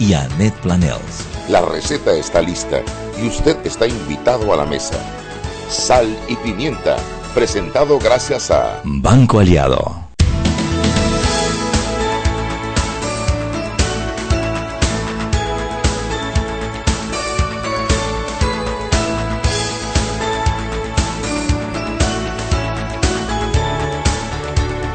y 0.00 0.14
Annette 0.14 0.56
Planels. 0.62 1.26
La 1.48 1.60
receta 1.60 2.12
está 2.12 2.40
lista 2.40 2.80
y 3.22 3.28
usted 3.28 3.56
está 3.64 3.86
invitado 3.86 4.52
a 4.52 4.56
la 4.56 4.64
mesa. 4.64 4.98
Sal 5.68 6.16
y 6.26 6.34
pimienta, 6.36 6.96
presentado 7.34 7.98
gracias 7.98 8.50
a 8.50 8.80
Banco 8.82 9.38
Aliado. 9.38 10.10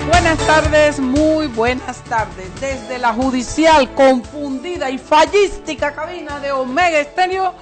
Buenas 0.10 0.40
tardes, 0.48 1.00
muy 1.00 1.35
buenas 1.56 2.04
tardes. 2.04 2.50
Desde 2.60 2.98
la 3.00 3.14
judicial, 3.14 3.94
confundida 3.94 4.90
y 4.90 4.98
fallística 4.98 5.94
cabina 5.94 6.40
de 6.40 6.52
Omega 6.52 7.00
Estéreo, 7.00 7.54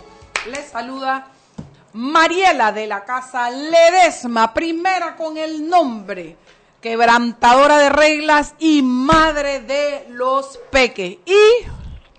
les 0.50 0.70
saluda 0.70 1.28
Mariela 1.94 2.72
de 2.72 2.88
la 2.88 3.06
Casa 3.06 3.52
Ledesma, 3.52 4.54
primera 4.54 5.16
con 5.16 5.38
el 5.38 5.70
nombre, 5.70 6.38
quebrantadora 6.82 7.78
de 7.78 7.90
reglas 7.90 8.56
y 8.58 8.82
madre 8.82 9.62
de 9.62 10.08
los 10.10 10.60
peques. 10.72 11.18
Y 11.26 11.66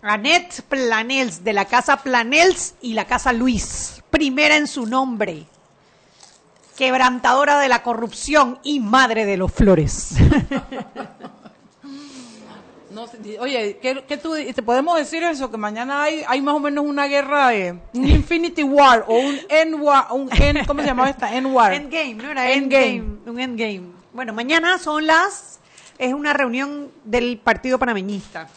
Annette 0.01 0.63
Planels, 0.63 1.43
de 1.43 1.53
la 1.53 1.65
Casa 1.65 1.97
Planels 1.97 2.75
y 2.83 2.95
la 2.95 3.07
Casa 3.07 3.33
Luis, 3.33 4.01
primera 4.11 4.57
en 4.57 4.69
su 4.69 4.87
nombre, 4.87 5.47
quebrantadora 6.77 7.59
de 7.59 7.69
la 7.69 7.83
corrupción 7.83 8.61
y 8.63 8.79
madre 8.79 9.27
de 9.27 9.37
los 9.37 9.53
flores. 9.53 10.15
No 12.95 13.07
oye, 13.41 13.79
¿qué, 13.83 14.05
qué 14.07 14.17
tú, 14.17 14.35
te 14.35 14.63
podemos 14.63 14.97
decir 14.97 15.25
eso? 15.25 15.51
Que 15.51 15.57
mañana 15.57 16.05
hay, 16.05 16.23
hay 16.29 16.41
más 16.41 16.55
o 16.55 16.61
menos 16.61 16.85
una 16.85 17.07
guerra 17.07 17.49
de 17.49 17.77
un 17.93 18.09
Infinity 18.09 18.63
War 18.63 19.05
o 19.09 19.19
un 19.19 19.37
End 19.49 19.75
War, 19.81 20.07
un 20.13 20.31
end, 20.33 20.65
¿cómo 20.65 20.81
se 20.81 20.87
llamaba 20.87 21.11
esta? 21.11 21.35
End 21.35 21.49
War. 21.49 21.75
Endgame, 21.75 22.15
¿no 22.15 22.31
era 22.31 22.53
Endgame. 22.53 22.95
Endgame? 22.95 23.31
Un 23.31 23.41
Endgame. 23.41 23.83
Bueno, 24.13 24.33
mañana 24.33 24.79
son 24.79 25.07
las, 25.07 25.59
es 25.99 26.15
una 26.15 26.33
reunión 26.35 26.93
del 27.03 27.39
Partido 27.39 27.81
Panameñista, 27.81 28.49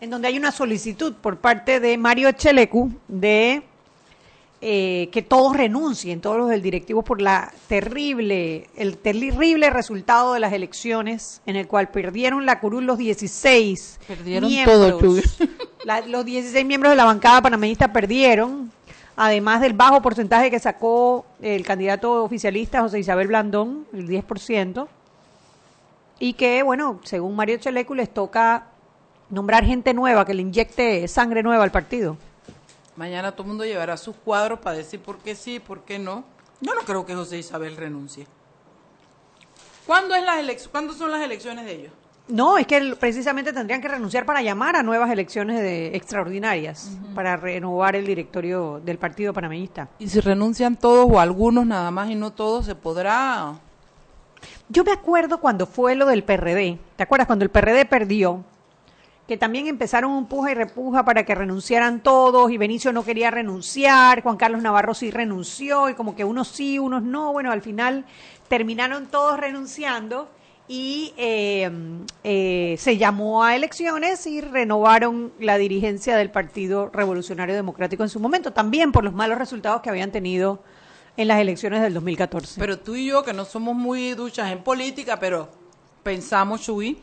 en 0.00 0.10
donde 0.10 0.26
hay 0.26 0.36
una 0.36 0.50
solicitud 0.50 1.14
por 1.14 1.36
parte 1.38 1.78
de 1.78 1.96
Mario 1.96 2.28
Echelecu 2.28 2.90
de 3.06 3.62
eh, 4.62 5.08
que 5.12 5.22
todos 5.22 5.56
renuncien, 5.56 6.20
todos 6.20 6.36
los 6.36 6.48
del 6.50 6.60
directivo, 6.60 7.02
por 7.02 7.22
la 7.22 7.52
terrible, 7.66 8.68
el 8.76 8.98
terrible 8.98 9.70
resultado 9.70 10.34
de 10.34 10.40
las 10.40 10.52
elecciones 10.52 11.40
en 11.46 11.56
el 11.56 11.66
cual 11.66 11.88
perdieron 11.88 12.44
la 12.44 12.60
curul 12.60 12.84
los 12.84 12.98
16 12.98 14.00
Perdieron 14.06 14.48
miembros. 14.50 14.98
todo. 14.98 15.20
La- 15.84 16.02
los 16.06 16.24
16 16.26 16.66
miembros 16.66 16.90
de 16.92 16.96
la 16.96 17.06
bancada 17.06 17.40
panameñista 17.40 17.90
perdieron, 17.90 18.70
además 19.16 19.62
del 19.62 19.72
bajo 19.72 20.02
porcentaje 20.02 20.50
que 20.50 20.58
sacó 20.58 21.24
el 21.40 21.64
candidato 21.64 22.22
oficialista 22.22 22.82
José 22.82 22.98
Isabel 22.98 23.28
Blandón, 23.28 23.86
el 23.94 24.06
10%, 24.06 24.86
y 26.18 26.34
que, 26.34 26.62
bueno, 26.62 27.00
según 27.02 27.34
Mario 27.34 27.56
Chelecu, 27.56 27.94
les 27.94 28.12
toca 28.12 28.66
nombrar 29.30 29.64
gente 29.64 29.94
nueva 29.94 30.26
que 30.26 30.34
le 30.34 30.42
inyecte 30.42 31.08
sangre 31.08 31.42
nueva 31.42 31.64
al 31.64 31.70
partido. 31.70 32.18
Mañana 33.00 33.32
todo 33.32 33.44
el 33.44 33.48
mundo 33.48 33.64
llevará 33.64 33.96
sus 33.96 34.14
cuadros 34.14 34.58
para 34.58 34.76
decir 34.76 35.00
por 35.00 35.16
qué 35.20 35.34
sí, 35.34 35.58
por 35.58 35.84
qué 35.84 35.98
no. 35.98 36.22
Yo 36.60 36.74
no 36.74 36.82
creo 36.82 37.06
que 37.06 37.14
José 37.14 37.38
Isabel 37.38 37.74
renuncie. 37.74 38.26
¿Cuándo, 39.86 40.14
es 40.14 40.22
las 40.22 40.36
elec- 40.44 40.68
¿Cuándo 40.68 40.92
son 40.92 41.10
las 41.10 41.22
elecciones 41.22 41.64
de 41.64 41.72
ellos? 41.76 41.92
No, 42.28 42.58
es 42.58 42.66
que 42.66 42.94
precisamente 43.00 43.54
tendrían 43.54 43.80
que 43.80 43.88
renunciar 43.88 44.26
para 44.26 44.42
llamar 44.42 44.76
a 44.76 44.82
nuevas 44.82 45.10
elecciones 45.10 45.60
de, 45.62 45.96
extraordinarias, 45.96 46.90
para 47.14 47.38
renovar 47.38 47.96
el 47.96 48.04
directorio 48.04 48.82
del 48.84 48.98
partido 48.98 49.32
panameñista. 49.32 49.88
Y 49.98 50.06
si 50.06 50.20
renuncian 50.20 50.76
todos 50.76 51.06
o 51.10 51.18
algunos 51.18 51.64
nada 51.64 51.90
más 51.90 52.10
y 52.10 52.14
no 52.16 52.34
todos, 52.34 52.66
se 52.66 52.74
podrá... 52.74 53.54
Yo 54.68 54.84
me 54.84 54.92
acuerdo 54.92 55.40
cuando 55.40 55.64
fue 55.66 55.94
lo 55.94 56.04
del 56.04 56.22
PRD. 56.22 56.78
¿Te 56.96 57.02
acuerdas 57.02 57.26
cuando 57.26 57.46
el 57.46 57.50
PRD 57.50 57.86
perdió? 57.86 58.44
Que 59.30 59.36
también 59.36 59.68
empezaron 59.68 60.10
un 60.10 60.26
puja 60.26 60.50
y 60.50 60.54
repuja 60.54 61.04
para 61.04 61.24
que 61.24 61.36
renunciaran 61.36 62.02
todos 62.02 62.50
y 62.50 62.58
Benicio 62.58 62.92
no 62.92 63.04
quería 63.04 63.30
renunciar, 63.30 64.24
Juan 64.24 64.36
Carlos 64.36 64.60
Navarro 64.60 64.92
sí 64.92 65.12
renunció 65.12 65.88
y 65.88 65.94
como 65.94 66.16
que 66.16 66.24
unos 66.24 66.48
sí, 66.48 66.80
unos 66.80 67.04
no. 67.04 67.32
Bueno, 67.32 67.52
al 67.52 67.62
final 67.62 68.06
terminaron 68.48 69.06
todos 69.06 69.38
renunciando 69.38 70.28
y 70.66 71.14
eh, 71.16 71.70
eh, 72.24 72.74
se 72.76 72.96
llamó 72.96 73.44
a 73.44 73.54
elecciones 73.54 74.26
y 74.26 74.40
renovaron 74.40 75.32
la 75.38 75.58
dirigencia 75.58 76.16
del 76.16 76.32
Partido 76.32 76.90
Revolucionario 76.92 77.54
Democrático 77.54 78.02
en 78.02 78.08
su 78.08 78.18
momento, 78.18 78.52
también 78.52 78.90
por 78.90 79.04
los 79.04 79.14
malos 79.14 79.38
resultados 79.38 79.80
que 79.80 79.90
habían 79.90 80.10
tenido 80.10 80.64
en 81.16 81.28
las 81.28 81.38
elecciones 81.38 81.82
del 81.82 81.94
2014. 81.94 82.58
Pero 82.58 82.80
tú 82.80 82.96
y 82.96 83.06
yo, 83.06 83.22
que 83.22 83.32
no 83.32 83.44
somos 83.44 83.76
muy 83.76 84.14
duchas 84.14 84.50
en 84.50 84.64
política, 84.64 85.20
pero 85.20 85.48
pensamos, 86.02 86.62
Chuy, 86.62 86.98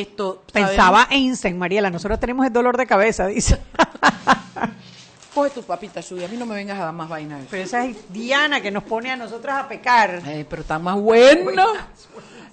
esto... 0.00 0.42
Pensaba 0.52 1.06
Einstein, 1.10 1.58
Mariela, 1.58 1.90
nosotros 1.90 2.18
tenemos 2.20 2.46
el 2.46 2.52
dolor 2.52 2.76
de 2.76 2.86
cabeza, 2.86 3.26
dice. 3.26 3.58
Coge 5.34 5.50
tu 5.50 5.62
papita, 5.62 6.02
Chuy, 6.02 6.24
a 6.24 6.28
mí 6.28 6.36
no 6.38 6.46
me 6.46 6.54
vengas 6.54 6.78
a 6.80 6.84
dar 6.86 6.94
más 6.94 7.08
vainas. 7.10 7.42
Pero 7.50 7.62
esa 7.62 7.84
es 7.84 7.96
Diana 8.10 8.62
que 8.62 8.70
nos 8.70 8.84
pone 8.84 9.10
a 9.10 9.16
nosotras 9.16 9.64
a 9.64 9.68
pecar. 9.68 10.22
Eh, 10.26 10.46
pero 10.48 10.62
están 10.62 10.82
más 10.82 10.96
buenos. 10.96 11.68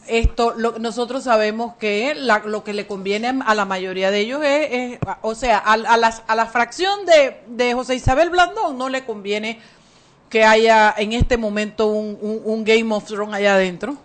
Esto, 0.06 0.54
lo- 0.58 0.78
nosotros 0.80 1.24
sabemos 1.24 1.76
que 1.78 2.14
la- 2.14 2.40
lo 2.40 2.66
que 2.66 2.74
le 2.74 2.86
conviene 2.86 3.42
a 3.46 3.56
la 3.56 3.64
mayoría 3.64 4.12
de 4.12 4.20
ellos 4.20 4.42
es, 4.44 4.68
es- 4.72 5.00
o 5.22 5.34
sea, 5.34 5.60
a, 5.60 5.74
a 5.74 5.96
las- 5.98 6.24
a 6.28 6.36
la 6.36 6.46
fracción 6.46 7.06
de, 7.06 7.40
de 7.48 7.74
José 7.74 7.96
Isabel 7.96 8.30
Blandón 8.30 8.78
no 8.78 8.90
le 8.90 9.06
conviene 9.06 9.60
que 10.30 10.44
haya 10.44 10.94
en 10.98 11.14
este 11.14 11.38
momento 11.38 11.88
un, 11.88 12.18
un- 12.20 12.42
un 12.44 12.64
Game 12.66 12.94
of 12.94 13.06
Thrones 13.06 13.34
allá 13.34 13.54
adentro 13.56 13.96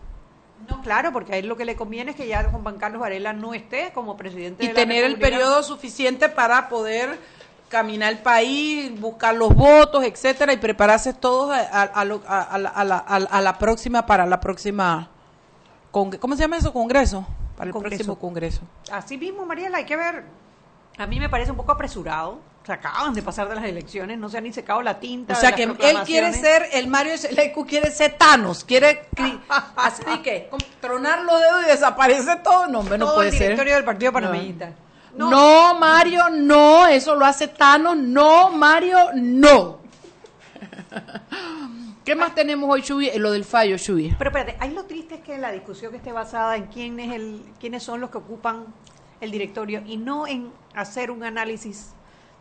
No, 0.68 0.82
claro, 0.82 1.12
porque 1.12 1.32
a 1.34 1.36
él 1.38 1.46
lo 1.46 1.56
que 1.56 1.64
le 1.64 1.76
conviene 1.76 2.10
es 2.10 2.16
que 2.16 2.26
ya 2.28 2.44
Juan 2.50 2.76
Carlos 2.78 3.00
Varela 3.00 3.32
no 3.32 3.54
esté 3.54 3.90
como 3.92 4.16
presidente 4.16 4.64
y 4.64 4.68
de 4.68 4.72
la 4.74 4.80
tener 4.80 5.04
el 5.04 5.18
periodo 5.18 5.62
suficiente 5.62 6.28
para 6.28 6.68
poder 6.68 7.18
caminar 7.68 8.12
el 8.12 8.18
país, 8.18 8.98
buscar 9.00 9.34
los 9.34 9.54
votos, 9.54 10.04
etcétera, 10.04 10.52
y 10.52 10.56
prepararse 10.58 11.12
todos 11.14 11.50
a, 11.54 11.60
a- 11.60 11.82
a 11.82 12.04
lo- 12.04 12.22
a- 12.26 12.42
a 12.42 12.58
la, 12.58 12.68
a 12.70 12.84
la- 12.84 12.98
a 12.98 13.18
la- 13.20 13.26
a 13.30 13.40
la 13.40 13.58
próxima, 13.58 14.04
para 14.06 14.24
la 14.26 14.40
próxima, 14.40 15.08
¿cómo 15.90 16.34
se 16.34 16.40
llama 16.42 16.56
eso? 16.56 16.72
Congreso, 16.72 17.26
para 17.56 17.68
el, 17.68 17.72
Congreso. 17.72 17.96
próximo 17.96 18.18
congreso. 18.18 18.60
Así 18.90 19.16
mismo, 19.18 19.44
Mariela, 19.46 19.78
hay 19.78 19.84
que 19.84 19.96
ver. 19.96 20.24
A 20.98 21.06
mí 21.06 21.18
me 21.20 21.28
parece 21.28 21.50
un 21.50 21.56
poco 21.56 21.72
apresurado. 21.72 22.40
Se 22.68 22.74
acaban 22.74 23.14
de 23.14 23.22
pasar 23.22 23.48
de 23.48 23.54
las 23.54 23.64
elecciones, 23.64 24.18
no 24.18 24.28
se 24.28 24.36
ha 24.36 24.42
ni 24.42 24.52
secado 24.52 24.82
la 24.82 25.00
tinta. 25.00 25.32
O 25.32 25.36
sea 25.36 25.52
que 25.52 25.62
él 25.62 25.74
quiere 26.04 26.34
ser, 26.34 26.68
el 26.74 26.86
Mario 26.86 27.16
Chelecu 27.16 27.66
quiere 27.66 27.90
ser 27.90 28.18
Thanos, 28.18 28.62
quiere 28.62 29.06
así 29.76 30.04
que 30.22 30.50
tronar 30.78 31.22
los 31.22 31.40
dedos 31.40 31.62
y 31.64 31.70
desaparece 31.70 32.36
todo. 32.44 32.66
No, 32.66 32.80
hombre, 32.80 32.98
no 32.98 33.06
Todo 33.06 33.14
puede 33.14 33.28
el 33.30 33.34
ser. 33.34 33.42
directorio 33.44 33.74
del 33.74 33.84
Partido 33.84 34.12
Panameñista. 34.12 34.74
No. 35.16 35.78
Mario, 35.78 36.28
no, 36.28 36.86
eso 36.86 37.16
lo 37.16 37.24
hace 37.24 37.48
Thanos, 37.48 37.96
no, 37.96 38.50
Mario, 38.50 38.98
no. 39.14 39.78
¿Qué 42.04 42.14
más 42.14 42.34
tenemos 42.34 42.68
hoy, 42.68 42.82
Chuy? 42.82 43.10
Lo 43.16 43.30
del 43.30 43.46
fallo, 43.46 43.78
Chuy. 43.78 44.14
Pero 44.18 44.28
espérate, 44.28 44.58
ahí 44.60 44.74
lo 44.74 44.84
triste 44.84 45.14
es 45.14 45.20
que 45.22 45.38
la 45.38 45.52
discusión 45.52 45.90
que 45.90 45.96
esté 45.96 46.12
basada 46.12 46.56
en 46.56 46.66
quién 46.66 47.00
es 47.00 47.14
el, 47.14 47.42
quiénes 47.58 47.82
son 47.82 47.98
los 48.00 48.10
que 48.10 48.18
ocupan 48.18 48.66
el 49.22 49.30
directorio 49.30 49.82
y 49.86 49.96
no 49.96 50.26
en 50.26 50.52
hacer 50.74 51.10
un 51.10 51.24
análisis 51.24 51.94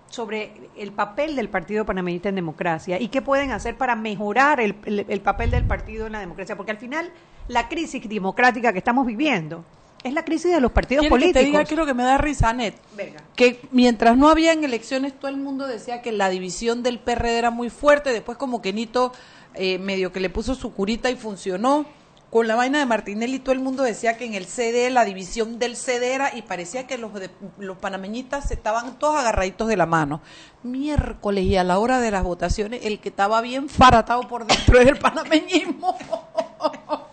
sobre 0.10 0.52
el 0.78 0.92
papel 0.92 1.36
del 1.36 1.50
Partido 1.50 1.86
Panameñista 1.86 2.30
en 2.30 2.36
democracia 2.36 3.00
y 3.00 3.10
qué 3.10 3.22
pueden 3.22 3.52
hacer 3.52 3.78
para 3.78 3.96
mejorar 3.96 4.60
el, 4.60 4.76
el- 4.86 5.06
el 5.08 5.22
papel 5.22 5.52
del 5.52 5.66
partido 5.66 6.06
en 6.08 6.14
la 6.14 6.20
democracia. 6.20 6.56
Porque 6.56 6.72
al 6.72 6.78
final, 6.78 7.12
la 7.48 7.68
crisis 7.68 8.08
democrática 8.08 8.72
que 8.72 8.80
estamos 8.80 9.06
viviendo 9.06 9.66
es 10.04 10.14
la 10.14 10.24
crisis 10.24 10.52
de 10.52 10.62
los 10.62 10.72
partidos 10.72 11.02
¿Quieres 11.02 11.10
que 11.18 11.20
políticos. 11.34 11.42
te 11.42 11.46
diga 11.48 11.66
quiero 11.66 11.86
que 11.86 11.94
me 11.94 12.04
da 12.04 12.18
risa, 12.18 12.54
Net? 12.54 12.76
Verga. 12.96 13.22
Que 13.36 13.60
mientras 13.72 14.16
no 14.16 14.30
habían 14.30 14.64
elecciones, 14.64 15.18
todo 15.20 15.30
el 15.30 15.38
mundo 15.38 15.68
decía 15.68 16.02
que 16.02 16.12
la 16.12 16.30
división 16.30 16.84
del 16.84 17.00
PRD 17.00 17.38
era 17.38 17.50
muy 17.52 17.70
fuerte. 17.70 18.12
Después, 18.14 18.38
como 18.38 18.62
que 18.62 18.72
Nito 18.74 19.12
eh, 19.56 19.80
medio 19.80 20.12
que 20.14 20.20
le 20.20 20.30
puso 20.30 20.56
su 20.56 20.72
curita 20.74 21.10
y 21.10 21.16
funcionó. 21.16 21.86
Con 22.30 22.48
la 22.48 22.56
vaina 22.56 22.80
de 22.80 22.86
Martinelli 22.86 23.40
todo 23.40 23.54
el 23.54 23.60
mundo 23.60 23.84
decía 23.84 24.18
que 24.18 24.26
en 24.26 24.34
el 24.34 24.46
CD 24.46 24.90
la 24.90 25.06
división 25.06 25.60
del 25.60 25.76
CD 25.78 26.14
era 26.14 26.36
y 26.36 26.42
parecía 26.42 26.86
que 26.86 26.98
los 26.98 27.14
de, 27.14 27.30
los 27.58 27.78
panameñistas 27.78 28.52
estaban 28.52 29.00
todos 29.00 29.16
agarraditos 29.16 29.68
de 29.68 29.78
la 29.78 29.86
mano. 29.86 30.22
Miércoles 30.64 31.46
y 31.46 31.56
a 31.56 31.64
la 31.64 31.80
hora 31.80 32.00
de 32.00 32.12
las 32.12 32.24
votaciones 32.24 32.82
el 32.84 33.00
que 33.00 33.10
estaba 33.10 33.40
bien 33.42 33.70
faratado 33.70 34.22
por 34.28 34.46
dentro 34.46 34.80
era 34.80 34.90
el 34.90 35.00
panameñismo. 35.00 35.98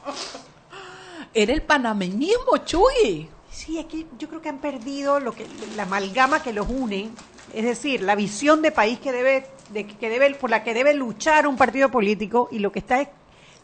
era 1.35 1.53
el 1.53 1.63
panameñismo, 1.63 2.57
Chuy. 2.65 3.29
Sí, 3.51 3.79
aquí 3.79 4.07
yo 4.19 4.29
creo 4.29 4.43
que 4.43 4.49
han 4.49 4.59
perdido 4.59 5.21
lo 5.21 5.33
que 5.33 5.47
la 5.77 5.85
amalgama 5.85 6.43
que 6.43 6.53
los 6.53 6.69
une, 6.69 7.11
es 7.53 7.65
decir, 7.65 8.03
la 8.03 8.17
visión 8.17 8.63
de 8.63 8.73
país 8.73 8.99
que 8.99 9.13
debe, 9.13 9.47
de, 9.71 9.87
que 9.87 10.11
debe, 10.11 10.35
por 10.35 10.51
la 10.51 10.65
que 10.65 10.75
debe 10.75 10.93
luchar 10.93 11.47
un 11.47 11.57
partido 11.57 11.89
político 11.89 12.49
y 12.51 12.59
lo 12.59 12.73
que 12.73 12.81
está 12.81 13.01
es 13.01 13.09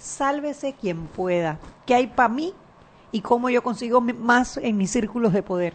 sálvese 0.00 0.75
quien 0.81 1.06
pueda. 1.06 1.58
¿Qué 1.87 1.94
hay 1.94 2.06
para 2.08 2.29
mí 2.29 2.52
y 3.12 3.20
cómo 3.20 3.50
yo 3.50 3.62
consigo 3.62 4.00
más 4.00 4.56
en 4.56 4.76
mis 4.76 4.91
círculos 4.91 5.32
de 5.32 5.43
poder? 5.43 5.75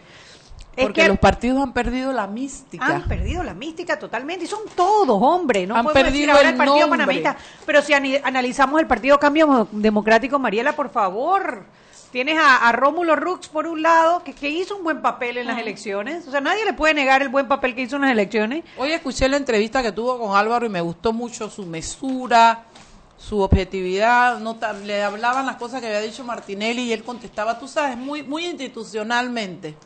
Porque 0.76 1.08
los 1.08 1.18
partidos 1.18 1.62
han 1.62 1.72
perdido 1.72 2.12
la 2.12 2.26
mística. 2.26 2.84
Han 2.84 3.08
perdido 3.08 3.42
la 3.42 3.54
mística 3.54 3.98
totalmente. 3.98 4.44
Y 4.44 4.48
son 4.48 4.60
todos, 4.74 5.18
hombre. 5.22 5.66
No 5.66 5.76
han 5.76 5.86
perdido 5.86 6.38
el, 6.38 6.54
partido 6.54 6.90
panameñista. 6.90 7.36
Pero 7.64 7.80
si 7.80 7.94
analizamos 7.94 8.80
el 8.80 8.86
Partido 8.86 9.18
Cambio 9.18 9.68
Democrático, 9.72 10.38
Mariela, 10.38 10.74
por 10.74 10.90
favor. 10.90 11.64
Tienes 12.12 12.38
a, 12.40 12.70
Rómulo 12.72 13.16
Rux 13.16 13.48
por 13.48 13.66
un 13.66 13.82
lado, 13.82 14.22
que, 14.22 14.32
que, 14.32 14.48
hizo 14.48 14.76
un 14.76 14.84
buen 14.84 15.02
papel 15.02 15.38
en 15.38 15.46
las 15.46 15.58
elecciones. 15.58 16.26
O 16.26 16.30
sea, 16.30 16.40
nadie 16.40 16.64
le 16.64 16.72
puede 16.72 16.94
negar 16.94 17.20
el 17.20 17.28
buen 17.28 17.48
papel 17.48 17.74
que 17.74 17.82
hizo 17.82 17.96
en 17.96 18.02
las 18.02 18.12
elecciones. 18.12 18.64
Hoy 18.78 18.92
escuché 18.92 19.28
la 19.28 19.36
entrevista 19.36 19.82
que 19.82 19.92
tuvo 19.92 20.18
con 20.18 20.36
Álvaro 20.36 20.64
y 20.64 20.68
me 20.68 20.80
gustó 20.80 21.12
mucho 21.12 21.50
su 21.50 21.66
mesura, 21.66 22.64
su 23.18 23.40
objetividad, 23.40 24.38
no 24.38 24.58
le 24.84 25.02
hablaban 25.02 25.46
las 25.46 25.56
cosas 25.56 25.80
que 25.80 25.86
había 25.86 26.00
dicho 26.00 26.24
Martinelli 26.24 26.82
y 26.82 26.92
él 26.92 27.02
contestaba, 27.02 27.58
tú 27.58 27.66
sabes, 27.66 27.96
muy, 27.96 28.22
muy 28.22 28.46
institucionalmente. 28.46 29.76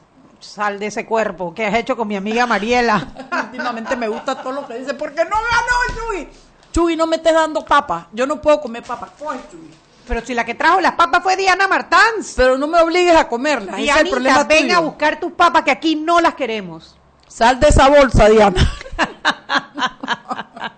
Sal 0.40 0.78
de 0.78 0.86
ese 0.86 1.04
cuerpo, 1.04 1.52
¿qué 1.54 1.66
has 1.66 1.74
hecho 1.74 1.96
con 1.96 2.08
mi 2.08 2.16
amiga 2.16 2.46
Mariela? 2.46 3.06
Últimamente 3.44 3.94
me 3.94 4.08
gusta 4.08 4.42
todo 4.42 4.52
lo 4.52 4.66
que 4.66 4.78
dice, 4.78 4.94
porque 4.94 5.24
no 5.24 5.30
ganó 5.30 6.10
Chuy. 6.10 6.28
Chuy, 6.72 6.96
no 6.96 7.06
me 7.06 7.16
estés 7.16 7.34
dando 7.34 7.64
papas, 7.64 8.06
yo 8.12 8.26
no 8.26 8.40
puedo 8.40 8.60
comer 8.60 8.82
papas, 8.82 9.10
Chuy. 9.18 9.70
Pero 10.08 10.26
si 10.26 10.34
la 10.34 10.44
que 10.44 10.56
trajo 10.56 10.80
las 10.80 10.94
papas 10.94 11.22
fue 11.22 11.36
Diana 11.36 11.68
Martans. 11.68 12.34
Pero 12.36 12.58
no 12.58 12.66
me 12.66 12.80
obligues 12.80 13.14
a 13.14 13.28
comerlas. 13.28 13.76
Dianita, 13.76 14.00
es 14.00 14.10
problema 14.10 14.42
ven 14.42 14.72
a 14.72 14.80
buscar 14.80 15.20
tus 15.20 15.30
papas 15.32 15.62
que 15.62 15.70
aquí 15.70 15.94
no 15.94 16.20
las 16.20 16.34
queremos. 16.34 16.96
Sal 17.28 17.60
de 17.60 17.68
esa 17.68 17.88
bolsa, 17.88 18.28
Diana. 18.28 18.72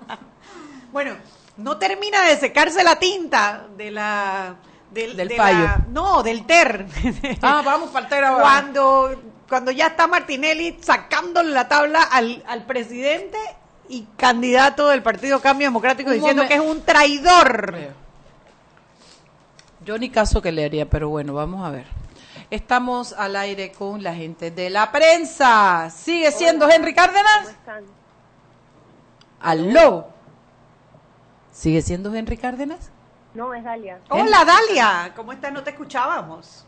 bueno, 0.93 1.12
no 1.56 1.78
termina 1.78 2.22
de 2.26 2.37
secarse 2.37 2.82
la 2.82 2.96
tinta 2.96 3.66
de 3.76 3.90
la 3.90 4.56
del, 4.90 5.16
del 5.16 5.32
fallo. 5.32 5.69
no, 5.88 6.22
del 6.22 6.44
TER. 6.46 6.87
Ah, 7.43 7.62
vamos 7.64 7.90
para 7.90 8.04
el 8.04 8.10
TER 8.10 8.25
ahora. 8.25 8.43
Cuando, 8.43 9.22
cuando 9.49 9.70
ya 9.70 9.88
está 9.88 10.06
Martinelli 10.06 10.78
sacándole 10.81 11.50
la 11.50 11.69
tabla 11.69 12.02
al, 12.02 12.43
al 12.46 12.64
presidente 12.64 13.38
y 13.88 14.06
candidato 14.16 14.88
del 14.88 15.02
Partido 15.02 15.40
Cambio 15.40 15.66
Democrático 15.66 16.10
diciendo 16.10 16.46
que 16.46 16.54
es 16.54 16.60
un 16.60 16.82
traidor. 16.82 17.75
Yo 19.84 19.98
ni 19.98 20.10
caso 20.10 20.40
que 20.40 20.52
le 20.52 20.64
haría, 20.64 20.88
pero 20.88 21.08
bueno, 21.08 21.34
vamos 21.34 21.66
a 21.66 21.70
ver. 21.70 21.87
Estamos 22.50 23.12
al 23.14 23.34
aire 23.37 23.72
con 23.72 24.02
la 24.02 24.14
gente 24.14 24.50
de 24.50 24.70
la 24.70 24.93
prensa. 24.93 25.90
¿Sigue 25.90 26.31
siendo 26.31 26.70
Henry 26.70 26.94
Cárdenas? 26.94 27.38
¿Cómo 27.38 27.48
están? 27.48 27.84
¿Aló? 29.40 30.12
¿Sigue 31.62 31.81
siendo 31.81 32.12
Henry 32.12 32.37
Cárdenas? 32.37 32.91
No, 33.35 33.55
es 33.55 33.62
Dalia. 33.62 34.00
Hola, 34.09 34.44
Dalia. 34.44 35.12
¿Cómo 35.14 35.32
estás? 35.32 35.53
No 35.53 35.62
te 35.62 35.70
escuchábamos. 35.70 36.67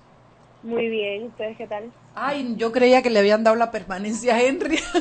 Muy 0.62 0.88
bien. 0.88 1.24
¿Ustedes 1.24 1.56
qué 1.56 1.66
tal? 1.66 1.90
Ay, 2.14 2.54
yo 2.56 2.70
creía 2.70 3.02
que 3.02 3.10
le 3.10 3.18
habían 3.18 3.42
dado 3.42 3.56
la 3.56 3.72
permanencia 3.72 4.36
a 4.36 4.40
Henry. 4.40 4.76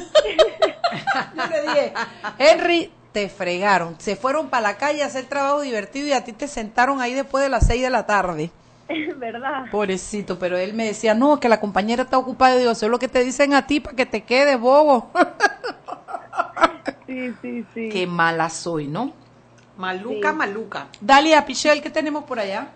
yo 1.36 1.46
le 1.48 1.62
dije, 1.62 1.94
Henry, 2.40 2.92
te 3.12 3.30
fregaron. 3.30 3.96
Se 4.00 4.16
fueron 4.16 4.50
para 4.50 4.64
la 4.64 4.78
calle 4.78 5.04
a 5.04 5.06
hacer 5.06 5.26
trabajo 5.26 5.62
divertido 5.62 6.08
y 6.08 6.14
a 6.14 6.24
ti 6.24 6.34
te 6.34 6.48
sentaron 6.48 7.00
ahí 7.00 7.14
después 7.14 7.44
de 7.44 7.52
las 7.52 7.68
seis 7.68 7.84
de 7.84 7.92
la 7.92 8.08
tarde. 8.08 8.50
¿Verdad? 9.18 9.66
Pobrecito, 9.70 10.40
pero 10.40 10.58
él 10.58 10.74
me 10.74 10.86
decía, 10.86 11.14
no, 11.14 11.40
que 11.40 11.50
la 11.50 11.60
compañera 11.60 12.02
está 12.02 12.18
ocupada. 12.18 12.56
Y 12.56 12.62
digo, 12.62 12.72
eso 12.72 12.88
es 12.88 12.92
lo 12.92 12.98
que 12.98 13.10
te 13.10 13.24
dicen 13.24 13.54
a 13.54 13.68
ti 13.68 13.80
para 13.80 13.96
que 13.96 14.08
te 14.08 14.24
quedes, 14.24 14.60
bobo. 14.60 15.12
sí, 17.06 17.32
sí, 17.44 17.64
sí. 17.76 17.90
Qué 17.90 18.08
mala 18.08 18.50
soy, 18.50 18.88
¿no? 18.88 19.22
Maluca, 19.78 20.34
maluca. 20.34 20.88
Dalia 21.02 21.46
Pichel, 21.46 21.82
¿qué 21.82 21.90
tenemos 21.90 22.24
por 22.26 22.40
allá? 22.40 22.72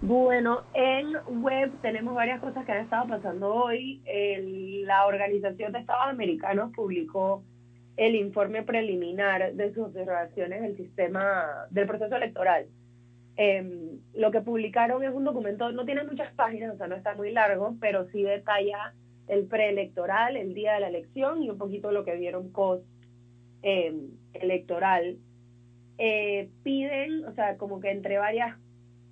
Bueno, 0.00 0.62
en 0.72 1.14
web 1.42 1.72
tenemos 1.82 2.14
varias 2.14 2.40
cosas 2.40 2.64
que 2.64 2.72
han 2.72 2.84
estado 2.84 3.08
pasando 3.08 3.52
hoy. 3.52 4.00
la 4.84 5.06
Organización 5.06 5.72
de 5.72 5.80
Estados 5.80 6.08
Americanos 6.08 6.72
publicó 6.74 7.42
el 7.96 8.14
informe 8.14 8.62
preliminar 8.62 9.52
de 9.52 9.74
sus 9.74 9.88
observaciones 9.88 10.62
del 10.62 10.76
sistema, 10.76 11.66
del 11.70 11.86
proceso 11.86 12.16
electoral. 12.16 12.66
Em, 13.36 14.00
lo 14.14 14.30
que 14.30 14.40
publicaron 14.40 15.02
es 15.02 15.12
un 15.12 15.24
documento, 15.24 15.70
no 15.72 15.84
tiene 15.84 16.04
muchas 16.04 16.32
páginas, 16.34 16.74
o 16.74 16.78
sea, 16.78 16.86
no 16.86 16.96
está 16.96 17.14
muy 17.14 17.32
largo, 17.32 17.76
pero 17.80 18.06
sí 18.10 18.22
detalla 18.22 18.94
el 19.28 19.46
preelectoral, 19.46 20.36
el 20.36 20.54
día 20.54 20.74
de 20.74 20.80
la 20.80 20.88
elección 20.88 21.42
y 21.42 21.50
un 21.50 21.58
poquito 21.58 21.92
lo 21.92 22.04
que 22.04 22.16
vieron 22.16 22.52
post 22.52 22.84
em, 23.62 24.10
electoral 24.32 25.18
eh, 26.02 26.48
piden, 26.62 27.26
o 27.26 27.34
sea, 27.34 27.58
como 27.58 27.78
que 27.78 27.90
entre 27.90 28.16
varias, 28.16 28.56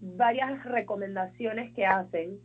varias 0.00 0.64
recomendaciones 0.64 1.75
que 1.75 1.85
hacen, 1.85 2.38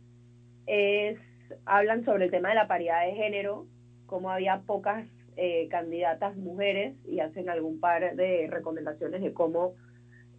es, 0.66 1.18
hablan 1.64 2.04
sobre 2.04 2.26
el 2.26 2.30
tema 2.30 2.50
de 2.50 2.56
la 2.56 2.68
paridad 2.68 3.06
de 3.06 3.14
género, 3.14 3.66
como 4.04 4.30
había 4.30 4.60
pocas 4.66 5.06
eh, 5.36 5.66
candidatas 5.70 6.36
mujeres 6.36 6.94
y 7.06 7.20
hacen 7.20 7.48
algún 7.48 7.80
par 7.80 8.16
de 8.16 8.46
recomendaciones 8.50 9.22
de 9.22 9.32
cómo 9.32 9.76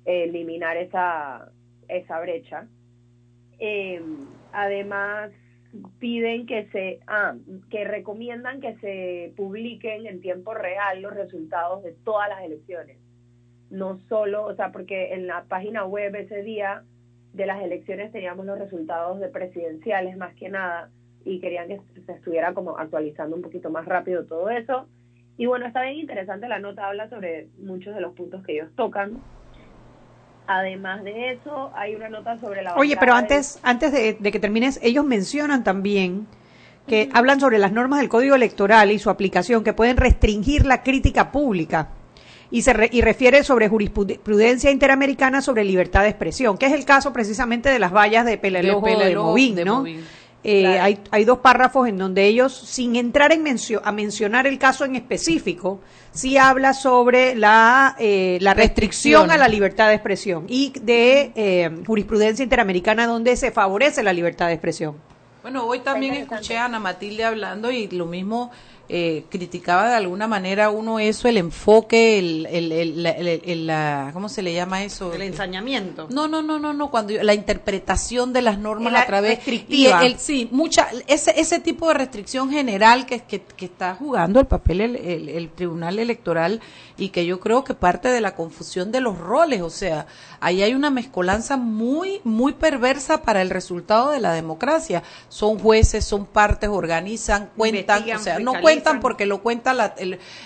eliminar 0.06 0.78
esa, 0.78 1.52
esa 1.88 2.20
brecha. 2.20 2.68
Eh, 3.58 4.04
además, 4.54 5.32
piden 5.98 6.46
que 6.46 6.68
se, 6.68 7.00
ah, 7.08 7.34
que 7.72 7.84
recomiendan 7.86 8.62
que 8.62 8.76
se 8.76 9.34
publiquen 9.36 10.06
en 10.06 10.22
tiempo 10.22 10.54
real 10.54 11.02
los 11.02 11.16
resultados 11.16 11.82
de 11.84 11.94
todas 12.04 12.30
las 12.30 12.44
elecciones 12.44 13.00
no 13.70 14.00
solo, 14.10 14.46
o 14.46 14.56
sea, 14.56 14.72
porque 14.72 15.14
en 15.14 15.28
la 15.28 15.44
página 15.44 15.86
web 15.86 16.16
ese 16.16 16.44
día 16.44 16.84
de 17.34 17.46
las 17.46 17.62
elecciones 17.62 18.12
teníamos 18.12 18.46
los 18.46 18.58
resultados 18.58 19.20
de 19.20 19.28
presidenciales 19.28 20.18
más 20.18 20.34
que 20.36 20.50
nada 20.50 20.90
y 21.26 21.40
querían 21.40 21.68
que 21.68 21.82
se 22.06 22.12
estuviera 22.14 22.54
como 22.54 22.78
actualizando 22.78 23.36
un 23.36 23.42
poquito 23.42 23.70
más 23.70 23.86
rápido 23.86 24.26
todo 24.26 24.50
eso. 24.50 24.88
Y 25.38 25.48
bueno, 25.48 25.66
está 25.66 25.82
bien 25.82 25.96
interesante 25.96 26.48
la 26.48 26.60
nota, 26.60 26.88
habla 26.88 27.10
sobre 27.10 27.48
muchos 27.58 27.94
de 27.94 28.02
los 28.02 28.14
puntos 28.14 28.44
que 28.46 28.54
ellos 28.54 28.70
tocan. 28.76 29.22
Además 30.48 31.04
de 31.04 31.32
eso, 31.32 31.72
hay 31.76 31.96
una 31.96 32.08
nota 32.08 32.40
sobre 32.40 32.62
la... 32.62 32.76
Oye, 32.76 32.96
pero 32.98 33.14
antes, 33.14 33.60
antes 33.64 33.92
de, 33.92 34.14
de, 34.14 34.32
que 34.32 34.40
termines, 34.40 34.80
ellos 34.84 35.04
mencionan 35.04 35.64
también 35.64 36.28
que 36.88 37.10
hablan 37.14 37.40
sobre 37.40 37.58
las 37.58 37.74
normas 37.74 38.00
del 38.00 38.10
Código 38.10 38.36
Electoral 38.36 38.92
y 38.92 39.00
su 39.00 39.10
aplicación 39.10 39.64
que 39.64 39.74
pueden 39.74 39.98
restringir 39.98 40.66
la 40.68 40.84
crítica 40.84 41.32
pública 41.32 41.90
y, 42.52 42.62
se 42.62 42.90
y 42.92 43.02
refiere 43.02 43.44
sobre 43.44 43.68
jurisprudencia 43.70 44.72
interamericana 44.72 45.42
sobre 45.42 45.64
libertad 45.64 46.04
de 46.04 46.10
expresión, 46.10 46.58
que 46.58 46.68
es 46.68 46.74
el 46.74 46.86
caso 46.86 47.12
precisamente 47.14 47.70
de 47.70 47.80
las 47.80 47.92
vallas 47.92 48.26
de 48.26 48.38
Pelelojo 48.38 48.86
de, 48.86 49.06
de 49.06 49.16
Movín, 49.16 49.56
¿no? 49.66 49.86
Eh, 50.48 50.80
hay, 50.80 51.00
hay, 51.10 51.26
dos 51.26 51.40
párrafos 51.40 51.88
en 51.88 51.98
donde 51.98 52.28
ellos, 52.28 52.54
sin 52.56 52.96
entrar 52.98 53.32
en 53.32 53.46
a 53.84 53.92
mencionar 53.92 54.46
el 54.46 54.60
caso 54.60 54.86
en 54.86 54.96
específico, 54.96 55.82
sí 56.12 56.38
habla 56.38 56.76
sobre 56.76 57.34
la, 57.34 57.96
eh, 57.98 58.38
la 58.42 58.54
restricción 58.54 59.32
a 59.32 59.38
la 59.38 59.48
libertad 59.48 59.88
de 59.88 59.96
expresión 59.96 60.46
y 60.48 60.72
de 60.80 61.32
eh, 61.36 61.72
jurisprudencia 61.88 62.44
interamericana 62.44 63.08
donde 63.08 63.36
se 63.38 63.50
favorece 63.50 64.04
la 64.04 64.14
libertad 64.14 64.46
de 64.46 64.54
expresión. 64.54 64.98
Bueno, 65.42 65.66
hoy 65.66 65.80
también 65.80 66.14
escuché 66.14 66.58
a 66.58 66.66
Ana 66.66 66.80
Matilde 66.80 67.24
hablando 67.24 67.72
y 67.72 67.88
lo 67.88 68.06
mismo 68.06 68.52
eh, 68.88 69.26
criticaba 69.30 69.90
de 69.90 69.96
alguna 69.96 70.28
manera 70.28 70.70
uno 70.70 71.00
eso, 71.00 71.28
el 71.28 71.38
enfoque, 71.38 72.20
el, 72.20 72.46
el, 72.46 72.72
el, 72.72 73.68
la, 73.68 74.12
¿cómo 74.14 74.30
se 74.30 74.44
le 74.44 74.54
llama 74.54 74.84
eso? 74.84 75.12
El 75.12 75.24
ensañamiento. 75.24 76.08
No, 76.12 76.28
no, 76.28 76.44
no, 76.44 76.60
no, 76.60 76.72
no, 76.72 76.92
cuando 76.92 77.14
la 77.24 77.34
interpretación 77.34 78.32
de 78.32 78.44
las 78.44 78.60
normas 78.60 78.94
a 78.94 79.08
través 79.08 79.38
restrictiva. 79.38 80.06
el, 80.06 80.20
sí, 80.20 80.50
mucha 80.52 80.88
ese 81.08 81.34
ese 81.40 81.60
tipo 81.60 81.88
de 81.88 81.96
restricción 81.96 82.52
general 82.52 83.08
que, 83.08 83.22
que, 83.22 83.42
que 83.42 83.66
está 83.66 83.96
jugando 83.96 84.40
el 84.40 84.46
papel 84.46 84.82
el, 84.82 84.96
el, 85.30 85.50
Tribunal 85.50 85.98
Electoral 85.98 86.62
y 86.96 87.10
que 87.10 87.26
yo 87.26 87.40
creo 87.40 87.64
que 87.64 87.74
parte 87.74 88.10
de 88.10 88.22
la 88.22 88.36
confusión 88.36 88.92
de 88.92 89.00
los 89.00 89.18
roles, 89.18 89.62
o 89.62 89.70
sea, 89.72 90.06
ahí 90.40 90.62
hay 90.62 90.76
una 90.76 90.92
mezcolanza 90.92 91.58
muy 91.58 92.22
muy 92.24 92.54
perversa 92.54 93.24
para 93.24 93.42
el 93.42 93.50
resultado 93.50 94.12
de 94.12 94.20
la 94.20 94.32
democracia. 94.34 95.02
Son 95.30 95.58
jueces, 95.58 96.06
son 96.06 96.28
partes, 96.28 96.70
organizan, 96.70 97.50
cuentan, 97.58 98.04
o 98.16 98.20
sea, 98.20 98.38
no 98.38 98.62
cuentan 98.62 98.75
cuentan 98.76 99.00
porque 99.00 99.26
lo 99.26 99.42
cuenta 99.42 99.74
la, 99.74 99.94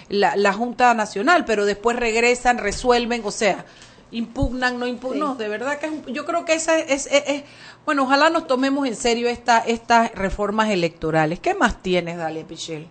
la, 0.09 0.53
Junta 0.53 0.93
Nacional, 0.93 1.45
pero 1.45 1.65
después 1.65 1.97
regresan, 1.97 2.57
resuelven, 2.57 3.21
o 3.25 3.31
sea, 3.31 3.65
impugnan, 4.11 4.79
no 4.79 4.87
impugnan. 4.87 5.19
No, 5.19 5.35
de 5.35 5.47
verdad 5.49 5.79
que 5.79 5.87
es 5.87 6.05
yo 6.07 6.25
creo 6.25 6.45
que 6.45 6.53
esa 6.53 6.77
es, 6.79 7.07
es, 7.07 7.43
bueno, 7.85 8.03
ojalá 8.03 8.29
nos 8.29 8.47
tomemos 8.47 8.87
en 8.87 8.95
serio 8.95 9.29
esta, 9.29 9.59
estas 9.59 10.13
reformas 10.15 10.69
electorales. 10.69 11.39
¿Qué 11.39 11.53
más 11.53 11.81
tienes, 11.81 12.17
Dalia 12.17 12.45
Pichel? 12.45 12.87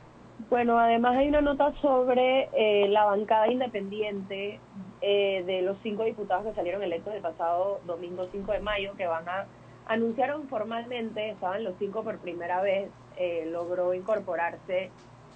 Bueno, 0.51 0.79
además 0.79 1.17
hay 1.17 1.29
una 1.29 1.41
nota 1.41 1.73
sobre 1.83 2.49
eh, 2.53 2.89
la 2.89 3.05
bancada 3.05 3.49
independiente 3.49 4.61
eh, 5.01 5.43
de 5.47 5.63
los 5.63 5.77
cinco 5.83 6.05
diputados 6.05 6.47
que 6.47 6.55
salieron 6.55 6.83
electos 6.83 7.15
el 7.15 7.21
pasado 7.21 7.81
domingo 7.87 8.29
5 8.31 8.53
de 8.53 8.61
mayo, 8.61 8.93
que 8.97 9.07
van 9.07 9.29
a 9.29 9.47
anunciaron 9.89 10.49
formalmente, 10.49 11.31
estaban 11.31 11.65
los 11.65 11.75
cinco 11.79 12.05
por 12.05 12.19
primera 12.19 12.61
vez, 12.61 12.91
eh, 13.17 13.49
logró 13.51 13.95
incorporarse 13.95 14.91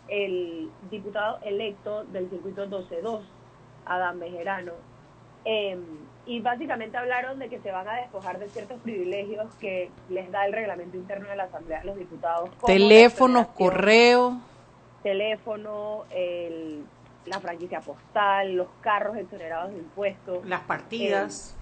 el 0.08 0.70
diputado 0.90 1.38
electo 1.42 2.04
del 2.04 2.28
circuito 2.28 2.66
12-2, 2.66 3.20
Adán 3.86 4.20
Bejerano. 4.20 4.72
Em, 5.44 5.82
y 6.24 6.40
básicamente 6.40 6.96
hablaron 6.96 7.38
de 7.38 7.48
que 7.48 7.58
se 7.60 7.72
van 7.72 7.88
a 7.88 7.96
despojar 7.96 8.38
de 8.38 8.48
ciertos 8.48 8.80
privilegios 8.80 9.52
que 9.56 9.90
les 10.08 10.30
da 10.30 10.46
el 10.46 10.52
reglamento 10.52 10.96
interno 10.96 11.28
de 11.28 11.36
la 11.36 11.44
Asamblea 11.44 11.80
de 11.80 11.86
los 11.86 11.96
Diputados. 11.96 12.50
Teléfonos, 12.64 13.48
correo. 13.48 14.40
Teléfono, 15.02 16.04
el, 16.10 16.84
la 17.26 17.40
franquicia 17.40 17.80
postal, 17.80 18.54
los 18.54 18.68
carros 18.80 19.16
exonerados 19.16 19.72
de 19.72 19.78
impuestos. 19.78 20.46
Las 20.46 20.60
partidas. 20.60 21.56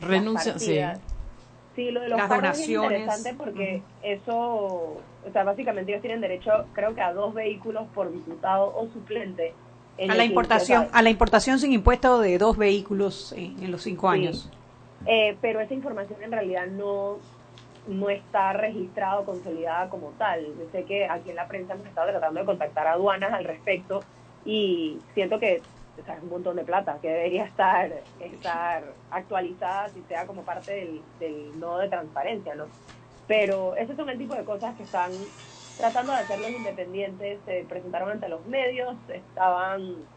Renuncian, 0.00 0.58
sí. 0.58 0.80
Sí, 1.74 1.90
lo 1.90 2.00
de 2.00 2.08
los 2.10 2.20
carros 2.20 2.58
es 2.58 2.68
interesante 2.68 3.34
porque 3.34 3.82
eso, 4.02 4.36
o 4.36 5.32
sea, 5.32 5.44
básicamente 5.44 5.92
ellos 5.92 6.02
tienen 6.02 6.20
derecho, 6.20 6.66
creo 6.74 6.94
que 6.94 7.00
a 7.00 7.12
dos 7.12 7.32
vehículos 7.32 7.84
por 7.94 8.12
diputado 8.12 8.74
o 8.76 8.88
suplente 8.92 9.54
a 9.98 10.14
la 10.14 10.24
importación, 10.24 10.88
a 10.92 11.02
la 11.02 11.10
importación 11.10 11.58
sin 11.58 11.72
impuesto 11.72 12.20
de 12.20 12.38
dos 12.38 12.56
vehículos 12.56 13.32
en, 13.36 13.70
los 13.70 13.82
cinco 13.82 14.08
años. 14.08 14.50
Eh, 15.06 15.36
pero 15.40 15.60
esa 15.60 15.74
información 15.74 16.22
en 16.22 16.32
realidad 16.32 16.66
no 16.66 17.18
no 17.88 18.10
está 18.10 18.52
registrada 18.52 19.18
o 19.18 19.24
consolidada 19.24 19.88
como 19.88 20.10
tal. 20.10 20.46
Yo 20.46 20.70
sé 20.70 20.84
que 20.84 21.06
aquí 21.06 21.30
en 21.30 21.36
la 21.36 21.48
prensa 21.48 21.74
hemos 21.74 21.86
estado 21.86 22.10
tratando 22.10 22.38
de 22.38 22.46
contactar 22.46 22.86
a 22.86 22.92
aduanas 22.92 23.32
al 23.32 23.44
respecto 23.44 24.04
y 24.44 24.98
siento 25.14 25.40
que 25.40 25.62
es 25.96 26.22
un 26.22 26.28
montón 26.30 26.56
de 26.56 26.64
plata 26.64 27.00
que 27.00 27.08
debería 27.08 27.44
estar 27.44 27.92
estar 28.18 28.96
actualizada 29.10 29.92
si 29.92 30.02
sea 30.04 30.26
como 30.26 30.44
parte 30.44 30.72
del, 30.72 31.04
del 31.18 31.58
nodo 31.58 31.78
de 31.78 31.88
transparencia, 31.88 32.54
¿no? 32.54 32.72
Pero 33.26 33.76
ese 33.76 33.94
son 33.96 34.08
el 34.10 34.18
tipo 34.18 34.34
de 34.34 34.44
cosas 34.44 34.76
que 34.76 34.84
están 34.84 35.32
tratando 35.76 36.12
de 36.12 36.20
hacerlos 36.20 36.52
independientes, 36.52 37.44
se 37.44 37.64
presentaron 37.68 38.10
ante 38.10 38.28
los 38.28 38.46
medios, 38.46 38.96
estaban 39.08 40.08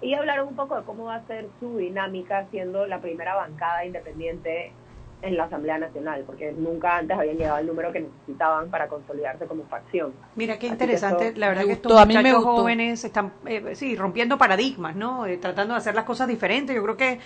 y 0.00 0.14
hablaron 0.14 0.48
un 0.48 0.56
poco 0.56 0.76
de 0.76 0.84
cómo 0.84 1.04
va 1.04 1.16
a 1.16 1.26
ser 1.26 1.52
su 1.58 1.76
dinámica 1.76 2.48
siendo 2.50 2.86
la 2.86 3.00
primera 3.00 3.34
bancada 3.34 3.84
independiente 3.84 4.79
en 5.22 5.36
la 5.36 5.44
Asamblea 5.44 5.78
Nacional, 5.78 6.24
porque 6.26 6.52
nunca 6.52 6.98
antes 6.98 7.16
habían 7.16 7.36
llegado 7.36 7.56
al 7.56 7.66
número 7.66 7.92
que 7.92 8.00
necesitaban 8.00 8.70
para 8.70 8.88
consolidarse 8.88 9.46
como 9.46 9.64
facción. 9.64 10.12
Mira 10.34 10.58
qué 10.58 10.66
interesante, 10.66 11.34
la 11.36 11.48
verdad 11.48 11.64
que 11.64 11.72
estos 11.72 12.06
muchachos 12.06 12.44
jóvenes 12.44 13.04
están 13.04 13.32
eh, 13.46 13.74
sí, 13.74 13.96
rompiendo 13.96 14.38
paradigmas, 14.38 14.96
¿no? 14.96 15.26
Eh, 15.26 15.36
tratando 15.36 15.74
de 15.74 15.78
hacer 15.78 15.94
las 15.94 16.04
cosas 16.04 16.28
diferentes. 16.28 16.74
Yo 16.74 16.82
creo 16.82 16.96
que 16.96 17.20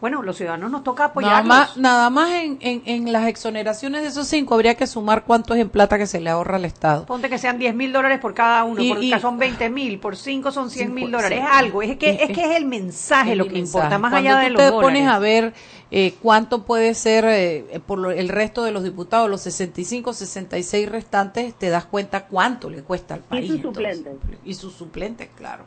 bueno, 0.00 0.22
los 0.22 0.36
ciudadanos 0.36 0.70
nos 0.70 0.84
toca 0.84 1.06
apoyarlos. 1.06 1.46
Nada 1.46 1.60
más, 1.66 1.76
nada 1.76 2.10
más 2.10 2.30
en, 2.30 2.58
en, 2.60 3.12
las 3.12 3.26
exoneraciones 3.26 4.02
de 4.02 4.08
esos 4.08 4.28
cinco 4.28 4.54
habría 4.54 4.76
que 4.76 4.86
sumar 4.86 5.24
cuánto 5.24 5.54
es 5.54 5.60
en 5.60 5.68
plata 5.68 5.98
que 5.98 6.06
se 6.06 6.20
le 6.20 6.30
ahorra 6.30 6.56
al 6.56 6.64
Estado. 6.64 7.04
Ponte 7.06 7.28
que 7.28 7.38
sean 7.38 7.58
10 7.58 7.74
mil 7.74 7.92
dólares 7.92 8.20
por 8.20 8.32
cada 8.32 8.62
uno, 8.64 8.80
por 8.94 9.20
son 9.20 9.38
20 9.38 9.70
mil, 9.70 9.98
por 9.98 10.16
cinco 10.16 10.52
son 10.52 10.70
100 10.70 10.94
mil 10.94 11.10
dólares. 11.10 11.40
Es 11.42 11.50
algo, 11.50 11.82
es 11.82 11.96
que 11.96 12.10
es, 12.10 12.30
que 12.30 12.44
es 12.44 12.56
el 12.56 12.66
mensaje 12.66 13.34
lo 13.34 13.48
que 13.48 13.58
importa, 13.58 13.98
más 13.98 14.12
allá 14.12 14.38
de 14.38 14.50
los 14.50 14.62
te 14.62 14.70
pones 14.70 15.08
a 15.08 15.18
ver 15.18 15.52
eh, 15.90 16.14
cuánto 16.22 16.64
puede 16.64 16.94
ser 16.94 17.24
eh, 17.26 17.80
por 17.86 18.12
el 18.12 18.28
resto 18.28 18.62
de 18.62 18.70
los 18.72 18.84
diputados, 18.84 19.28
los 19.28 19.40
65, 19.40 20.12
66 20.12 20.88
restantes, 20.88 21.54
te 21.54 21.70
das 21.70 21.86
cuenta 21.86 22.26
cuánto 22.26 22.70
le 22.70 22.82
cuesta 22.82 23.14
al 23.14 23.20
país. 23.20 23.46
Y 23.46 23.48
sus 23.48 23.62
suplentes. 23.62 24.12
Y 24.44 24.54
sus 24.54 24.74
suplentes, 24.74 25.28
claro. 25.34 25.64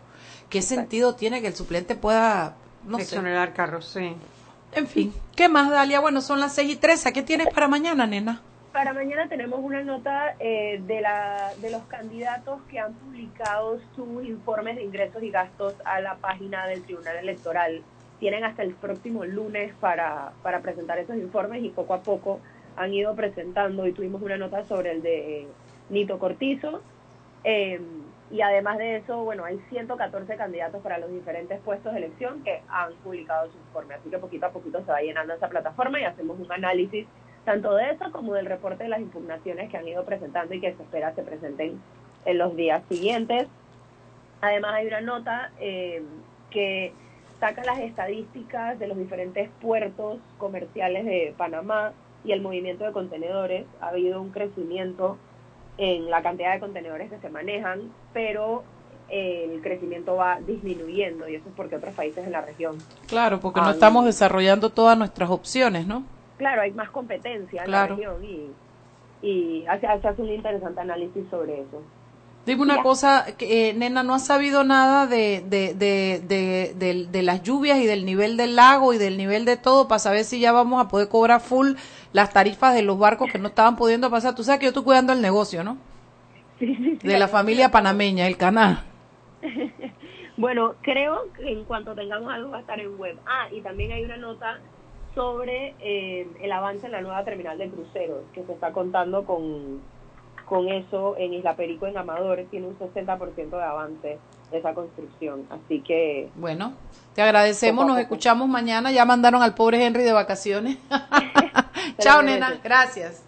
¿Qué 0.50 0.62
sentido 0.62 1.16
tiene 1.16 1.42
que 1.42 1.48
el 1.48 1.56
suplente 1.56 1.96
pueda 1.96 2.58
no 2.86 2.98
exonerar 2.98 3.54
carros, 3.54 3.86
sí. 3.86 4.16
En 4.74 4.88
fin, 4.88 5.14
¿qué 5.36 5.50
más, 5.50 5.70
Dalia? 5.70 6.00
Bueno, 6.00 6.22
son 6.22 6.40
las 6.40 6.56
6 6.56 6.74
y 6.74 6.76
13. 6.78 7.12
¿Qué 7.12 7.24
tienes 7.24 7.48
para 7.54 7.68
mañana, 7.68 8.08
nena? 8.08 8.42
Para 8.72 8.94
mañana 8.94 9.28
tenemos 9.28 9.60
una 9.62 9.84
nota 9.84 10.36
eh, 10.40 10.82
de, 10.88 11.02
la, 11.02 11.52
de 11.60 11.72
los 11.72 11.82
candidatos 11.84 12.62
que 12.70 12.80
han 12.80 12.94
publicado 12.94 13.80
sus 13.96 14.26
informes 14.26 14.78
de 14.78 14.84
ingresos 14.84 15.22
y 15.24 15.30
gastos 15.30 15.76
a 15.84 16.00
la 16.00 16.16
página 16.16 16.68
del 16.68 16.84
Tribunal 16.84 17.18
Electoral. 17.18 17.82
Tienen 18.20 18.46
hasta 18.46 18.64
el 18.64 18.74
próximo 18.74 19.26
lunes 19.26 19.74
para, 19.82 20.32
para 20.42 20.62
presentar 20.62 21.00
esos 21.00 21.18
informes 21.18 21.64
y 21.64 21.70
poco 21.70 21.94
a 21.94 22.02
poco 22.02 22.40
han 22.78 22.94
ido 22.94 23.14
presentando 23.16 23.86
y 23.88 23.92
tuvimos 23.92 24.22
una 24.22 24.38
nota 24.38 24.64
sobre 24.66 24.92
el 24.92 25.02
de 25.02 25.48
Nito 25.90 26.18
Cortizo. 26.18 26.82
Eh, 27.44 27.82
y 28.32 28.42
además 28.42 28.78
de 28.78 28.98
eso, 28.98 29.24
bueno, 29.24 29.44
hay 29.44 29.60
114 29.70 30.38
candidatos 30.38 30.82
para 30.82 30.98
los 30.98 31.12
diferentes 31.12 31.60
puestos 31.62 31.92
de 31.92 32.00
elección 32.00 32.44
que 32.44 32.62
han 32.70 32.94
publicado 33.04 33.52
su 33.52 33.58
informe. 33.58 33.96
Así 33.96 34.10
que 34.10 34.18
poquito 34.20 34.46
a 34.46 34.52
poquito 34.52 34.80
se 34.86 34.92
va 34.92 35.02
llenando 35.02 35.34
esa 35.34 35.50
plataforma 35.50 36.00
y 36.00 36.06
hacemos 36.06 36.40
un 36.40 36.52
análisis 36.52 37.08
tanto 37.44 37.74
de 37.76 37.92
eso 37.92 38.12
como 38.12 38.34
del 38.34 38.46
reporte 38.46 38.84
de 38.84 38.90
las 38.90 39.02
impugnaciones 39.02 39.70
que 39.70 39.78
han 39.78 39.88
ido 39.88 40.06
presentando 40.06 40.54
y 40.54 40.62
que 40.62 40.74
se 40.74 40.84
espera 40.84 41.14
se 41.16 41.24
presenten 41.24 41.82
en 42.26 42.38
los 42.38 42.56
días 42.56 42.84
siguientes. 42.88 43.48
Además 44.42 44.76
hay 44.76 44.88
una 44.88 45.02
nota 45.02 45.52
eh, 45.60 46.04
que 46.52 46.94
saca 47.40 47.64
las 47.64 47.80
estadísticas 47.80 48.78
de 48.80 48.88
los 48.88 48.98
diferentes 48.98 49.50
puertos 49.60 50.20
comerciales 50.38 51.06
de 51.06 51.34
Panamá 51.36 51.94
y 52.24 52.32
el 52.32 52.42
movimiento 52.42 52.86
de 52.86 52.92
contenedores. 52.92 53.66
Ha 53.82 53.90
habido 53.90 54.22
un 54.22 54.30
crecimiento 54.30 55.18
en 55.82 56.12
la 56.12 56.22
cantidad 56.22 56.54
de 56.54 56.60
contenedores 56.60 57.10
que 57.10 57.18
se 57.18 57.30
manejan, 57.30 57.92
pero 58.14 58.64
el 59.10 59.60
crecimiento 59.64 60.16
va 60.16 60.40
disminuyendo 60.40 61.28
y 61.28 61.36
eso 61.36 61.50
es 61.50 61.56
porque 61.56 61.76
otros 61.76 61.96
países 61.96 62.24
en 62.24 62.32
la 62.32 62.42
región. 62.42 62.78
Claro, 63.08 63.40
porque 63.40 63.62
no 63.62 63.72
estamos 63.72 64.06
desarrollando 64.06 64.70
todas 64.70 64.96
nuestras 64.96 65.32
opciones, 65.32 65.88
¿no? 65.88 66.04
Claro, 66.38 66.62
hay 66.62 66.72
más 66.72 66.92
competencia 66.92 67.64
en 67.64 67.72
la 67.72 67.88
región 67.88 68.24
y, 68.24 68.52
y 69.24 69.66
hace, 69.66 69.88
hace 69.88 70.22
un 70.22 70.30
interesante 70.30 70.82
análisis 70.82 71.28
sobre 71.32 71.62
eso. 71.62 71.82
Dime 72.46 72.64
una 72.64 72.82
cosa, 72.82 73.26
que, 73.38 73.70
eh, 73.70 73.74
nena, 73.74 74.02
¿no 74.02 74.16
has 74.16 74.26
sabido 74.26 74.64
nada 74.64 75.06
de, 75.06 75.44
de, 75.48 75.76
de, 75.76 76.22
de, 76.76 77.06
de 77.06 77.22
las 77.22 77.44
lluvias 77.44 77.78
y 77.78 77.86
del 77.86 78.04
nivel 78.04 78.36
del 78.36 78.56
lago 78.56 78.94
y 78.94 78.98
del 78.98 79.16
nivel 79.18 79.46
de 79.46 79.58
todo 79.58 79.88
para 79.88 80.00
saber 80.00 80.24
si 80.24 80.40
ya 80.40 80.52
vamos 80.52 80.84
a 80.84 80.88
poder 80.88 81.08
cobrar 81.08 81.40
full 81.40 81.74
las 82.14 82.34
tarifas 82.34 82.74
de 82.74 82.82
los 82.82 82.98
barcos 82.98 83.32
que 83.32 83.38
no 83.38 83.50
estaban 83.50 83.76
pudiendo 83.76 84.10
pasar? 84.10 84.34
Tú 84.34 84.44
sabes 84.44 84.60
que 84.60 84.66
yo 84.66 84.70
estoy 84.70 84.84
cuidando 84.84 85.14
el 85.14 85.22
negocio, 85.22 85.64
¿no? 85.64 85.78
Sí, 86.58 86.76
sí, 86.76 87.08
de 87.08 87.20
la 87.20 87.28
familia 87.28 87.70
panameña, 87.70 88.26
el 88.26 88.38
canal. 88.38 88.84
bueno, 90.38 90.76
creo 90.82 91.32
que 91.34 91.52
en 91.52 91.64
cuanto 91.66 91.94
tengamos 91.94 92.34
algo 92.34 92.52
va 92.52 92.58
a 92.58 92.62
estar 92.62 92.80
en 92.80 92.98
web. 92.98 93.18
Ah, 93.28 93.48
y 93.52 93.62
también 93.62 93.92
hay 93.92 94.04
una 94.04 94.18
nota 94.18 94.60
sobre 95.14 95.76
eh, 95.80 96.28
el 96.42 96.52
avance 96.52 96.88
en 96.88 96.92
la 96.92 97.02
nueva 97.02 97.24
terminal 97.24 97.58
de 97.58 97.70
cruceros 97.70 98.24
que 98.34 98.44
se 98.46 98.54
está 98.54 98.72
contando 98.72 99.26
con 99.26 99.82
con 100.52 100.68
eso 100.68 101.16
en 101.18 101.34
Isla 101.34 101.56
Perico, 101.56 101.88
en 101.88 101.98
Amador, 101.98 102.46
tiene 102.52 102.68
un 102.68 102.78
60% 102.78 103.52
de 103.52 103.64
avance 103.64 104.20
de 104.52 104.58
esa 104.58 104.74
construcción. 104.74 105.48
Así 105.50 105.80
que... 105.80 106.30
Bueno, 106.36 106.74
te 107.16 107.22
agradecemos, 107.22 107.88
nos 107.88 107.98
escuchamos 107.98 108.50
mañana. 108.50 108.92
Ya 108.92 109.06
mandaron 109.06 109.42
al 109.42 109.56
pobre 109.56 109.82
Henry 109.82 110.04
de 110.04 110.12
vacaciones. 110.12 110.78
Chao, 112.00 112.22
nena, 112.22 112.60
gracias. 112.62 113.24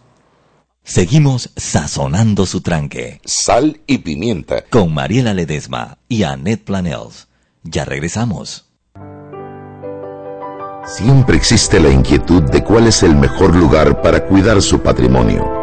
Seguimos 0.84 1.54
sazonando 1.56 2.46
su 2.46 2.60
tranque. 2.60 3.22
Sal 3.24 3.80
y 3.88 4.00
pimienta. 4.00 4.66
Con 4.70 4.94
Mariela 4.94 5.34
Ledesma 5.34 6.00
y 6.10 6.24
Annette 6.24 6.66
Planels. 6.66 7.30
Ya 7.64 7.86
regresamos. 7.86 8.70
Siempre 10.86 11.38
existe 11.38 11.80
la 11.80 11.90
inquietud 11.90 12.44
de 12.44 12.62
cuál 12.66 12.88
es 12.88 13.02
el 13.02 13.16
mejor 13.16 13.56
lugar 13.56 14.02
para 14.02 14.28
cuidar 14.28 14.62
su 14.62 14.82
patrimonio. 14.82 15.63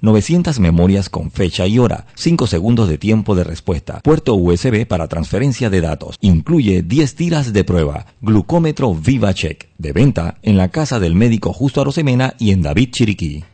900 0.00 0.58
memorias 0.60 1.08
con 1.08 1.30
fecha 1.30 1.66
y 1.66 1.78
hora, 1.78 2.06
5 2.14 2.46
segundos 2.46 2.88
de 2.88 2.98
tiempo 2.98 3.34
de 3.34 3.44
respuesta, 3.44 4.00
puerto 4.00 4.34
USB 4.34 4.86
para 4.86 5.08
transferencia 5.08 5.70
de 5.70 5.80
datos. 5.80 6.16
Incluye 6.20 6.82
10 6.82 7.14
tiras 7.14 7.52
de 7.52 7.64
prueba. 7.64 8.06
Glucómetro 8.20 8.94
VivaCheck. 8.94 9.68
De 9.78 9.92
venta 9.92 10.36
en 10.42 10.56
la 10.56 10.68
casa 10.68 11.00
del 11.00 11.14
médico 11.14 11.52
Justo 11.52 11.80
Arosemena 11.80 12.34
y 12.38 12.50
en 12.52 12.62
David 12.62 12.90
Chiriquí. 12.90 13.44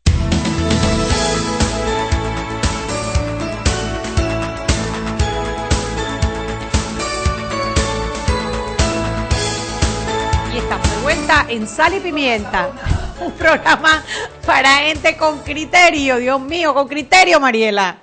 Y 10.54 10.58
estamos 10.58 10.90
de 10.90 11.02
vuelta 11.02 11.46
en 11.48 11.66
Sal 11.66 11.94
y 11.96 12.00
Pimienta. 12.00 12.95
Un 13.20 13.32
programa 13.32 14.04
para 14.44 14.68
gente 14.76 15.16
con 15.16 15.38
criterio, 15.40 16.16
Dios 16.16 16.40
mío, 16.40 16.74
con 16.74 16.86
criterio, 16.86 17.40
Mariela. 17.40 17.96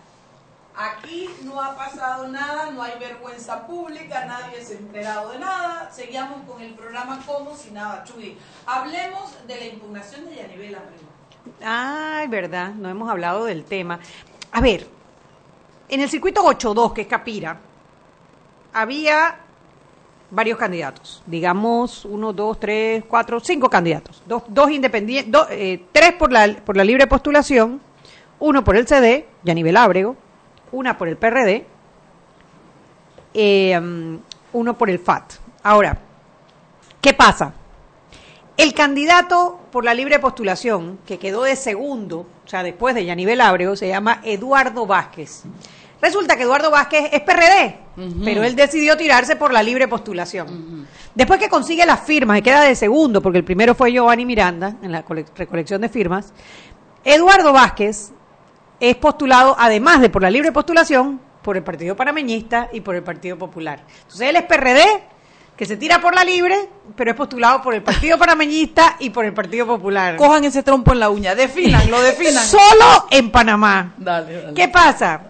Aquí 0.75 1.29
no 1.43 1.61
ha 1.61 1.75
pasado 1.75 2.27
nada, 2.27 2.71
no 2.71 2.81
hay 2.81 2.97
vergüenza 2.99 3.67
pública, 3.67 4.25
nadie 4.25 4.63
se 4.65 4.73
ha 4.73 4.77
enterado 4.77 5.29
de 5.31 5.39
nada. 5.39 5.91
Seguíamos 5.91 6.49
con 6.49 6.61
el 6.61 6.73
programa 6.73 7.21
como 7.25 7.55
si 7.55 7.69
nada. 7.71 8.03
Chuy, 8.03 8.37
hablemos 8.65 9.35
de 9.45 9.55
la 9.55 9.65
impugnación 9.65 10.25
de 10.25 10.35
Yanibela 10.37 10.79
Primo. 10.79 11.09
Ay, 11.63 12.27
verdad, 12.27 12.69
no 12.73 12.89
hemos 12.89 13.09
hablado 13.09 13.45
del 13.45 13.65
tema. 13.65 13.99
A 14.51 14.61
ver, 14.61 14.87
en 15.89 16.01
el 16.01 16.09
circuito 16.09 16.43
8-2, 16.43 16.93
que 16.93 17.01
es 17.01 17.07
Capira, 17.07 17.59
había 18.73 19.42
varios 20.33 20.57
candidatos. 20.57 21.21
Digamos, 21.25 22.05
uno, 22.05 22.33
dos, 22.33 22.59
tres, 22.59 23.03
cuatro, 23.07 23.39
cinco 23.39 23.69
candidatos. 23.69 24.21
Dos, 24.25 24.43
dos 24.47 24.71
independientes, 24.71 25.31
dos, 25.31 25.47
eh, 25.51 25.85
tres 25.91 26.13
por 26.13 26.31
la, 26.31 26.47
por 26.65 26.75
la 26.75 26.83
libre 26.83 27.07
postulación, 27.07 27.79
uno 28.39 28.63
por 28.63 28.75
el 28.75 28.87
CD, 28.87 29.27
Yanibel 29.43 29.77
Ábrego, 29.77 30.15
una 30.71 30.97
por 30.97 31.07
el 31.07 31.17
PRD, 31.17 31.65
eh, 33.33 33.79
um, 33.79 34.19
uno 34.53 34.77
por 34.77 34.89
el 34.89 34.99
FAT. 34.99 35.33
Ahora, 35.61 35.99
¿qué 36.99 37.13
pasa? 37.13 37.53
El 38.57 38.73
candidato 38.73 39.59
por 39.71 39.85
la 39.85 39.93
libre 39.93 40.19
postulación, 40.19 40.99
que 41.07 41.17
quedó 41.19 41.43
de 41.43 41.55
segundo, 41.55 42.25
o 42.45 42.47
sea, 42.47 42.63
después 42.63 42.93
de 42.95 43.05
Yanibel 43.05 43.41
Ábrego, 43.41 43.75
se 43.75 43.87
llama 43.87 44.19
Eduardo 44.23 44.85
Vázquez. 44.85 45.43
Resulta 46.03 46.35
que 46.35 46.43
Eduardo 46.43 46.69
Vázquez 46.69 47.05
es 47.13 47.21
PRD, 47.21 47.77
pero 48.25 48.43
él 48.43 48.55
decidió 48.57 48.97
tirarse 48.97 49.37
por 49.37 49.53
la 49.53 49.63
libre 49.63 49.87
postulación. 49.87 50.85
Después 51.15 51.39
que 51.39 51.47
consigue 51.47 51.85
las 51.85 52.01
firmas 52.01 52.39
y 52.39 52.41
queda 52.41 52.61
de 52.61 52.75
segundo, 52.75 53.21
porque 53.21 53.37
el 53.37 53.45
primero 53.45 53.73
fue 53.73 53.91
Giovanni 53.93 54.25
Miranda 54.25 54.75
en 54.83 54.91
la 54.91 55.03
cole- 55.03 55.25
recolección 55.35 55.79
de 55.79 55.87
firmas, 55.87 56.33
Eduardo 57.05 57.53
Vázquez 57.53 58.11
es 58.81 58.95
postulado, 58.97 59.55
además 59.57 60.01
de 60.01 60.09
por 60.09 60.21
la 60.21 60.29
libre 60.29 60.51
postulación, 60.51 61.21
por 61.41 61.55
el 61.55 61.63
Partido 61.63 61.95
Panameñista 61.95 62.67
y 62.73 62.81
por 62.81 62.95
el 62.95 63.03
Partido 63.03 63.37
Popular. 63.37 63.83
Entonces 64.01 64.27
él 64.29 64.35
es 64.35 64.43
PRD, 64.43 64.81
que 65.55 65.65
se 65.65 65.77
tira 65.77 66.01
por 66.01 66.15
la 66.15 66.25
libre, 66.25 66.67
pero 66.97 67.11
es 67.11 67.15
postulado 67.17 67.61
por 67.61 67.73
el 67.75 67.81
Partido 67.83 68.17
Panameñista 68.17 68.97
y 68.99 69.09
por 69.11 69.23
el 69.23 69.33
Partido 69.33 69.67
Popular. 69.67 70.17
Cojan 70.17 70.43
ese 70.43 70.63
trompo 70.63 70.91
en 70.91 70.99
la 70.99 71.09
uña, 71.09 71.33
definan, 71.35 71.89
lo 71.89 72.01
definan. 72.01 72.43
Solo 72.45 73.05
en 73.09 73.31
Panamá. 73.31 73.93
Dale, 73.97 74.41
dale. 74.41 74.53
¿Qué 74.53 74.67
pasa? 74.67 75.29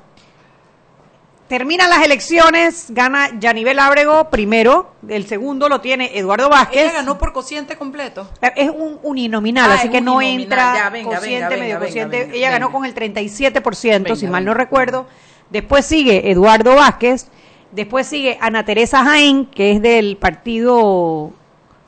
Terminan 1.48 1.90
las 1.90 2.04
elecciones, 2.04 2.86
gana 2.90 3.30
Yanibel 3.38 3.78
Ábrego 3.78 4.30
primero, 4.30 4.94
el 5.08 5.28
segundo 5.28 5.68
lo 5.68 5.82
tiene 5.82 6.18
Eduardo 6.18 6.50
Vázquez. 6.50 6.84
Ella 6.84 6.94
ganó 6.94 7.18
por 7.18 7.34
cociente 7.34 7.76
completo. 7.76 8.30
Es 8.56 8.70
un 8.70 8.98
uninominal, 9.04 9.70
Ah, 9.70 9.76
así 9.76 9.88
es 9.88 9.92
que 9.92 10.02
no 10.02 10.22
entra 10.22 10.74
Ya, 10.76 10.90
venga, 10.90 11.18
cociente, 11.18 11.50
venga, 11.50 11.50
medio 11.50 11.76
venga, 11.76 11.86
cociente. 11.86 12.30
Ella 12.34 12.50
ganó 12.50 12.72
con 12.72 12.86
el 12.86 12.96
37%, 12.96 14.16
si 14.16 14.28
mal 14.28 14.46
no 14.46 14.54
recuerdo. 14.54 15.06
Después 15.50 15.86
sigue 15.86 16.32
Eduardo 16.32 16.76
Vázquez. 16.76 17.28
Después 17.72 18.08
sigue 18.08 18.38
Ana 18.40 18.64
Teresa 18.64 19.04
Jaén, 19.04 19.48
que 19.48 19.72
es 19.74 19.82
del 19.82 20.16
Partido 20.18 21.34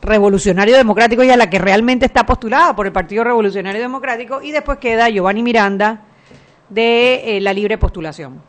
Revolucionario 0.02 0.76
Democrático 0.76 1.24
y 1.24 1.30
a 1.30 1.38
la 1.38 1.50
que 1.50 1.60
realmente 1.60 2.06
está 2.06 2.26
postulada 2.26 2.76
por 2.76 2.88
el 2.88 2.92
Partido 2.92 3.24
Revolucionario 3.24 3.82
Democrático. 3.82 4.42
Y 4.42 4.52
después 4.52 4.80
queda 4.80 5.10
Giovanni 5.10 5.44
Miranda 5.44 6.02
de 6.70 7.38
eh, 7.38 7.42
la 7.42 7.54
libre 7.54 7.78
postulación. 7.78 8.42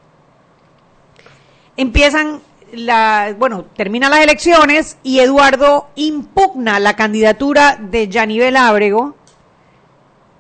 Empiezan 1.77 2.41
la, 2.73 3.35
bueno, 3.39 3.65
terminan 3.77 4.11
las 4.11 4.21
elecciones 4.21 4.99
y 5.03 5.21
Eduardo 5.21 5.89
impugna 5.95 6.79
la 6.81 6.95
candidatura 6.97 7.79
de 7.81 8.09
Yanibel 8.09 8.57
Ábrego 8.57 9.15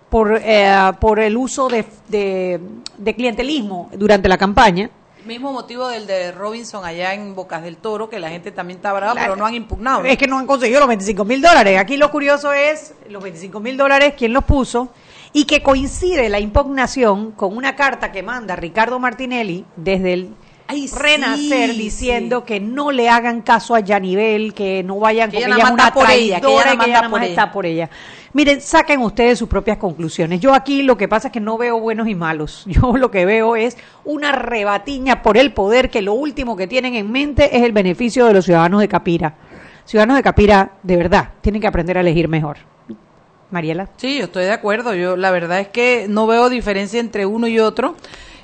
por, 0.08 0.40
eh, 0.42 0.92
por 1.00 1.20
el 1.20 1.36
uso 1.36 1.68
de, 1.68 1.84
de- 2.08 2.60
de 2.96 3.14
clientelismo 3.14 3.90
durante 3.92 4.28
la 4.28 4.38
campaña. 4.38 4.90
Mismo 5.26 5.52
motivo 5.52 5.88
del 5.88 6.06
de 6.06 6.30
Robinson 6.30 6.84
allá 6.84 7.12
en 7.12 7.34
Bocas 7.34 7.62
del 7.64 7.76
Toro, 7.78 8.08
que 8.08 8.20
la 8.20 8.30
gente 8.30 8.52
también 8.52 8.76
está 8.78 8.92
brava, 8.92 9.14
pero 9.20 9.34
no 9.34 9.44
han 9.44 9.54
impugnado. 9.54 10.04
Es 10.04 10.16
que 10.16 10.28
no 10.28 10.38
han 10.38 10.46
conseguido 10.46 10.78
los 10.78 10.88
25 10.88 11.24
mil 11.24 11.42
dólares. 11.42 11.78
Aquí 11.80 11.96
lo 11.96 12.12
curioso 12.12 12.52
es 12.52 12.94
los 13.10 13.22
25 13.22 13.58
mil 13.58 13.76
dólares, 13.76 14.14
quién 14.16 14.32
los 14.32 14.44
puso, 14.44 14.88
y 15.32 15.44
que 15.44 15.62
coincide 15.64 16.28
la 16.28 16.38
impugnación 16.38 17.32
con 17.32 17.56
una 17.56 17.74
carta 17.74 18.12
que 18.12 18.22
manda 18.22 18.54
Ricardo 18.54 19.00
Martinelli 19.00 19.64
desde 19.74 20.12
el 20.12 20.30
renacer 20.68 21.70
sí, 21.70 21.78
diciendo 21.78 22.44
que 22.44 22.60
no 22.60 22.90
le 22.90 23.08
hagan 23.08 23.42
caso 23.42 23.74
a 23.74 23.80
Yanivel, 23.80 24.54
que 24.54 24.82
no 24.82 24.98
vayan 24.98 25.30
Que 25.30 25.38
con 25.38 25.46
ella 25.46 25.54
ella, 25.56 25.64
es 25.64 25.70
una 25.70 25.92
por 25.92 26.10
ella, 26.10 26.40
que 26.40 26.46
ella 26.46 26.62
que 26.62 26.72
ella 26.72 26.86
nada 26.86 27.00
por 27.02 27.10
más 27.10 27.22
ella. 27.22 27.30
está 27.30 27.52
por 27.52 27.66
ella. 27.66 27.90
Miren, 28.32 28.60
saquen 28.60 29.00
ustedes 29.00 29.38
sus 29.38 29.48
propias 29.48 29.78
conclusiones. 29.78 30.40
Yo 30.40 30.52
aquí 30.52 30.82
lo 30.82 30.96
que 30.96 31.08
pasa 31.08 31.28
es 31.28 31.32
que 31.32 31.40
no 31.40 31.56
veo 31.56 31.80
buenos 31.80 32.08
y 32.08 32.14
malos. 32.14 32.64
Yo 32.66 32.96
lo 32.96 33.10
que 33.10 33.24
veo 33.24 33.56
es 33.56 33.76
una 34.04 34.32
rebatiña 34.32 35.22
por 35.22 35.36
el 35.36 35.52
poder 35.52 35.90
que 35.90 36.02
lo 36.02 36.14
último 36.14 36.56
que 36.56 36.66
tienen 36.66 36.94
en 36.94 37.10
mente 37.10 37.56
es 37.56 37.62
el 37.62 37.72
beneficio 37.72 38.26
de 38.26 38.34
los 38.34 38.44
ciudadanos 38.44 38.80
de 38.80 38.88
Capira. 38.88 39.34
Ciudadanos 39.84 40.16
de 40.16 40.22
Capira, 40.22 40.72
de 40.82 40.96
verdad, 40.96 41.30
tienen 41.40 41.60
que 41.60 41.68
aprender 41.68 41.96
a 41.96 42.00
elegir 42.00 42.28
mejor. 42.28 42.58
Mariela. 43.50 43.88
Sí, 43.96 44.18
yo 44.18 44.24
estoy 44.24 44.44
de 44.44 44.52
acuerdo. 44.52 44.94
Yo 44.94 45.16
la 45.16 45.30
verdad 45.30 45.60
es 45.60 45.68
que 45.68 46.06
no 46.08 46.26
veo 46.26 46.50
diferencia 46.50 47.00
entre 47.00 47.24
uno 47.26 47.46
y 47.46 47.60
otro. 47.60 47.94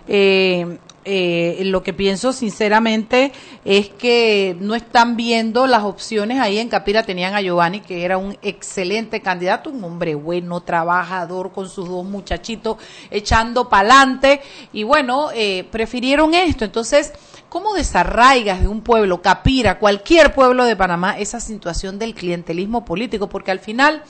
Eh, 0.09 0.79
eh, 1.05 1.61
lo 1.65 1.83
que 1.83 1.93
pienso 1.93 2.33
sinceramente 2.33 3.33
es 3.65 3.89
que 3.89 4.57
no 4.61 4.75
están 4.75 5.17
viendo 5.17 5.67
las 5.67 5.83
opciones 5.83 6.39
ahí. 6.39 6.59
En 6.59 6.69
Capira 6.69 7.03
tenían 7.03 7.35
a 7.35 7.41
Giovanni 7.41 7.81
que 7.81 8.05
era 8.05 8.19
un 8.19 8.37
excelente 8.43 9.21
candidato 9.21 9.71
un 9.71 9.83
hombre 9.83 10.15
bueno 10.15 10.61
trabajador 10.61 11.53
con 11.53 11.69
sus 11.69 11.89
dos 11.89 12.05
muchachitos 12.05 12.77
echando 13.11 13.69
pa'lante. 13.69 14.41
Y 14.73 14.85
bueno 14.85 15.31
eh, 15.35 15.67
prefirieron 15.71 16.35
esto. 16.35 16.65
Entonces 16.65 17.13
¿Cómo 17.53 17.75
desarraigas 17.75 18.63
de 18.63 18.67
un 18.67 18.81
pueblo, 18.81 19.21
Capira, 19.21 19.79
cualquier 19.79 20.33
pueblo 20.33 20.65
de 20.65 20.75
Panamá, 20.75 21.19
esa 21.19 21.39
situación 21.39 21.99
del 21.99 22.15
clientelismo 22.15 22.87
político? 22.87 23.29
Porque 23.29 23.51
al 23.51 23.59
final 23.59 24.03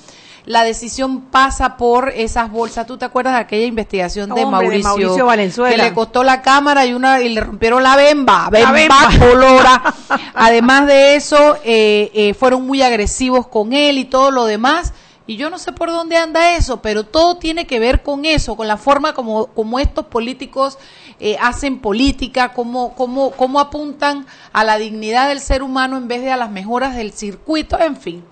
la 0.46 0.62
decisión 0.62 1.22
pasa 1.22 1.76
por 1.76 2.10
esas 2.10 2.52
bolsas. 2.52 2.86
¿Tú 2.86 2.98
te 2.98 3.04
acuerdas 3.04 3.32
de 3.32 3.40
aquella 3.40 3.66
investigación 3.66 4.32
de, 4.32 4.44
Hombre, 4.44 4.70
de 4.70 4.78
Mauricio, 4.84 5.26
Valenzuela. 5.26 5.74
Que 5.74 5.82
le 5.82 5.92
costó 5.92 6.22
la 6.22 6.40
cámara 6.40 6.86
y 6.86 6.94
una 6.94 7.20
y 7.20 7.30
le 7.30 7.40
rompieron 7.40 7.82
la 7.82 7.96
bemba, 7.96 8.48
bemba, 8.48 8.70
bemba. 8.70 9.08
colora. 9.18 9.94
Además 10.34 10.86
de 10.86 11.16
eso, 11.16 11.56
eh, 11.64 12.12
eh, 12.14 12.34
fueron 12.34 12.64
muy 12.64 12.80
agresivos 12.82 13.48
con 13.48 13.72
él 13.72 13.98
y 13.98 14.04
todo 14.04 14.30
lo 14.30 14.44
demás. 14.44 14.92
Y 15.26 15.36
yo 15.36 15.50
no 15.50 15.58
sé 15.58 15.72
por 15.72 15.88
dónde 15.90 16.16
anda 16.16 16.56
eso, 16.56 16.82
pero 16.82 17.04
todo 17.04 17.36
tiene 17.38 17.66
que 17.66 17.78
ver 17.78 18.02
con 18.02 18.24
eso, 18.24 18.56
con 18.56 18.66
la 18.66 18.76
forma 18.76 19.14
como, 19.14 19.46
como 19.46 19.78
estos 19.78 20.06
políticos 20.06 20.78
eh, 21.20 21.36
hacen 21.40 21.78
política, 21.78 22.52
cómo, 22.52 22.94
cómo, 22.94 23.30
cómo 23.30 23.60
apuntan 23.60 24.26
a 24.52 24.64
la 24.64 24.78
dignidad 24.78 25.28
del 25.28 25.40
ser 25.40 25.62
humano 25.62 25.96
en 25.96 26.08
vez 26.08 26.22
de 26.22 26.32
a 26.32 26.36
las 26.36 26.50
mejoras 26.50 26.96
del 26.96 27.12
circuito, 27.12 27.78
en 27.78 27.96
fin. 27.96 28.24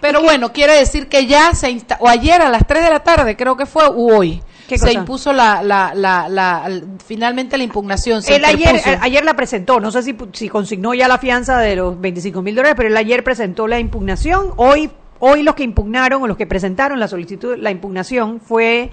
Pero 0.00 0.22
bueno, 0.22 0.52
quiere 0.52 0.74
decir 0.74 1.08
que 1.08 1.26
ya 1.26 1.52
se 1.54 1.70
insta 1.70 1.96
o 2.00 2.08
ayer 2.08 2.40
a 2.40 2.50
las 2.50 2.64
3 2.68 2.84
de 2.84 2.90
la 2.90 3.00
tarde, 3.00 3.36
creo 3.36 3.56
que 3.56 3.66
fue, 3.66 3.90
u 3.90 4.14
hoy, 4.14 4.40
¿Qué 4.68 4.78
se 4.78 4.92
impuso 4.92 5.32
la, 5.32 5.62
la, 5.62 5.92
la, 5.94 6.28
la- 6.28 6.70
finalmente 7.04 7.56
la 7.58 7.64
impugnación. 7.64 8.22
Se 8.22 8.36
Él 8.36 8.44
ayer, 8.44 8.80
ayer 9.00 9.24
la 9.24 9.34
presentó, 9.34 9.80
no 9.80 9.90
sé 9.90 10.02
si, 10.04 10.14
si 10.34 10.48
consignó 10.48 10.94
ya 10.94 11.08
la 11.08 11.18
fianza 11.18 11.58
de 11.58 11.74
los 11.74 12.00
25 12.00 12.42
mil 12.42 12.54
dólares, 12.54 12.74
pero 12.76 12.88
él 12.90 12.96
ayer 12.96 13.24
presentó 13.24 13.66
la 13.66 13.80
impugnación. 13.80 14.52
Hoy, 14.56 14.90
hoy 15.20 15.42
los 15.42 15.54
que 15.54 15.62
impugnaron 15.62 16.22
o 16.22 16.26
los 16.26 16.36
que 16.36 16.46
presentaron 16.46 16.98
la 16.98 17.08
solicitud, 17.08 17.56
la 17.56 17.70
impugnación 17.70 18.40
fue 18.40 18.90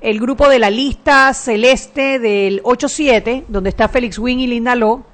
el 0.00 0.20
grupo 0.20 0.48
de 0.48 0.58
la 0.58 0.70
lista 0.70 1.32
celeste 1.34 2.18
del 2.18 2.62
8-7, 2.62 3.44
donde 3.48 3.70
está 3.70 3.88
Félix 3.88 4.18
Wing 4.18 4.38
y 4.38 4.46
Linda 4.46 4.74
Lo. 4.74 5.06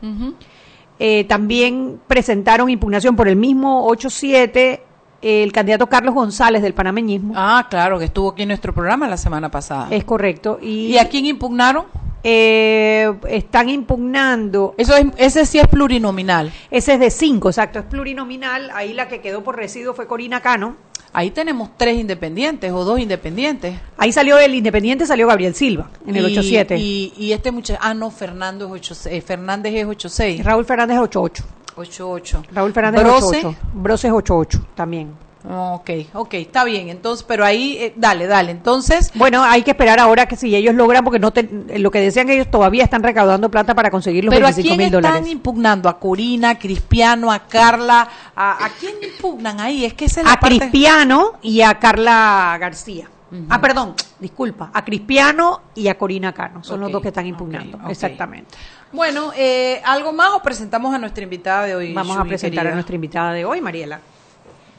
Eh, 0.98 1.24
también 1.24 2.00
presentaron 2.06 2.70
impugnación 2.70 3.16
por 3.16 3.28
el 3.28 3.36
mismo 3.36 3.88
8-7 3.88 4.80
el 5.22 5.52
candidato 5.52 5.86
Carlos 5.88 6.14
González 6.14 6.60
del 6.62 6.74
panameñismo. 6.74 7.32
Ah, 7.36 7.66
claro, 7.70 7.98
que 7.98 8.06
estuvo 8.06 8.30
aquí 8.30 8.42
en 8.42 8.48
nuestro 8.48 8.74
programa 8.74 9.08
la 9.08 9.16
semana 9.16 9.50
pasada. 9.50 9.86
Es 9.90 10.04
correcto. 10.04 10.58
¿Y, 10.60 10.86
¿Y 10.88 10.98
a 10.98 11.08
quién 11.08 11.26
impugnaron? 11.26 11.84
eh, 12.24 13.12
están 13.28 13.68
impugnando 13.68 14.74
Eso 14.78 14.94
es, 14.96 15.06
ese 15.16 15.44
sí 15.46 15.58
es 15.58 15.66
plurinominal. 15.66 16.52
Ese 16.70 16.94
es 16.94 17.00
de 17.00 17.10
cinco, 17.10 17.48
exacto, 17.48 17.78
es 17.80 17.84
plurinominal. 17.84 18.70
Ahí 18.74 18.92
la 18.92 19.08
que 19.08 19.20
quedó 19.20 19.42
por 19.42 19.56
residuo 19.56 19.92
fue 19.94 20.06
Corina 20.06 20.40
Cano. 20.40 20.76
Ahí 21.14 21.30
tenemos 21.30 21.70
tres 21.76 21.98
independientes 21.98 22.72
o 22.72 22.84
dos 22.84 22.98
independientes. 22.98 23.74
Ahí 23.98 24.12
salió 24.12 24.38
el 24.38 24.54
independiente, 24.54 25.04
salió 25.04 25.26
Gabriel 25.26 25.54
Silva 25.54 25.90
en 26.06 26.16
el 26.16 26.30
Y- 26.30 26.36
8-7. 26.36 26.78
Y, 26.78 27.12
y 27.18 27.32
este 27.32 27.50
muchacho, 27.50 27.78
ah, 27.82 27.92
no, 27.92 28.10
Fernando 28.10 28.64
es 28.66 28.70
8, 28.72 28.94
eh, 29.10 29.20
Fernández 29.20 29.74
es 29.74 29.86
8-6. 29.86 30.42
Raúl 30.42 30.64
Fernández 30.64 30.98
8-8. 30.98 31.42
8-8. 31.76 32.46
Raúl 32.52 32.72
Fernández 32.72 33.02
Brose. 33.02 33.42
8-8. 33.42 33.56
Brose 33.74 34.08
es 34.08 34.12
8-8 34.14 34.60
también. 34.74 35.12
Ok, 35.44 35.90
ok, 36.14 36.34
está 36.34 36.62
bien. 36.62 36.88
Entonces, 36.88 37.24
pero 37.26 37.44
ahí, 37.44 37.76
eh, 37.80 37.92
dale, 37.96 38.28
dale. 38.28 38.52
Entonces, 38.52 39.10
Bueno, 39.14 39.42
hay 39.42 39.62
que 39.62 39.72
esperar 39.72 39.98
ahora 39.98 40.26
que 40.26 40.36
si 40.36 40.54
ellos 40.54 40.72
logran, 40.72 41.02
porque 41.02 41.18
no 41.18 41.32
te- 41.32 41.48
lo 41.80 41.90
que 41.90 42.00
decían 42.00 42.28
que 42.28 42.34
ellos 42.34 42.48
todavía 42.48 42.84
están 42.84 43.02
recaudando 43.02 43.50
plata 43.50 43.74
para 43.74 43.90
conseguir 43.90 44.24
los 44.24 44.32
pero 44.32 44.46
¿a 44.46 44.50
25 44.50 44.68
quién 44.68 44.78
mil 44.78 44.94
están 44.94 45.02
dólares. 45.14 45.28
impugnando? 45.32 45.88
¿A 45.88 45.98
Corina, 45.98 46.50
a 46.50 46.58
Cristiano, 46.60 47.32
a 47.32 47.40
Carla? 47.40 48.08
¿A, 48.36 48.64
a 48.64 48.68
quién 48.78 48.94
impugnan 49.02 49.58
ahí? 49.58 49.84
Es 49.84 49.94
que 49.94 50.04
es 50.04 50.16
la 50.22 50.34
A 50.34 50.38
parte... 50.38 50.58
Cristiano 50.60 51.32
y 51.42 51.62
a 51.62 51.74
Carla 51.80 52.56
García. 52.60 53.08
Ah, 53.48 53.60
perdón, 53.60 53.94
disculpa. 54.18 54.70
A 54.74 54.84
Cristiano 54.84 55.62
y 55.74 55.88
a 55.88 55.96
Corina 55.96 56.32
Cano. 56.32 56.62
Son 56.62 56.80
los 56.80 56.92
dos 56.92 57.00
que 57.00 57.08
están 57.08 57.26
impugnando. 57.26 57.78
Exactamente. 57.88 58.56
Bueno, 58.92 59.32
eh, 59.34 59.80
¿algo 59.84 60.12
más 60.12 60.30
o 60.34 60.42
presentamos 60.42 60.94
a 60.94 60.98
nuestra 60.98 61.24
invitada 61.24 61.64
de 61.64 61.74
hoy? 61.74 61.92
Vamos 61.94 62.16
a 62.16 62.24
presentar 62.24 62.58
querida? 62.58 62.72
a 62.72 62.74
nuestra 62.74 62.94
invitada 62.94 63.32
de 63.32 63.44
hoy, 63.44 63.60
Mariela. 63.60 64.00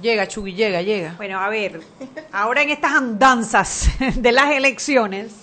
Llega, 0.01 0.27
Chugui, 0.27 0.53
llega, 0.53 0.81
llega. 0.81 1.13
Bueno, 1.17 1.39
a 1.39 1.49
ver, 1.49 1.81
ahora 2.31 2.61
en 2.61 2.69
estas 2.69 2.91
andanzas 2.91 3.89
de 4.15 4.31
las 4.31 4.51
elecciones, 4.51 5.33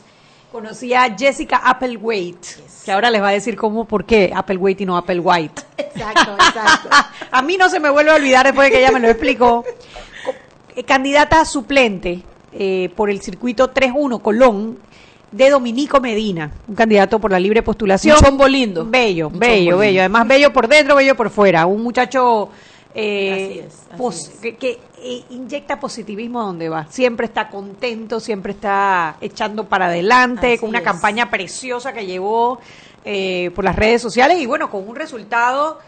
conocí 0.52 0.94
a 0.94 1.16
Jessica 1.16 1.56
Applewhite, 1.56 2.48
que 2.84 2.92
ahora 2.92 3.10
les 3.10 3.22
va 3.22 3.28
a 3.28 3.32
decir 3.32 3.56
cómo, 3.56 3.86
por 3.86 4.04
qué 4.04 4.32
Applewhite 4.34 4.84
y 4.84 4.86
no 4.86 4.96
Applewhite. 4.96 5.62
Exacto, 5.78 6.34
exacto. 6.34 6.88
a 7.30 7.42
mí 7.42 7.56
no 7.56 7.68
se 7.68 7.80
me 7.80 7.90
vuelve 7.90 8.12
a 8.12 8.16
olvidar 8.16 8.46
después 8.46 8.66
de 8.68 8.72
que 8.72 8.80
ella 8.80 8.92
me 8.92 9.00
lo 9.00 9.08
explicó. 9.08 9.64
Candidata 10.86 11.44
suplente 11.44 12.22
eh, 12.52 12.90
por 12.96 13.10
el 13.10 13.20
circuito 13.20 13.72
3-1 13.72 14.20
Colón 14.22 14.78
de 15.30 15.48
Dominico 15.50 16.00
Medina, 16.00 16.50
un 16.66 16.74
candidato 16.74 17.18
por 17.20 17.30
la 17.30 17.38
libre 17.38 17.62
postulación. 17.62 18.16
Un 18.18 18.24
chombo 18.24 18.48
lindo. 18.48 18.84
Bello, 18.84 19.28
Un 19.28 19.38
bello, 19.38 19.78
bello. 19.78 19.90
lindo. 19.90 20.00
Además, 20.00 20.26
bello 20.28 20.52
por 20.52 20.66
dentro, 20.66 20.96
bello 20.96 21.14
por 21.16 21.30
fuera. 21.30 21.66
Un 21.66 21.82
muchacho 21.82 22.48
eh, 22.94 23.32
Así 23.32 23.58
es, 23.60 23.86
así 23.90 23.96
pos- 23.96 24.28
es. 24.28 24.40
que, 24.40 24.56
que, 24.56 24.80
eh, 25.02 25.22
inyecta 25.30 25.78
positivismo 25.78 26.42
donde 26.42 26.68
va. 26.68 26.86
Siempre 26.90 27.26
está 27.26 27.48
contento, 27.48 28.18
siempre 28.18 28.52
está 28.52 29.16
echando 29.20 29.68
para 29.68 29.86
adelante, 29.86 30.48
Así 30.54 30.58
con 30.58 30.70
una 30.70 30.78
es. 30.78 30.84
campaña 30.84 31.30
preciosa 31.30 31.92
que 31.92 32.04
llevó 32.04 32.58
eh, 33.04 33.52
por 33.54 33.64
las 33.64 33.76
redes 33.76 34.02
sociales 34.02 34.40
y 34.40 34.46
bueno, 34.46 34.68
con 34.68 34.88
un 34.88 34.96
resultado 34.96 35.78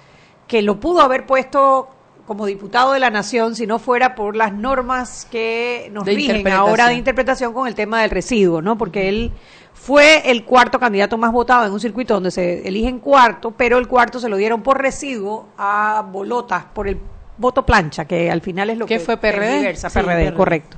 que 0.46 0.62
lo 0.62 0.78
pudo 0.78 1.00
haber 1.00 1.26
puesto 1.26 1.88
como 2.26 2.46
diputado 2.46 2.92
de 2.92 3.00
la 3.00 3.10
nación 3.10 3.54
si 3.56 3.66
no 3.66 3.78
fuera 3.78 4.14
por 4.14 4.36
las 4.36 4.52
normas 4.52 5.26
que 5.30 5.90
nos 5.92 6.04
De 6.04 6.14
rigen 6.14 6.46
ahora 6.48 6.88
de 6.88 6.94
interpretación 6.94 7.52
con 7.52 7.66
el 7.66 7.74
tema 7.74 8.00
del 8.02 8.10
residuo, 8.10 8.62
¿no? 8.62 8.78
Porque 8.78 9.08
él 9.08 9.32
fue 9.74 10.30
el 10.30 10.44
cuarto 10.44 10.78
candidato 10.78 11.18
más 11.18 11.32
votado 11.32 11.66
en 11.66 11.72
un 11.72 11.80
circuito 11.80 12.14
donde 12.14 12.30
se 12.30 12.66
eligen 12.66 13.00
cuarto, 13.00 13.50
pero 13.50 13.78
el 13.78 13.88
cuarto 13.88 14.20
se 14.20 14.28
lo 14.28 14.36
dieron 14.36 14.62
por 14.62 14.80
residuo 14.80 15.48
a 15.58 16.06
Bolotas, 16.10 16.64
por 16.72 16.86
el 16.88 16.98
voto 17.38 17.66
plancha, 17.66 18.04
que 18.04 18.30
al 18.30 18.40
final 18.40 18.70
es 18.70 18.78
lo 18.78 18.86
¿Qué 18.86 18.98
que 18.98 19.04
fue, 19.04 19.16
PRD? 19.16 19.40
tergiversa, 19.48 19.90
Sí, 19.90 19.98
PRD, 19.98 20.24
PRD. 20.26 20.34
correcto. 20.36 20.76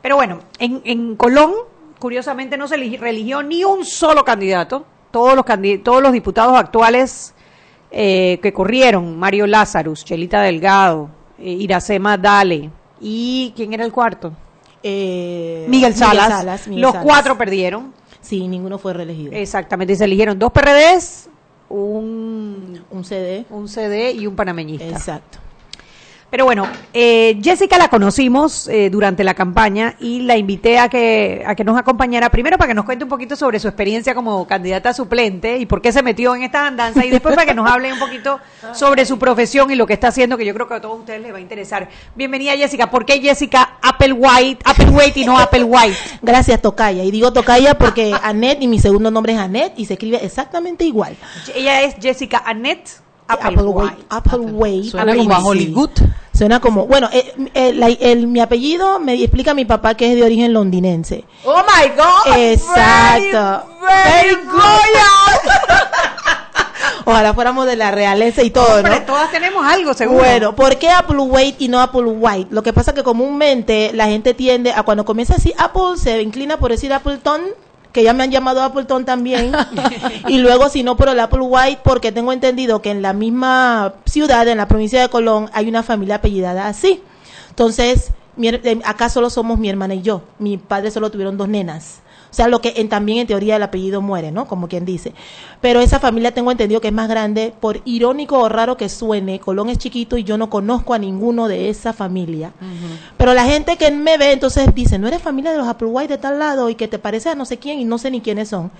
Pero 0.00 0.16
bueno, 0.16 0.38
en, 0.58 0.80
en 0.84 1.16
Colón, 1.16 1.52
curiosamente, 1.98 2.56
no 2.56 2.66
se 2.66 2.76
eli- 2.76 2.96
religió 2.96 3.42
ni 3.42 3.62
un 3.64 3.84
solo 3.84 4.24
candidato. 4.24 4.86
Todos 5.10 5.34
los, 5.36 5.44
todos 5.84 6.02
los 6.02 6.12
diputados 6.12 6.56
actuales 6.56 7.34
eh, 7.92 8.38
que 8.42 8.52
corrieron, 8.52 9.18
Mario 9.18 9.46
Lazarus, 9.46 10.04
Chelita 10.04 10.40
Delgado, 10.42 11.10
eh, 11.38 11.50
Iracema 11.50 12.16
Dale, 12.16 12.70
y 13.00 13.52
¿quién 13.54 13.72
era 13.74 13.84
el 13.84 13.92
cuarto? 13.92 14.32
Eh, 14.82 15.66
Miguel 15.68 15.94
Salas. 15.94 16.66
Miguel 16.66 16.82
los 16.82 16.92
Salas. 16.92 17.06
cuatro 17.06 17.36
perdieron. 17.38 17.92
Sí, 18.20 18.48
ninguno 18.48 18.78
fue 18.78 18.92
reelegido. 18.94 19.32
Exactamente, 19.32 19.92
y 19.92 19.96
se 19.96 20.04
eligieron 20.04 20.38
dos 20.38 20.50
PRDs, 20.52 21.28
un, 21.68 22.82
Un 22.90 23.04
CD. 23.04 23.44
un 23.50 23.68
CD 23.68 24.12
y 24.12 24.26
un 24.26 24.36
panameñista. 24.36 24.86
Exacto. 24.86 25.38
Pero 26.32 26.46
bueno, 26.46 26.66
eh, 26.94 27.38
Jessica 27.42 27.76
la 27.76 27.88
conocimos 27.88 28.66
eh, 28.66 28.88
durante 28.88 29.22
la 29.22 29.34
campaña 29.34 29.96
y 30.00 30.22
la 30.22 30.38
invité 30.38 30.78
a 30.78 30.88
que, 30.88 31.44
a 31.46 31.54
que 31.54 31.62
nos 31.62 31.76
acompañara 31.78 32.30
primero 32.30 32.56
para 32.56 32.68
que 32.68 32.74
nos 32.74 32.86
cuente 32.86 33.04
un 33.04 33.10
poquito 33.10 33.36
sobre 33.36 33.60
su 33.60 33.68
experiencia 33.68 34.14
como 34.14 34.46
candidata 34.46 34.94
suplente 34.94 35.58
y 35.58 35.66
por 35.66 35.82
qué 35.82 35.92
se 35.92 36.02
metió 36.02 36.34
en 36.34 36.44
esta 36.44 36.66
andanza 36.66 37.04
y 37.04 37.10
después 37.10 37.34
para 37.34 37.46
que 37.46 37.52
nos 37.52 37.70
hable 37.70 37.92
un 37.92 37.98
poquito 37.98 38.40
sobre 38.72 39.04
su 39.04 39.18
profesión 39.18 39.70
y 39.72 39.74
lo 39.74 39.86
que 39.86 39.92
está 39.92 40.08
haciendo 40.08 40.38
que 40.38 40.46
yo 40.46 40.54
creo 40.54 40.66
que 40.66 40.72
a 40.72 40.80
todos 40.80 41.00
ustedes 41.00 41.20
les 41.20 41.34
va 41.34 41.36
a 41.36 41.40
interesar. 41.42 41.90
Bienvenida 42.14 42.52
Jessica, 42.52 42.90
¿por 42.90 43.04
qué 43.04 43.20
Jessica 43.20 43.76
Applewhite, 43.82 44.62
Applewhite 44.64 45.20
y 45.20 45.26
no 45.26 45.38
Applewhite? 45.38 45.98
Gracias, 46.22 46.62
Tocaya. 46.62 47.04
Y 47.04 47.10
digo 47.10 47.34
Tocaya 47.34 47.76
porque 47.76 48.14
Annette 48.22 48.62
y 48.62 48.68
mi 48.68 48.78
segundo 48.78 49.10
nombre 49.10 49.34
es 49.34 49.38
Annette 49.38 49.78
y 49.78 49.84
se 49.84 49.92
escribe 49.92 50.24
exactamente 50.24 50.82
igual. 50.82 51.14
Ella 51.54 51.82
es 51.82 51.96
Jessica 52.00 52.42
Annette 52.46 53.02
Applewhite. 53.32 53.96
Applewhite. 54.08 54.90
Suena 54.90 55.14
como 55.16 55.34
a. 55.34 55.38
Hollywood. 55.44 55.90
Suena 56.34 56.60
como, 56.60 56.86
bueno, 56.86 57.08
eh, 57.12 57.34
eh, 57.54 57.96
el- 58.00 58.26
mi 58.26 58.40
apellido 58.40 58.98
me 58.98 59.14
explica 59.22 59.52
mi 59.54 59.64
papá 59.64 59.94
que 59.94 60.10
es 60.10 60.16
de 60.16 60.24
origen 60.24 60.52
londinense. 60.52 61.24
Oh 61.44 61.62
my 61.62 61.88
God. 61.90 62.36
Exacto. 62.36 63.66
Very, 63.80 64.30
very 64.30 64.42
royal. 64.46 65.40
Ojalá 67.04 67.34
fuéramos 67.34 67.66
de 67.66 67.74
la 67.76 67.90
realeza 67.90 68.42
y 68.42 68.50
todo, 68.50 68.76
Hombre, 68.76 69.00
¿no? 69.00 69.06
todas 69.06 69.30
tenemos 69.32 69.66
algo, 69.66 69.92
seguro. 69.92 70.18
Bueno, 70.20 70.54
¿por 70.54 70.76
qué 70.78 70.88
Apple 70.88 71.18
Weight 71.18 71.60
y 71.60 71.68
no 71.68 71.80
Apple 71.80 72.02
White? 72.04 72.48
Lo 72.54 72.62
que 72.62 72.72
pasa 72.72 72.94
que 72.94 73.02
comúnmente 73.02 73.90
la 73.92 74.06
gente 74.06 74.34
tiende 74.34 74.72
a 74.72 74.84
cuando 74.84 75.04
comienza 75.04 75.34
así 75.34 75.52
Apple 75.58 75.96
se 75.96 76.22
inclina 76.22 76.58
por 76.58 76.70
decir 76.70 76.92
Appleton 76.92 77.40
que 77.92 78.02
ya 78.02 78.12
me 78.12 78.24
han 78.24 78.30
llamado 78.30 78.62
Appleton 78.62 79.04
también. 79.04 79.52
Y 80.28 80.38
luego 80.38 80.68
si 80.68 80.82
no 80.82 80.96
por 80.96 81.08
el 81.08 81.20
Apple 81.20 81.40
White 81.40 81.80
porque 81.82 82.12
tengo 82.12 82.32
entendido 82.32 82.80
que 82.80 82.90
en 82.90 83.02
la 83.02 83.12
misma 83.12 83.94
ciudad 84.06 84.46
en 84.48 84.58
la 84.58 84.68
provincia 84.68 85.00
de 85.00 85.08
Colón 85.08 85.50
hay 85.52 85.68
una 85.68 85.82
familia 85.82 86.16
apellidada 86.16 86.68
así. 86.68 87.02
Entonces 87.50 88.12
mi 88.36 88.48
eh, 88.48 88.80
acá 88.84 89.08
solo 89.08 89.30
somos 89.30 89.58
mi 89.58 89.68
hermana 89.68 89.94
y 89.94 90.02
yo. 90.02 90.22
Mi 90.38 90.56
padre 90.56 90.90
solo 90.90 91.10
tuvieron 91.10 91.36
dos 91.36 91.48
nenas 91.48 92.02
o 92.32 92.34
sea, 92.34 92.48
lo 92.48 92.62
que 92.62 92.72
en, 92.76 92.88
también 92.88 93.18
en 93.18 93.26
teoría 93.26 93.56
el 93.56 93.62
apellido 93.62 94.00
muere, 94.00 94.32
¿no? 94.32 94.46
Como 94.46 94.66
quien 94.66 94.86
dice. 94.86 95.12
Pero 95.60 95.82
esa 95.82 96.00
familia 96.00 96.32
tengo 96.32 96.50
entendido 96.50 96.80
que 96.80 96.88
es 96.88 96.94
más 96.94 97.06
grande, 97.06 97.52
por 97.60 97.82
irónico 97.84 98.38
o 98.38 98.48
raro 98.48 98.78
que 98.78 98.88
suene, 98.88 99.38
Colón 99.38 99.68
es 99.68 99.76
chiquito 99.76 100.16
y 100.16 100.24
yo 100.24 100.38
no 100.38 100.48
conozco 100.48 100.94
a 100.94 100.98
ninguno 100.98 101.46
de 101.46 101.68
esa 101.68 101.92
familia. 101.92 102.52
Pero 103.18 103.34
la 103.34 103.44
gente 103.44 103.76
que 103.76 103.90
me 103.90 104.16
ve 104.16 104.32
entonces 104.32 104.74
dice, 104.74 104.98
no 104.98 105.08
eres 105.08 105.20
familia 105.20 105.52
de 105.52 105.58
los 105.58 105.68
Applewhite 105.68 106.14
de 106.14 106.18
tal 106.18 106.38
lado 106.38 106.70
y 106.70 106.74
que 106.74 106.88
te 106.88 106.98
parece 106.98 107.28
a 107.28 107.34
no 107.34 107.44
sé 107.44 107.58
quién 107.58 107.78
y 107.78 107.84
no 107.84 107.98
sé 107.98 108.10
ni 108.10 108.22
quiénes 108.22 108.48
son. 108.48 108.70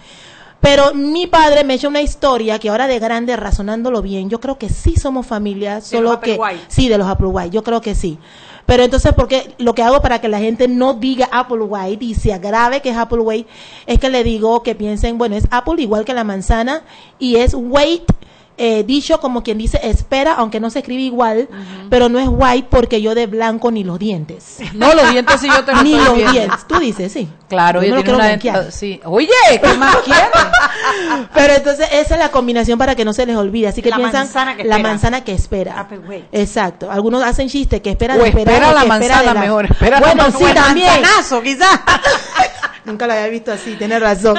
Pero 0.62 0.94
mi 0.94 1.26
padre 1.26 1.62
me 1.62 1.74
echa 1.74 1.88
una 1.88 2.00
historia 2.00 2.58
que 2.58 2.70
ahora 2.70 2.86
de 2.86 3.00
grande, 3.00 3.36
razonándolo 3.36 4.00
bien, 4.00 4.30
yo 4.30 4.40
creo 4.40 4.56
que 4.56 4.70
sí 4.70 4.96
somos 4.96 5.26
familia, 5.26 5.74
los 5.74 5.84
solo 5.84 6.20
que 6.20 6.34
Applewhite. 6.34 6.64
sí 6.68 6.88
de 6.88 6.96
los 6.96 7.06
Applewhite, 7.06 7.50
yo 7.50 7.62
creo 7.62 7.82
que 7.82 7.94
sí. 7.94 8.18
Pero 8.66 8.84
entonces, 8.84 9.12
porque 9.14 9.54
lo 9.58 9.74
que 9.74 9.82
hago 9.82 10.00
para 10.00 10.20
que 10.20 10.28
la 10.28 10.38
gente 10.38 10.68
no 10.68 10.94
diga 10.94 11.28
Applewhite 11.32 12.04
y 12.04 12.14
se 12.14 12.32
agrave 12.32 12.80
que 12.80 12.90
es 12.90 12.96
Applewhite, 12.96 13.48
es 13.86 13.98
que 13.98 14.10
le 14.10 14.24
digo 14.24 14.62
que 14.62 14.74
piensen, 14.74 15.18
bueno, 15.18 15.36
es 15.36 15.46
Apple 15.50 15.82
igual 15.82 16.04
que 16.04 16.14
la 16.14 16.24
manzana 16.24 16.82
y 17.18 17.36
es 17.36 17.54
weight 17.54 18.04
eh, 18.58 18.84
dicho 18.84 19.18
como 19.20 19.42
quien 19.42 19.58
dice 19.58 19.80
espera, 19.82 20.34
aunque 20.34 20.60
no 20.60 20.70
se 20.70 20.80
escribe 20.80 21.02
igual, 21.02 21.48
pero 21.90 22.08
no 22.08 22.18
es 22.18 22.28
white 22.30 22.68
porque 22.70 23.00
yo 23.02 23.14
de 23.14 23.26
blanco 23.26 23.70
ni 23.70 23.84
los 23.84 23.98
dientes. 23.98 24.58
No, 24.74 24.92
los 24.94 25.10
dientes 25.10 25.40
sí 25.40 25.48
yo 25.48 25.64
te 25.64 25.72
los 25.72 25.82
ni 25.84 25.94
los 25.96 26.14
dientes. 26.32 26.66
Tú 26.66 26.78
dices, 26.78 27.12
sí. 27.12 27.28
Claro, 27.48 27.80
Yo 27.82 27.88
tiene 27.88 28.02
quiero 28.02 28.18
una 28.18 28.70
sí. 28.70 29.00
Oye, 29.04 29.28
¿qué 29.62 29.74
más 29.74 29.96
quieres? 30.04 30.30
Pero 31.34 31.52
entonces 31.52 31.86
esa 31.92 32.14
es 32.14 32.18
la 32.20 32.30
combinación 32.30 32.78
para 32.78 32.94
que 32.94 33.04
no 33.04 33.12
se 33.12 33.26
les 33.26 33.36
olvide. 33.36 33.68
Así 33.68 33.82
que 33.82 33.90
La 33.90 33.96
piensan 33.96 34.22
manzana 34.22 34.56
que 34.56 34.64
la 34.64 34.76
espera. 34.76 34.88
manzana 34.88 35.24
que 35.24 35.32
espera. 35.32 35.80
Applewhite. 35.80 36.28
Exacto. 36.32 36.90
Algunos 36.90 37.22
hacen 37.22 37.48
chiste 37.48 37.82
que 37.82 37.90
espera 37.90 38.14
O 38.16 38.18
de 38.22 38.28
esperar. 38.30 38.54
espera 38.54 38.72
la 38.72 38.80
que 38.80 38.88
espera 38.88 39.18
de 39.18 39.24
manzana 39.26 39.40
mejor, 39.40 39.64
espera 39.66 40.00
la 40.00 40.06
bueno, 40.06 40.22
manzana. 40.22 40.38
sí, 40.38 40.44
O 40.44 40.48
el 40.48 40.54
también. 40.54 40.86
manzanazo, 41.02 41.42
quizás. 41.42 41.80
Nunca 42.84 43.06
lo 43.06 43.12
había 43.12 43.28
visto 43.28 43.52
así, 43.52 43.74
tiene 43.76 43.98
razón. 43.98 44.36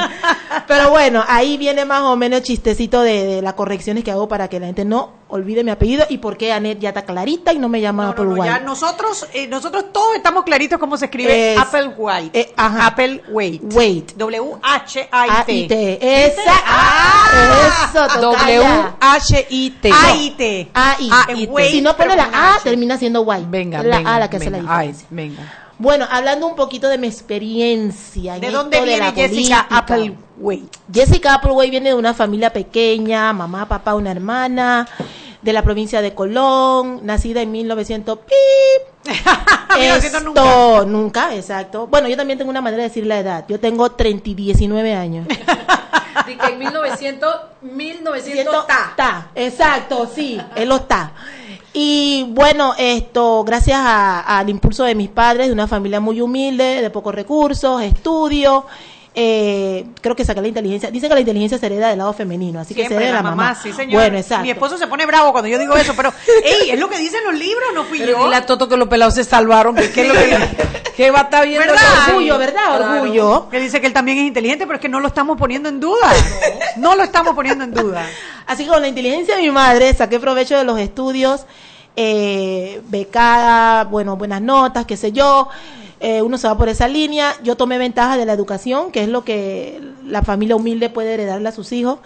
Pero 0.67 0.89
bueno, 0.89 1.23
ahí 1.27 1.57
viene 1.57 1.85
más 1.85 2.01
o 2.01 2.15
menos 2.17 2.39
el 2.39 2.43
chistecito 2.45 3.01
de, 3.01 3.25
de 3.25 3.41
las 3.41 3.53
correcciones 3.53 4.03
que 4.03 4.11
hago 4.11 4.27
para 4.27 4.47
que 4.49 4.59
la 4.59 4.65
gente 4.67 4.83
no 4.85 5.23
olvide 5.29 5.63
mi 5.63 5.71
apellido 5.71 6.05
y 6.09 6.17
por 6.19 6.37
qué 6.37 6.51
Anet 6.53 6.77
ya 6.79 6.89
está 6.89 7.03
clarita 7.05 7.53
y 7.53 7.57
no 7.57 7.67
me 7.69 7.81
llama 7.81 8.03
No, 8.03 8.09
Apple 8.11 8.25
no, 8.25 8.35
no, 8.35 8.45
ya 8.45 8.53
White. 8.53 8.65
nosotros, 8.65 9.27
eh, 9.33 9.47
nosotros 9.47 9.85
todos 9.91 10.15
estamos 10.15 10.43
claritos 10.43 10.77
cómo 10.77 10.95
se 10.97 11.05
escribe 11.05 11.53
Es- 11.53 11.59
Apple 11.59 11.93
White. 11.97 12.39
eh, 12.39 12.53
ajá. 12.55 12.87
Apple 12.87 13.23
Wait. 13.31 13.61
Wait. 13.73 14.11
W-H-I-T. 14.15 15.09
A-I-T. 15.11 16.25
Esa. 16.25 16.41
Ah. 16.67 17.87
eso, 17.89 18.19
tocaya. 18.21 18.59
W-H-I-T. 18.99 19.91
A-I-T. 19.91 20.71
A-I. 20.73 21.09
Ah, 21.11 21.27
y 21.35 21.45
Wait, 21.47 21.71
si 21.71 21.81
no 21.81 21.95
pone 21.95 22.15
la 22.15 22.29
A, 22.31 22.59
termina 22.63 22.97
siendo 22.97 23.21
white. 23.21 23.45
Venga, 23.47 23.81
la 23.83 23.97
A 23.97 24.19
la 24.19 24.29
que 24.29 24.37
hace 24.37 24.49
la 24.49 24.59
diferencia. 24.59 25.07
venga. 25.09 25.59
Bueno, 25.79 26.05
hablando 26.09 26.47
un 26.47 26.55
poquito 26.55 26.87
de 26.87 26.97
mi 26.97 27.07
experiencia. 27.07 28.35
en 28.35 28.41
¿De 28.41 28.51
dónde 28.51 28.77
de 28.79 28.83
viene 28.85 28.99
la 28.99 29.11
Jessica 29.11 29.67
política. 29.67 29.67
Apple 29.77 30.15
Wait? 30.37 30.77
Jessica 30.93 31.33
Applewhite 31.35 31.71
viene 31.71 31.89
de 31.89 31.95
una 31.95 32.13
familia 32.13 32.51
pequeña, 32.53 33.33
mamá, 33.33 33.67
papá, 33.67 33.93
una 33.95 34.11
hermana, 34.11 34.87
de 35.41 35.51
la 35.53 35.61
provincia 35.61 36.01
de 36.01 36.13
Colón, 36.13 37.01
nacida 37.03 37.41
en 37.41 37.51
1900. 37.51 38.19
¡pip! 38.19 39.13
1900 39.77 40.05
Esto, 40.05 40.19
nunca. 40.21 40.85
nunca, 40.85 41.35
exacto. 41.35 41.87
Bueno, 41.87 42.07
yo 42.07 42.15
también 42.15 42.37
tengo 42.37 42.51
una 42.51 42.61
manera 42.61 42.83
de 42.83 42.89
decir 42.89 43.05
la 43.05 43.19
edad. 43.19 43.45
Yo 43.49 43.59
tengo 43.59 43.91
30 43.91 44.29
y 44.29 44.35
19 44.35 44.93
años. 44.95 45.27
Di 46.27 46.37
que 46.37 46.45
en 46.45 46.59
1900, 46.59 47.35
1900 47.63 48.31
Siento- 48.33 48.65
ta, 48.95 49.29
exacto, 49.35 50.09
sí, 50.13 50.39
él 50.55 50.69
lo 50.69 50.77
está. 50.77 51.11
Y 51.73 52.25
bueno, 52.29 52.75
esto, 52.77 53.43
gracias 53.43 53.79
al 53.83 54.47
impulso 54.47 54.83
de 54.83 54.93
mis 54.93 55.09
padres, 55.09 55.47
de 55.47 55.53
una 55.53 55.67
familia 55.67 55.99
muy 55.99 56.21
humilde, 56.21 56.81
de 56.83 56.89
pocos 56.91 57.15
recursos, 57.15 57.81
estudio, 57.81 58.65
eh, 59.15 59.85
creo 60.01 60.15
que 60.15 60.25
saqué 60.25 60.41
la 60.41 60.47
inteligencia. 60.47 60.89
Dicen 60.89 61.07
que 61.09 61.13
la 61.13 61.19
inteligencia 61.21 61.57
se 61.57 61.65
hereda 61.67 61.89
del 61.89 61.99
lado 61.99 62.13
femenino, 62.13 62.59
así 62.59 62.73
que 62.73 62.87
se 62.87 62.95
hereda 62.95 63.09
la 63.09 63.15
la 63.17 63.23
mamá, 63.23 63.35
mamá. 63.35 63.55
sí, 63.61 63.71
señor. 63.71 63.93
Bueno, 64.01 64.17
exacto. 64.17 64.43
Mi 64.43 64.49
esposo 64.51 64.77
se 64.77 64.87
pone 64.87 65.05
bravo 65.05 65.31
cuando 65.31 65.47
yo 65.47 65.59
digo 65.59 65.75
eso, 65.75 65.93
pero, 65.95 66.11
ey, 66.43 66.71
es 66.71 66.79
lo 66.79 66.89
que 66.89 66.97
dicen 66.97 67.19
los 67.23 67.35
libros, 67.35 67.69
no 67.75 67.83
fui 67.83 67.99
Pero 67.99 68.17
yo. 68.17 68.23
dile 68.23 68.35
a 68.35 68.45
Toto 68.45 68.67
que 68.67 68.75
los 68.75 68.87
pelados 68.87 69.13
se 69.13 69.23
salvaron. 69.23 69.75
que 69.75 69.91
¿Qué 69.91 70.01
es 70.01 70.07
lo 70.07 70.13
que, 70.15 70.91
que 70.97 71.11
va 71.11 71.19
a 71.19 71.23
estar 71.23 71.47
viendo? 71.47 71.73
Orgullo, 72.07 72.37
¿verdad? 72.39 72.63
Claro. 72.65 73.01
Orgullo. 73.01 73.49
Que 73.49 73.59
dice 73.59 73.79
que 73.79 73.87
él 73.87 73.93
también 73.93 74.17
es 74.17 74.23
inteligente, 74.25 74.65
pero 74.65 74.75
es 74.77 74.81
que 74.81 74.89
no 74.89 74.99
lo 74.99 75.07
estamos 75.07 75.37
poniendo 75.37 75.69
en 75.69 75.79
duda. 75.79 76.11
No 76.77 76.95
lo 76.95 77.03
estamos 77.03 77.35
poniendo 77.35 77.63
en 77.63 77.73
duda. 77.73 78.05
Así 78.47 78.63
que 78.65 78.71
con 78.71 78.81
la 78.81 78.87
inteligencia 78.87 79.35
de 79.35 79.43
mi 79.43 79.51
madre 79.51 79.93
saqué 79.93 80.19
provecho 80.19 80.57
de 80.57 80.63
los 80.63 80.79
estudios, 80.79 81.45
eh, 81.95 82.81
becada, 82.89 83.83
bueno, 83.83 84.17
buenas 84.17 84.41
notas, 84.41 84.85
qué 84.85 84.97
sé 84.97 85.11
yo. 85.11 85.49
Eh, 86.03 86.21
uno 86.21 86.37
se 86.37 86.47
va 86.47 86.57
por 86.57 86.69
esa 86.69 86.87
línea. 86.87 87.33
Yo 87.43 87.55
tomé 87.55 87.77
ventaja 87.77 88.17
de 88.17 88.25
la 88.25 88.33
educación, 88.33 88.91
que 88.91 89.03
es 89.03 89.09
lo 89.09 89.23
que 89.23 89.81
la 90.05 90.21
familia 90.21 90.55
humilde 90.55 90.89
puede 90.89 91.13
heredarle 91.13 91.49
a 91.49 91.51
sus 91.51 91.71
hijos. 91.71 91.99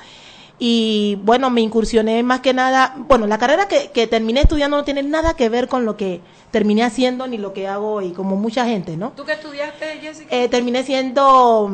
Y 0.59 1.19
bueno, 1.23 1.49
me 1.49 1.61
incursioné 1.61 2.23
más 2.23 2.39
que 2.41 2.53
nada. 2.53 2.95
Bueno, 2.97 3.27
la 3.27 3.37
carrera 3.37 3.67
que, 3.67 3.91
que 3.91 4.07
terminé 4.07 4.41
estudiando 4.41 4.77
no 4.77 4.83
tiene 4.83 5.03
nada 5.03 5.33
que 5.35 5.49
ver 5.49 5.67
con 5.67 5.85
lo 5.85 5.97
que 5.97 6.21
terminé 6.51 6.83
haciendo 6.83 7.27
ni 7.27 7.37
lo 7.37 7.53
que 7.53 7.67
hago 7.67 7.93
hoy, 7.93 8.11
como 8.11 8.35
mucha 8.35 8.65
gente, 8.65 8.97
¿no? 8.97 9.13
¿Tú 9.15 9.25
qué 9.25 9.33
estudiaste, 9.33 9.85
Jessica? 10.01 10.35
Eh, 10.35 10.47
terminé 10.47 10.83
siendo 10.83 11.71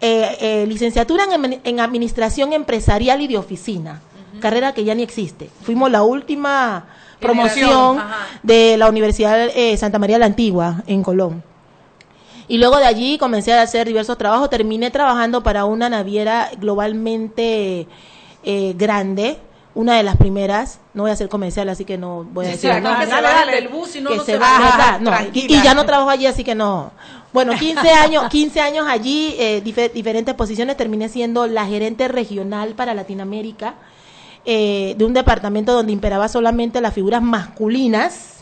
eh, 0.00 0.36
eh, 0.40 0.66
licenciatura 0.68 1.24
en, 1.24 1.60
en 1.62 1.80
administración 1.80 2.52
empresarial 2.52 3.20
y 3.20 3.28
de 3.28 3.36
oficina, 3.36 4.00
carrera 4.40 4.74
que 4.74 4.84
ya 4.84 4.94
ni 4.94 5.02
existe. 5.02 5.50
Fuimos 5.62 5.90
la 5.90 6.02
última 6.02 6.86
promoción 7.20 7.98
ajá. 7.98 8.26
de 8.42 8.76
la 8.76 8.88
Universidad 8.88 9.48
eh, 9.54 9.76
Santa 9.76 9.98
María 9.98 10.18
la 10.18 10.26
Antigua 10.26 10.82
en 10.86 11.02
Colón. 11.02 11.42
Y 12.48 12.58
luego 12.58 12.76
de 12.78 12.84
allí 12.86 13.16
comencé 13.18 13.52
a 13.54 13.62
hacer 13.62 13.86
diversos 13.86 14.18
trabajos. 14.18 14.50
Terminé 14.50 14.90
trabajando 14.90 15.42
para 15.42 15.64
una 15.64 15.88
naviera 15.88 16.50
globalmente 16.58 17.86
eh, 18.44 18.74
grande, 18.76 19.38
una 19.74 19.96
de 19.96 20.02
las 20.02 20.16
primeras. 20.16 20.80
No 20.92 21.04
voy 21.04 21.10
a 21.10 21.14
hacer 21.14 21.28
comercial, 21.28 21.68
así 21.68 21.84
que 21.84 21.96
no 21.98 22.24
voy 22.24 22.46
a 22.46 22.48
decir. 22.50 22.70
Sí, 22.72 22.80
no, 22.80 22.90
nada. 22.90 23.00
que 23.00 23.06
se 23.06 23.20
baje 23.22 23.50
del 23.54 23.68
bus, 23.68 23.88
si 23.88 24.00
no, 24.00 24.10
Que 24.10 24.16
no 24.16 24.24
se 24.24 24.32
se 24.32 24.38
y, 25.32 25.54
y 25.54 25.62
ya 25.62 25.74
no 25.74 25.84
trabajo 25.86 26.10
allí, 26.10 26.26
así 26.26 26.44
que 26.44 26.54
no. 26.54 26.92
Bueno, 27.32 27.52
15 27.58 27.88
años, 27.90 28.28
15 28.28 28.60
años 28.60 28.86
allí, 28.88 29.34
eh, 29.38 29.62
dife- 29.64 29.90
diferentes 29.92 30.34
posiciones. 30.34 30.76
Terminé 30.76 31.08
siendo 31.08 31.46
la 31.46 31.66
gerente 31.66 32.08
regional 32.08 32.74
para 32.74 32.94
Latinoamérica 32.94 33.74
eh, 34.44 34.94
de 34.98 35.04
un 35.04 35.14
departamento 35.14 35.72
donde 35.72 35.92
imperaba 35.92 36.28
solamente 36.28 36.80
las 36.82 36.92
figuras 36.94 37.22
masculinas, 37.22 38.33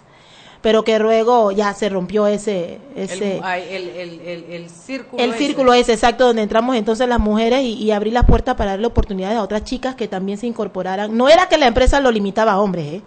pero 0.62 0.84
que 0.84 0.98
luego 0.98 1.52
ya 1.52 1.74
se 1.74 1.88
rompió 1.90 2.26
ese, 2.26 2.78
ese 2.96 3.38
El, 3.38 3.44
el, 3.68 3.88
el, 3.90 4.20
el, 4.20 4.44
el 4.50 4.70
círculo. 4.70 5.22
el 5.22 5.30
ese. 5.30 5.38
círculo 5.38 5.74
es 5.74 5.88
exacto 5.88 6.24
donde 6.26 6.42
entramos 6.42 6.76
entonces 6.76 7.08
las 7.08 7.18
mujeres 7.20 7.62
y, 7.62 7.74
y 7.74 7.90
abrir 7.90 8.12
las 8.14 8.24
puertas 8.24 8.54
para 8.54 8.70
darle 8.72 8.86
oportunidades 8.86 9.36
a 9.36 9.42
otras 9.42 9.64
chicas 9.64 9.94
que 9.96 10.08
también 10.08 10.38
se 10.38 10.46
incorporaran. 10.46 11.16
No 11.16 11.28
era 11.28 11.48
que 11.48 11.58
la 11.58 11.66
empresa 11.66 12.00
lo 12.00 12.10
limitaba 12.10 12.52
a 12.52 12.60
hombres, 12.60 12.86
¿eh? 12.94 13.02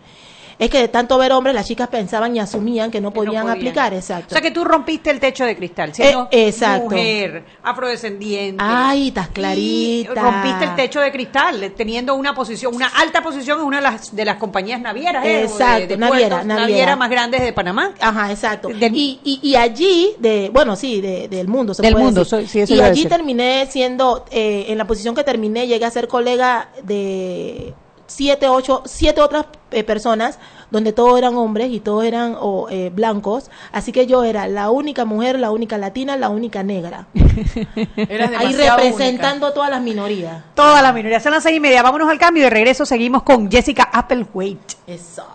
Es 0.58 0.70
que 0.70 0.80
de 0.80 0.88
tanto 0.88 1.18
ver 1.18 1.32
hombres 1.34 1.54
las 1.56 1.68
chicas 1.68 1.88
pensaban 1.90 2.36
y 2.36 2.40
asumían 2.40 2.92
que 2.92 3.02
no 3.02 3.12
Que 3.12 3.20
no 3.20 3.26
podían, 3.26 3.50
aplicar, 3.50 3.94
O 3.94 3.96
exacto. 3.98 4.34
sea 4.34 4.42
que 4.42 4.52
tú 4.52 4.64
rompiste 4.64 5.10
el 5.12 5.20
techo 5.20 5.44
de 5.46 5.56
cristal, 5.56 5.94
siendo 5.94 6.28
Eh, 6.32 6.48
exacto. 6.48 6.84
mujer, 6.86 7.44
afrodescendiente. 7.64 8.64
Ay, 8.66 9.10
estás 9.10 9.28
Y 9.30 9.32
clarita. 9.34 10.22
rompiste 10.22 10.66
el 10.66 10.76
techo 10.76 11.00
de 11.02 11.12
cristal, 11.12 11.74
teniendo 11.76 12.16
una 12.16 12.34
posición, 12.34 12.74
una 12.76 12.88
alta 12.88 13.22
posición 13.22 13.60
en 13.60 13.66
una 13.66 13.78
de 13.78 13.84
las, 13.84 14.16
de 14.16 14.26
las 14.26 14.38
compañías 14.38 14.82
navieras, 14.82 15.26
¿eh? 15.26 15.44
Exacto, 15.44 15.82
de, 15.82 15.88
de 15.88 15.98
naviera, 15.98 16.30
puertos, 16.30 16.46
naviera. 16.48 16.68
naviera 16.68 16.96
más 16.96 17.10
grandes 17.10 17.42
de 17.42 17.54
Panamá. 17.54 17.94
Ajá, 18.00 18.32
exacto. 18.32 18.70
Del- 18.70 18.96
y, 18.96 19.20
y, 19.24 19.40
y 19.44 19.56
allí, 19.56 20.12
de, 20.20 20.50
bueno, 20.54 20.76
sí, 20.76 21.02
de- 21.02 21.28
del 21.28 21.48
mundo. 21.48 21.74
Se 21.74 21.82
Del 21.82 21.94
puede 21.94 22.06
mundo, 22.06 22.22
decir. 22.22 22.30
soy- 22.40 22.48
sí, 22.48 22.60
eso 22.62 22.76
y 22.76 22.82
allí 22.82 23.06
terminé 23.06 23.68
siendo, 23.70 24.26
eh, 24.32 24.66
en 24.70 24.78
la 24.78 24.86
posición 24.88 25.14
que 25.16 25.24
terminé, 25.24 25.68
llegué 25.68 25.86
a 25.86 25.92
ser 25.92 26.08
colega 26.08 26.70
de 26.84 27.74
siete, 28.08 28.48
ocho, 28.48 28.84
siete 28.86 29.22
otras 29.22 29.46
eh, 29.76 29.84
personas, 29.84 30.40
donde 30.72 30.94
todos 30.94 31.18
eran 31.18 31.36
hombres 31.36 31.70
y 31.72 31.80
todos 31.80 32.06
eran 32.06 32.38
eh, 32.72 32.92
blancos. 32.94 33.52
Así 33.72 33.92
que 33.92 34.08
yo 34.08 34.24
era 34.24 34.48
la 34.48 34.72
única 34.72 35.06
mujer, 35.06 35.40
la 35.40 35.52
única 35.52 35.78
latina, 35.78 36.18
la 36.18 36.30
única 36.30 36.64
negra. 36.64 37.08
Eras 37.96 38.32
Ahí 38.38 38.54
representando 38.54 39.54
todas 39.54 39.70
las 39.70 39.82
minorías. 39.82 40.44
Toda 40.56 40.82
la 40.82 40.94
minoría. 40.94 41.20
Son 41.20 41.34
las 41.34 41.44
seis 41.44 41.58
y 41.58 41.60
media. 41.60 41.84
Vámonos 41.84 42.10
al 42.10 42.18
cambio 42.18 42.42
y 42.42 42.44
de 42.46 42.50
regreso 42.50 42.86
seguimos 42.86 43.24
con 43.24 43.52
Jessica 43.52 43.90
Applewhite. 43.92 44.76
Eso. 44.88 45.26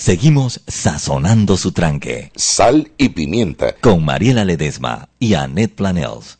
Seguimos 0.00 0.62
sazonando 0.66 1.58
su 1.58 1.72
tranque. 1.72 2.32
Sal 2.34 2.90
y 2.96 3.10
pimienta. 3.10 3.74
Con 3.82 4.02
Mariela 4.02 4.46
Ledesma 4.46 5.10
y 5.18 5.34
Annette 5.34 5.74
Planels. 5.74 6.39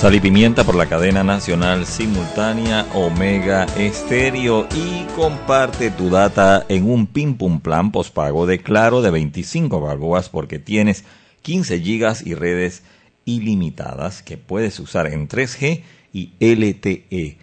Sal 0.00 0.14
y 0.14 0.20
pimienta 0.20 0.64
por 0.64 0.76
la 0.76 0.86
cadena 0.86 1.22
nacional 1.22 1.84
simultánea 1.84 2.86
Omega 2.94 3.66
Estéreo 3.76 4.66
y 4.74 5.04
comparte 5.14 5.90
tu 5.90 6.08
data 6.08 6.64
en 6.70 6.90
un 6.90 7.06
pim 7.06 7.34
pum 7.34 7.60
plan 7.60 7.92
pospago 7.92 8.46
de 8.46 8.60
Claro 8.60 9.02
de 9.02 9.10
25 9.10 9.78
balboas 9.78 10.30
porque 10.30 10.58
tienes 10.58 11.04
15 11.42 11.80
gigas 11.80 12.26
y 12.26 12.32
redes 12.32 12.82
ilimitadas 13.26 14.22
que 14.22 14.38
puedes 14.38 14.80
usar 14.80 15.06
en 15.06 15.28
3G 15.28 15.82
y 16.14 16.32
LTE. 16.40 17.36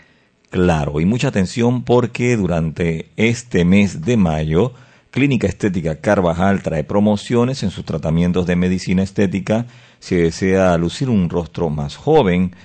Claro, 0.50 1.00
y 1.00 1.06
mucha 1.06 1.28
atención 1.28 1.84
porque 1.84 2.38
durante 2.38 3.12
este 3.18 3.66
mes 3.66 4.02
de 4.02 4.18
mayo 4.18 4.74
Clínica 5.12 5.46
Estética 5.46 6.02
Carvajal 6.02 6.64
trae 6.64 6.84
promociones 6.84 7.62
en 7.62 7.70
sus 7.70 7.86
tratamientos 7.86 8.48
de 8.48 8.56
medicina 8.56 9.04
estética 9.04 9.68
si 10.08 10.16
desea 10.16 10.78
lucir 10.78 11.10
un 11.10 11.30
rostro 11.30 11.70
más 11.70 11.98
joven 11.98 12.56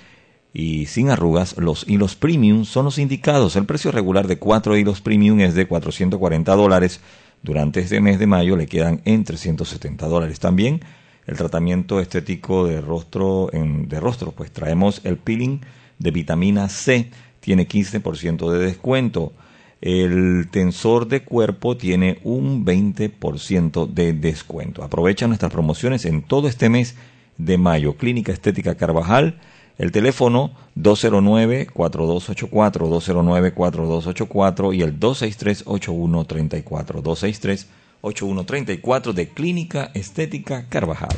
y 0.54 0.86
sin 0.86 1.10
arrugas, 1.10 1.56
los 1.58 1.88
hilos 1.88 2.14
premium 2.14 2.64
son 2.64 2.84
los 2.84 2.98
indicados. 2.98 3.56
El 3.56 3.66
precio 3.66 3.90
regular 3.90 4.28
de 4.28 4.38
cuatro 4.38 4.76
hilos 4.76 5.00
premium 5.00 5.40
es 5.40 5.54
de 5.54 5.66
440 5.66 6.54
dólares. 6.54 7.00
Durante 7.42 7.80
este 7.80 8.00
mes 8.00 8.20
de 8.20 8.28
mayo 8.28 8.56
le 8.56 8.68
quedan 8.68 9.00
en 9.06 9.24
370 9.24 10.06
dólares. 10.06 10.38
También 10.38 10.82
el 11.26 11.36
tratamiento 11.36 11.98
estético 11.98 12.64
de 12.68 12.80
rostro, 12.80 13.52
en, 13.52 13.88
de 13.88 13.98
rostro, 13.98 14.30
pues 14.30 14.52
traemos 14.52 15.00
el 15.02 15.16
peeling 15.16 15.62
de 15.98 16.10
vitamina 16.12 16.68
C, 16.68 17.10
tiene 17.40 17.66
15% 17.66 18.52
de 18.52 18.58
descuento. 18.60 19.32
El 19.80 20.46
tensor 20.52 21.08
de 21.08 21.24
cuerpo 21.24 21.76
tiene 21.76 22.20
un 22.22 22.64
20% 22.64 23.88
de 23.88 24.12
descuento. 24.12 24.84
Aprovecha 24.84 25.26
nuestras 25.26 25.50
promociones 25.50 26.04
en 26.04 26.22
todo 26.22 26.46
este 26.46 26.68
mes 26.68 26.94
de 27.38 27.58
mayo. 27.58 27.96
Clínica 27.96 28.32
Estética 28.32 28.74
Carvajal. 28.74 29.38
El 29.78 29.90
teléfono 29.90 30.52
209-4284, 30.76 33.54
209-4284 33.54 34.74
y 34.74 34.82
el 34.82 35.00
263-8134, 35.00 37.66
263-8134 38.02 39.12
de 39.12 39.28
Clínica 39.28 39.90
Estética 39.94 40.66
Carvajal. 40.68 41.16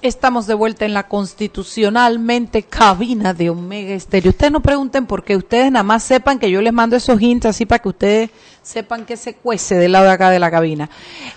Estamos 0.00 0.46
de 0.46 0.54
vuelta 0.54 0.84
en 0.84 0.94
la 0.94 1.08
constitucionalmente 1.08 2.62
cabina 2.62 3.34
de 3.34 3.50
Omega 3.50 3.94
Estéreo. 3.94 4.30
Ustedes 4.30 4.52
no 4.52 4.60
pregunten 4.60 5.06
por 5.06 5.24
qué, 5.24 5.36
ustedes 5.36 5.72
nada 5.72 5.82
más 5.82 6.04
sepan 6.04 6.38
que 6.38 6.50
yo 6.52 6.62
les 6.62 6.72
mando 6.72 6.94
esos 6.94 7.20
hints 7.20 7.46
así 7.46 7.66
para 7.66 7.80
que 7.80 7.88
ustedes 7.88 8.30
sepan 8.62 9.04
que 9.04 9.16
se 9.16 9.34
cuece 9.34 9.74
del 9.74 9.90
lado 9.92 10.04
de 10.04 10.12
acá 10.12 10.30
de 10.30 10.38
la 10.38 10.52
cabina. 10.52 10.88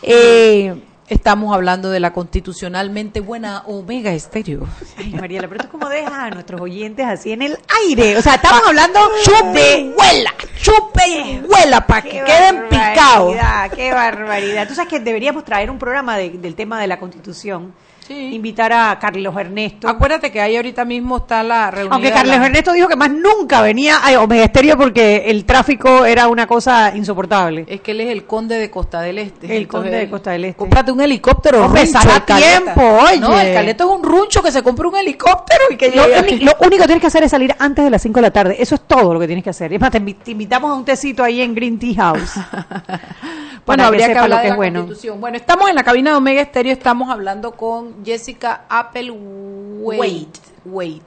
Eh, 0.03 0.75
estamos 1.07 1.55
hablando 1.55 1.89
de 1.89 1.99
la 1.99 2.13
constitucionalmente 2.13 3.19
buena 3.19 3.63
Omega 3.65 4.11
Estéreo. 4.13 4.67
Ay, 4.95 5.11
Mariela, 5.19 5.47
pero 5.47 5.63
tú 5.63 5.69
cómo 5.71 5.89
dejas 5.89 6.13
a 6.13 6.29
nuestros 6.29 6.61
oyentes 6.61 7.03
así 7.07 7.31
en 7.31 7.41
el 7.41 7.57
aire. 7.87 8.15
O 8.17 8.21
sea, 8.21 8.35
estamos 8.35 8.61
hablando 8.67 8.99
chupe 9.23 9.91
huela, 9.97 10.35
chupe 10.61 11.41
huela 11.49 11.87
para 11.87 12.03
que 12.03 12.11
queden 12.23 12.69
picados. 12.69 13.35
Qué 13.75 13.91
barbaridad. 13.91 14.67
Tú 14.67 14.75
sabes 14.75 14.87
que 14.91 14.99
deberíamos 14.99 15.43
traer 15.45 15.71
un 15.71 15.79
programa 15.79 16.15
de- 16.15 16.29
del 16.29 16.53
tema 16.53 16.79
de 16.79 16.85
la 16.85 16.99
constitución. 16.99 17.73
Invitar 18.11 18.73
a 18.73 18.97
Carlos 18.99 19.35
Ernesto. 19.37 19.87
Acuérdate 19.87 20.31
que 20.31 20.41
ahí 20.41 20.55
ahorita 20.55 20.85
mismo 20.85 21.17
está 21.17 21.43
la 21.43 21.71
reunión. 21.71 21.93
Aunque 21.93 22.11
Carlos 22.11 22.35
Ernesto 22.35 22.73
dijo 22.73 22.87
que 22.87 22.95
más 22.95 23.11
nunca 23.11 23.61
venía 23.61 23.97
a 23.97 24.21
Omega 24.21 24.45
Estéreo 24.45 24.77
porque 24.77 25.23
el 25.27 25.45
tráfico 25.45 26.05
era 26.05 26.27
una 26.27 26.47
cosa 26.47 26.93
insoportable. 26.95 27.65
Es 27.67 27.81
que 27.81 27.91
él 27.91 28.01
es 28.01 28.09
el 28.09 28.25
conde 28.25 28.57
de 28.57 28.69
Costa 28.69 29.01
del 29.01 29.17
Este. 29.17 29.55
El 29.55 29.67
conde 29.67 29.91
de 29.91 30.09
Costa 30.09 30.31
del 30.31 30.45
Este. 30.45 30.57
Cómprate 30.57 30.91
un 30.91 31.01
helicóptero. 31.01 31.65
El 31.75 31.91
Caleta. 31.91 32.25
tiempo, 32.25 32.81
oye. 32.81 33.19
No, 33.19 33.39
el 33.39 33.53
Caleto 33.53 33.83
es 33.85 33.97
un 33.97 34.03
runcho 34.03 34.41
que 34.43 34.51
se 34.51 34.61
compra 34.61 34.87
un 34.87 34.95
helicóptero 34.95 35.63
y 35.69 35.77
que 35.77 35.91
Lo, 35.91 36.07
lo 36.07 36.55
único 36.61 36.81
que 36.81 36.87
tienes 36.87 37.01
que 37.01 37.07
hacer 37.07 37.23
es 37.23 37.31
salir 37.31 37.55
antes 37.59 37.83
de 37.83 37.91
las 37.91 38.01
5 38.01 38.15
de 38.15 38.21
la 38.21 38.31
tarde. 38.31 38.55
Eso 38.59 38.75
es 38.75 38.81
todo 38.81 39.13
lo 39.13 39.19
que 39.19 39.27
tienes 39.27 39.43
que 39.43 39.49
hacer. 39.49 39.73
Es 39.73 39.79
más, 39.79 39.91
te 39.91 40.31
invitamos 40.31 40.71
a 40.71 40.75
un 40.75 40.85
tecito 40.85 41.23
ahí 41.23 41.41
en 41.41 41.53
Green 41.55 41.79
Tea 41.79 41.95
House. 41.95 42.33
Bueno, 43.65 43.85
habría 43.85 44.07
que 44.11 44.17
hablar 44.17 44.29
lo 44.29 44.35
que 44.37 44.41
de 44.41 44.47
es 44.47 44.51
la 44.51 44.55
bueno. 44.55 44.79
Constitución. 44.81 45.21
Bueno, 45.21 45.37
estamos 45.37 45.69
en 45.69 45.75
la 45.75 45.83
cabina 45.83 46.11
de 46.11 46.17
Omega 46.17 46.41
Estéreo, 46.41 46.73
estamos 46.73 47.09
hablando 47.09 47.51
con 47.51 48.03
Jessica 48.05 48.65
Apple 48.69 49.11
Wait. 49.11 50.37
Wait. 50.65 51.03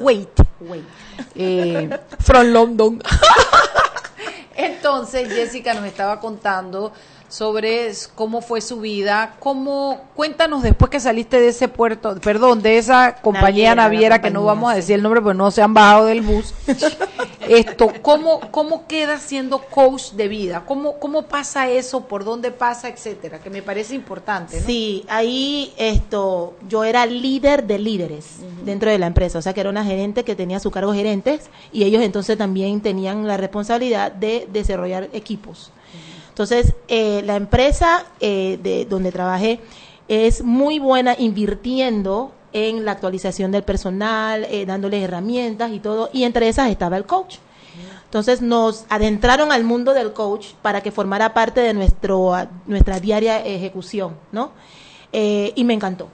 Wait. 0.00 0.40
Eh, 1.34 1.98
from 2.20 2.46
London. 2.48 3.02
Entonces, 4.56 5.28
Jessica 5.32 5.74
nos 5.74 5.84
estaba 5.84 6.20
contando 6.20 6.92
sobre 7.34 7.90
cómo 8.14 8.42
fue 8.42 8.60
su 8.60 8.78
vida, 8.78 9.34
cómo 9.40 10.02
cuéntanos 10.14 10.62
después 10.62 10.88
que 10.88 11.00
saliste 11.00 11.40
de 11.40 11.48
ese 11.48 11.66
puerto, 11.66 12.14
perdón, 12.20 12.62
de 12.62 12.78
esa 12.78 13.16
compañía 13.16 13.74
Naviera, 13.74 14.20
que 14.20 14.30
no 14.30 14.44
vamos 14.44 14.70
a 14.70 14.76
decir 14.76 14.94
el 14.94 15.02
nombre 15.02 15.20
porque 15.20 15.36
no 15.36 15.50
se 15.50 15.60
han 15.60 15.74
bajado 15.74 16.06
del 16.06 16.20
bus. 16.20 16.54
Esto, 17.48 17.90
¿cómo 18.02 18.38
cómo 18.52 18.86
queda 18.86 19.18
siendo 19.18 19.58
coach 19.58 20.12
de 20.12 20.28
vida? 20.28 20.62
¿Cómo 20.64 21.00
cómo 21.00 21.22
pasa 21.22 21.68
eso? 21.68 22.02
¿Por 22.02 22.24
dónde 22.24 22.52
pasa, 22.52 22.88
etcétera? 22.88 23.40
Que 23.40 23.50
me 23.50 23.62
parece 23.62 23.96
importante, 23.96 24.60
¿no? 24.60 24.66
Sí, 24.66 25.04
ahí 25.08 25.74
esto, 25.76 26.54
yo 26.68 26.84
era 26.84 27.04
líder 27.04 27.64
de 27.64 27.80
líderes 27.80 28.36
dentro 28.64 28.90
de 28.90 28.98
la 28.98 29.08
empresa, 29.08 29.40
o 29.40 29.42
sea 29.42 29.52
que 29.52 29.60
era 29.60 29.70
una 29.70 29.84
gerente 29.84 30.22
que 30.22 30.36
tenía 30.36 30.58
a 30.58 30.60
su 30.60 30.70
cargo 30.70 30.94
gerentes 30.94 31.50
y 31.72 31.82
ellos 31.82 32.00
entonces 32.00 32.38
también 32.38 32.80
tenían 32.80 33.26
la 33.26 33.36
responsabilidad 33.36 34.12
de 34.12 34.48
desarrollar 34.52 35.10
equipos. 35.12 35.72
Entonces, 36.34 36.74
eh, 36.88 37.22
la 37.24 37.36
empresa 37.36 38.04
eh, 38.18 38.58
de 38.60 38.86
donde 38.86 39.12
trabajé 39.12 39.60
es 40.08 40.42
muy 40.42 40.80
buena 40.80 41.14
invirtiendo 41.16 42.32
en 42.52 42.84
la 42.84 42.92
actualización 42.92 43.52
del 43.52 43.62
personal, 43.62 44.44
eh, 44.50 44.66
dándoles 44.66 45.02
herramientas 45.02 45.70
y 45.72 45.78
todo, 45.78 46.10
y 46.12 46.24
entre 46.24 46.48
esas 46.48 46.70
estaba 46.70 46.96
el 46.96 47.04
coach. 47.04 47.36
Entonces 48.04 48.40
nos 48.40 48.84
adentraron 48.90 49.50
al 49.50 49.64
mundo 49.64 49.92
del 49.92 50.12
coach 50.12 50.52
para 50.62 50.80
que 50.82 50.92
formara 50.92 51.34
parte 51.34 51.60
de 51.60 51.74
nuestro, 51.74 52.32
nuestra 52.66 53.00
diaria 53.00 53.44
ejecución, 53.44 54.14
¿no? 54.30 54.52
Eh, 55.12 55.52
y 55.56 55.64
me 55.64 55.74
encantó. 55.74 56.08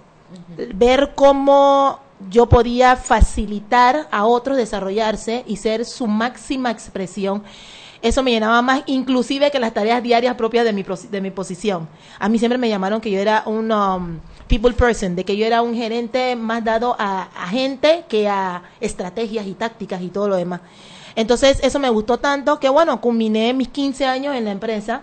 Ver 0.75 1.13
cómo 1.15 2.01
yo 2.31 2.47
podía 2.47 2.97
facilitar 2.97 4.09
a 4.11 4.25
otros 4.25 4.57
desarrollarse 4.57 5.45
y 5.47 5.57
ser 5.57 5.85
su 5.85 6.07
máxima 6.07 6.71
expresión. 6.71 7.43
Eso 8.03 8.23
me 8.23 8.31
llenaba 8.31 8.63
más, 8.63 8.83
inclusive 8.87 9.51
que 9.51 9.59
las 9.59 9.75
tareas 9.75 10.03
diarias 10.03 10.35
propias 10.35 10.65
de 10.65 10.73
mi, 10.73 10.83
de 10.83 11.21
mi 11.21 11.31
posición. 11.31 11.87
A 12.19 12.29
mí 12.31 12.39
siempre 12.39 12.57
me 12.57 12.69
llamaron 12.69 13.01
que 13.01 13.11
yo 13.11 13.19
era 13.19 13.43
un 13.45 13.71
um, 13.71 14.19
people 14.49 14.73
person, 14.73 15.15
de 15.15 15.25
que 15.25 15.37
yo 15.37 15.45
era 15.45 15.61
un 15.61 15.75
gerente 15.75 16.35
más 16.35 16.65
dado 16.65 16.97
a, 16.99 17.29
gente 17.51 18.05
que 18.09 18.27
a 18.27 18.63
estrategias 18.81 19.47
y 19.47 19.53
tácticas 19.53 20.01
y 20.01 20.09
todo 20.09 20.29
lo 20.29 20.37
demás. 20.37 20.63
Entonces, 21.15 21.61
eso 21.63 21.79
me 21.79 21.91
gustó 21.91 22.19
tanto 22.19 22.59
que, 22.59 22.71
bueno, 22.71 23.01
culminé 23.03 23.53
mis 23.53 23.69
15 23.69 24.07
años 24.07 24.35
en 24.35 24.47
la 24.47 24.53
empresa 24.53 25.03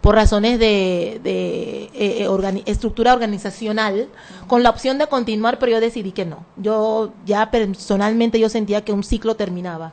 por 0.00 0.14
razones 0.14 0.58
de, 0.58 1.20
de, 1.22 1.84
eh, 1.94 2.26
eh, 2.26 2.62
estructura 2.66 3.12
organizacional, 3.12 4.08
con 4.46 4.62
la 4.62 4.70
opción 4.70 4.98
de 4.98 5.06
continuar, 5.06 5.58
pero 5.58 5.72
yo 5.72 5.80
decidí 5.80 6.12
que 6.12 6.26
no. 6.26 6.44
Yo 6.56 7.12
ya 7.24 7.50
personalmente 7.50 8.38
yo 8.38 8.48
sentía 8.48 8.84
que 8.84 8.92
un 8.92 9.04
ciclo 9.04 9.36
terminaba. 9.36 9.92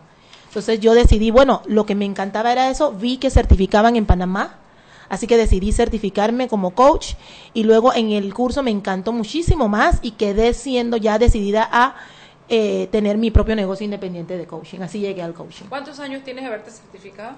Entonces 0.50 0.80
yo 0.80 0.96
decidí, 0.96 1.30
bueno, 1.30 1.62
lo 1.68 1.86
que 1.86 1.94
me 1.94 2.06
encantaba 2.06 2.52
era 2.52 2.72
eso, 2.72 2.92
vi 2.92 3.18
que 3.18 3.30
certificaban 3.30 3.96
en 3.96 4.08
Panamá, 4.08 4.58
así 5.08 5.28
que 5.28 5.38
decidí 5.38 5.72
certificarme 5.72 6.48
como 6.48 6.72
coach 6.72 7.14
y 7.54 7.66
luego 7.66 7.94
en 7.94 8.10
el 8.10 8.34
curso 8.34 8.64
me 8.64 8.72
encantó 8.72 9.12
muchísimo 9.14 9.70
más 9.70 10.00
y 10.02 10.12
quedé 10.12 10.56
siendo 10.56 10.98
ya 10.98 11.20
decidida 11.20 11.70
a 11.72 11.96
eh, 12.48 12.88
tener 12.92 13.20
mi 13.20 13.30
propio 13.30 13.56
negocio 13.56 13.86
independiente 13.86 14.36
de 14.36 14.48
coaching. 14.48 14.80
Así 14.80 15.00
llegué 15.00 15.22
al 15.22 15.36
coaching. 15.36 15.66
¿Cuántos 15.70 16.00
años 16.00 16.24
tienes 16.24 16.44
de 16.44 16.48
haberte 16.48 16.72
certificado? 16.72 17.36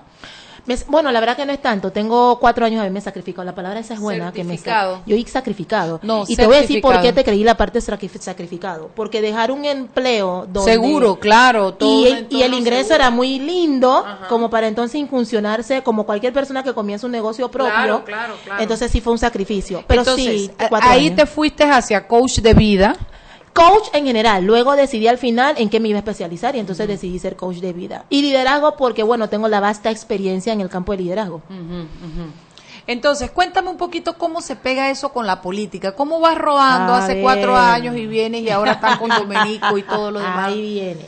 Me- 0.65 0.77
bueno, 0.87 1.11
la 1.11 1.19
verdad 1.19 1.35
que 1.35 1.45
no 1.45 1.51
es 1.51 1.61
tanto. 1.61 1.91
Tengo 1.91 2.37
cuatro 2.39 2.65
años 2.65 2.75
de 2.77 2.81
haberme 2.81 3.01
sacrificado. 3.01 3.43
La 3.45 3.55
palabra 3.55 3.79
esa 3.79 3.95
es 3.95 3.99
buena. 3.99 4.31
Que 4.31 4.43
me 4.43 4.57
yo 4.57 5.15
he 5.15 5.25
sacrificado. 5.27 5.99
No, 6.03 6.23
y 6.27 6.35
te 6.35 6.45
voy 6.45 6.55
a 6.57 6.61
decir 6.61 6.81
por 6.81 7.01
qué 7.01 7.13
te 7.13 7.23
creí 7.23 7.43
la 7.43 7.55
parte 7.57 7.79
sacri- 7.79 8.09
sacrificado. 8.19 8.89
Porque 8.95 9.21
dejar 9.21 9.51
un 9.51 9.65
empleo 9.65 10.45
donde... 10.51 10.71
Seguro, 10.71 11.15
claro, 11.19 11.73
todo 11.73 11.89
Y 11.89 12.05
el, 12.07 12.13
y 12.13 12.17
entorno 12.17 12.45
el 12.45 12.53
ingreso 12.53 12.81
seguro. 12.89 12.95
era 12.95 13.09
muy 13.09 13.39
lindo, 13.39 14.05
como 14.29 14.49
para 14.49 14.67
entonces 14.67 14.95
incursionarse, 14.95 15.81
como 15.83 16.05
cualquier 16.05 16.33
persona 16.33 16.63
que 16.63 16.73
comienza 16.73 17.05
un 17.05 17.11
negocio 17.11 17.49
propio. 17.49 17.73
Claro, 17.73 18.03
claro, 18.05 18.33
claro. 18.43 18.61
Entonces 18.61 18.91
sí 18.91 19.01
fue 19.01 19.13
un 19.13 19.19
sacrificio. 19.19 19.83
Pero 19.87 20.01
Entonces, 20.01 20.25
sí, 20.25 20.51
a- 20.59 20.91
ahí 20.91 21.05
años. 21.07 21.15
te 21.17 21.25
fuiste 21.25 21.63
hacia 21.63 22.07
coach 22.07 22.39
de 22.39 22.53
vida. 22.53 22.95
Coach 23.53 23.89
en 23.93 24.05
general. 24.05 24.45
Luego 24.45 24.75
decidí 24.75 25.07
al 25.07 25.17
final 25.17 25.55
en 25.57 25.69
qué 25.69 25.79
me 25.79 25.89
iba 25.89 25.97
a 25.97 25.99
especializar 25.99 26.55
y 26.55 26.59
entonces 26.59 26.87
decidí 26.87 27.19
ser 27.19 27.35
coach 27.35 27.57
de 27.57 27.73
vida. 27.73 28.05
Y 28.09 28.21
liderazgo 28.21 28.75
porque, 28.77 29.03
bueno, 29.03 29.27
tengo 29.29 29.47
la 29.47 29.59
vasta 29.59 29.91
experiencia 29.91 30.53
en 30.53 30.61
el 30.61 30.69
campo 30.69 30.93
de 30.93 30.99
liderazgo. 30.99 31.41
Entonces, 32.87 33.29
cuéntame 33.31 33.69
un 33.69 33.77
poquito 33.77 34.17
cómo 34.17 34.41
se 34.41 34.55
pega 34.55 34.89
eso 34.89 35.11
con 35.11 35.27
la 35.27 35.41
política. 35.41 35.93
¿Cómo 35.93 36.19
vas 36.19 36.37
rodando 36.37 36.93
A 36.93 36.99
hace 36.99 37.21
cuatro 37.21 37.53
ver. 37.53 37.61
años 37.61 37.95
y 37.95 38.07
vienes 38.07 38.41
y 38.41 38.49
ahora 38.49 38.73
están 38.73 38.97
con 38.97 39.09
Domenico 39.09 39.77
y 39.77 39.83
todo 39.83 40.11
lo 40.11 40.19
demás? 40.19 40.47
Ahí 40.47 40.61
viene. 40.61 41.05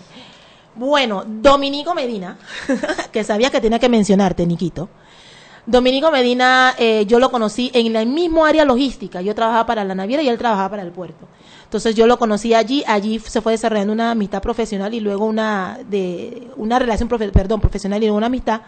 Bueno, 0.76 1.24
Dominico 1.26 1.94
Medina, 1.94 2.38
que 3.12 3.24
sabía 3.24 3.50
que 3.50 3.62
tenía 3.62 3.80
que 3.80 3.90
mencionarte, 3.90 4.46
Niquito. 4.46 4.90
Dominico 5.66 6.12
Medina, 6.12 6.76
eh, 6.78 7.06
yo 7.08 7.20
lo 7.20 7.32
conocí 7.32 7.72
en 7.74 7.96
el 7.96 8.06
mismo 8.08 8.46
área 8.46 8.66
logística. 8.66 9.22
Yo 9.22 9.34
trabajaba 9.34 9.66
para 9.66 9.84
la 9.84 9.96
naviera 9.96 10.22
y 10.22 10.28
él 10.28 10.38
trabajaba 10.38 10.70
para 10.72 10.82
el 10.84 10.92
puerto. 10.92 11.28
Entonces 11.74 11.96
yo 11.96 12.06
lo 12.06 12.20
conocí 12.20 12.54
allí, 12.54 12.84
allí 12.86 13.18
se 13.18 13.42
fue 13.42 13.54
desarrollando 13.54 13.94
una 13.94 14.12
amistad 14.12 14.44
profesional 14.44 14.94
y 14.94 15.00
luego 15.00 15.26
una 15.26 15.80
de 15.90 16.50
una 16.56 16.78
relación 16.78 17.10
profe- 17.10 17.32
perdón, 17.32 17.60
profesional 17.60 17.98
y 17.98 18.06
luego 18.06 18.18
una 18.18 18.28
amistad. 18.28 18.62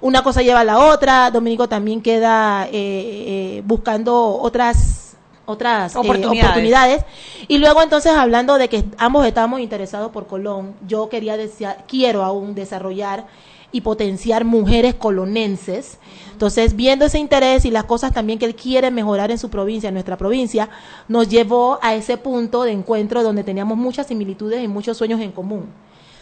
Una 0.00 0.22
cosa 0.22 0.40
lleva 0.40 0.60
a 0.60 0.64
la 0.64 0.78
otra. 0.78 1.30
Dominico 1.30 1.68
también 1.68 2.00
queda 2.00 2.66
eh, 2.68 2.70
eh, 2.72 3.62
buscando 3.66 4.38
otras 4.40 5.16
otras 5.44 5.94
eh, 5.94 5.98
Oportunidades. 5.98 7.04
Y 7.48 7.58
luego 7.58 7.82
entonces 7.82 8.12
hablando 8.12 8.56
de 8.56 8.70
que 8.70 8.82
ambos 8.96 9.26
estamos 9.26 9.60
interesados 9.60 10.10
por 10.10 10.26
Colón, 10.26 10.72
yo 10.86 11.10
quería 11.10 11.36
desear, 11.36 11.84
quiero 11.86 12.24
aún 12.24 12.54
desarrollar 12.54 13.26
y 13.70 13.82
potenciar 13.82 14.44
mujeres 14.44 14.94
colonenses. 14.94 15.98
Entonces, 16.32 16.74
viendo 16.74 17.04
ese 17.04 17.18
interés 17.18 17.64
y 17.64 17.70
las 17.70 17.84
cosas 17.84 18.12
también 18.12 18.38
que 18.38 18.46
él 18.46 18.54
quiere 18.54 18.90
mejorar 18.90 19.30
en 19.30 19.38
su 19.38 19.50
provincia, 19.50 19.88
en 19.88 19.94
nuestra 19.94 20.16
provincia, 20.16 20.68
nos 21.08 21.28
llevó 21.28 21.78
a 21.82 21.94
ese 21.94 22.16
punto 22.16 22.62
de 22.62 22.72
encuentro 22.72 23.22
donde 23.22 23.44
teníamos 23.44 23.76
muchas 23.76 24.06
similitudes 24.06 24.62
y 24.62 24.68
muchos 24.68 24.96
sueños 24.96 25.20
en 25.20 25.32
común. 25.32 25.66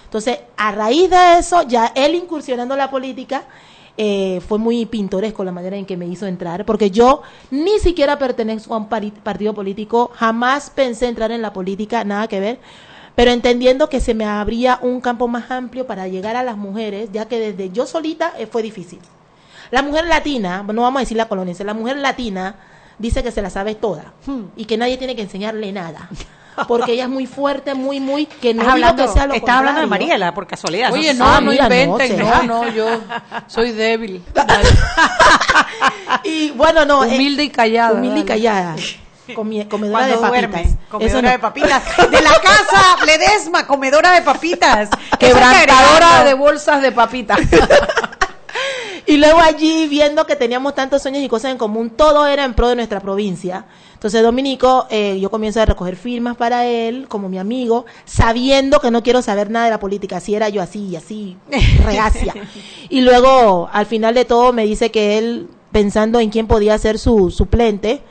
Entonces, 0.04 0.38
a 0.56 0.72
raíz 0.72 1.10
de 1.10 1.38
eso, 1.38 1.62
ya 1.62 1.92
él 1.94 2.14
incursionando 2.14 2.74
en 2.74 2.78
la 2.78 2.90
política, 2.90 3.44
eh, 3.98 4.42
fue 4.46 4.58
muy 4.58 4.84
pintoresco 4.84 5.42
la 5.42 5.52
manera 5.52 5.76
en 5.76 5.86
que 5.86 5.96
me 5.96 6.06
hizo 6.06 6.26
entrar, 6.26 6.66
porque 6.66 6.90
yo 6.90 7.22
ni 7.50 7.78
siquiera 7.78 8.18
pertenezco 8.18 8.74
a 8.74 8.78
un 8.78 8.88
partido 8.88 9.54
político, 9.54 10.10
jamás 10.14 10.70
pensé 10.70 11.06
entrar 11.08 11.32
en 11.32 11.40
la 11.40 11.52
política, 11.52 12.04
nada 12.04 12.28
que 12.28 12.38
ver, 12.38 12.58
pero 13.16 13.32
entendiendo 13.32 13.88
que 13.88 13.98
se 13.98 14.14
me 14.14 14.24
abría 14.24 14.78
un 14.82 15.00
campo 15.00 15.26
más 15.26 15.50
amplio 15.50 15.86
para 15.86 16.06
llegar 16.06 16.36
a 16.36 16.44
las 16.44 16.56
mujeres, 16.56 17.10
ya 17.12 17.26
que 17.26 17.40
desde 17.40 17.70
yo 17.70 17.86
solita 17.86 18.32
eh, 18.38 18.46
fue 18.46 18.62
difícil. 18.62 19.00
La 19.72 19.82
mujer 19.82 20.06
latina, 20.06 20.62
no 20.62 20.82
vamos 20.82 21.00
a 21.00 21.00
decir 21.00 21.16
la 21.16 21.26
coloniense, 21.26 21.64
la 21.64 21.74
mujer 21.74 21.96
latina 21.96 22.54
dice 22.98 23.22
que 23.24 23.32
se 23.32 23.42
la 23.42 23.50
sabe 23.50 23.74
toda 23.74 24.12
y 24.56 24.64
que 24.66 24.76
nadie 24.76 24.96
tiene 24.96 25.16
que 25.16 25.22
enseñarle 25.22 25.72
nada. 25.72 26.08
Porque 26.68 26.92
ella 26.92 27.02
es 27.04 27.10
muy 27.10 27.26
fuerte, 27.26 27.74
muy, 27.74 28.00
muy, 28.00 28.24
que 28.24 28.54
no 28.54 28.62
hablando, 28.70 29.04
que 29.04 29.12
sea 29.12 29.26
lo 29.26 29.34
estás 29.34 29.56
hablando 29.56 29.82
de. 29.82 29.86
Mariela, 29.86 30.32
por 30.32 30.46
casualidad. 30.46 30.90
Oye, 30.90 31.12
sé. 31.12 31.18
no, 31.18 31.26
Ah, 31.26 31.38
no 31.40 31.50
mira, 31.50 31.68
no, 31.68 31.74
inventen, 31.74 32.18
no, 32.18 32.42
no, 32.44 32.68
yo 32.70 32.86
soy 33.46 33.72
débil. 33.72 34.22
Y 36.24 36.50
bueno, 36.52 36.84
no. 36.84 37.04
eh, 37.04 37.08
Humilde 37.14 37.44
y 37.44 37.50
callada, 37.50 37.92
Humilde 37.92 38.20
y 38.20 38.24
callada. 38.24 38.76
Comedora 39.34 40.06
de 40.06 40.16
papitas. 40.16 40.30
duerme, 40.30 40.78
comedora 40.90 41.22
no. 41.22 41.30
de 41.30 41.38
papitas. 41.38 41.82
De 42.10 42.22
la 42.22 42.40
casa 42.40 43.04
Ledesma, 43.04 43.66
comedora 43.66 44.12
de 44.12 44.22
papitas. 44.22 44.90
Quebrantadora 45.18 46.24
de 46.24 46.34
bolsas 46.34 46.82
de 46.82 46.92
papitas. 46.92 47.40
Y 49.08 49.18
luego 49.18 49.38
allí, 49.38 49.86
viendo 49.86 50.26
que 50.26 50.34
teníamos 50.34 50.74
tantos 50.74 51.00
sueños 51.00 51.22
y 51.22 51.28
cosas 51.28 51.52
en 51.52 51.58
común, 51.58 51.90
todo 51.90 52.26
era 52.26 52.44
en 52.44 52.54
pro 52.54 52.68
de 52.68 52.74
nuestra 52.74 52.98
provincia. 52.98 53.66
Entonces, 53.94 54.20
Dominico, 54.20 54.88
eh, 54.90 55.20
yo 55.20 55.30
comienzo 55.30 55.60
a 55.60 55.64
recoger 55.64 55.94
firmas 55.94 56.36
para 56.36 56.66
él, 56.66 57.06
como 57.06 57.28
mi 57.28 57.38
amigo, 57.38 57.86
sabiendo 58.04 58.80
que 58.80 58.90
no 58.90 59.04
quiero 59.04 59.22
saber 59.22 59.48
nada 59.48 59.66
de 59.66 59.70
la 59.70 59.78
política. 59.78 60.16
Así 60.16 60.34
era 60.34 60.48
yo, 60.48 60.60
así 60.60 60.88
y 60.88 60.96
así, 60.96 61.36
reacia. 61.84 62.34
y 62.88 63.00
luego, 63.02 63.68
al 63.72 63.86
final 63.86 64.12
de 64.12 64.24
todo, 64.24 64.52
me 64.52 64.66
dice 64.66 64.90
que 64.90 65.18
él, 65.18 65.50
pensando 65.70 66.18
en 66.18 66.30
quién 66.30 66.48
podía 66.48 66.76
ser 66.76 66.98
su 66.98 67.30
suplente, 67.30 68.02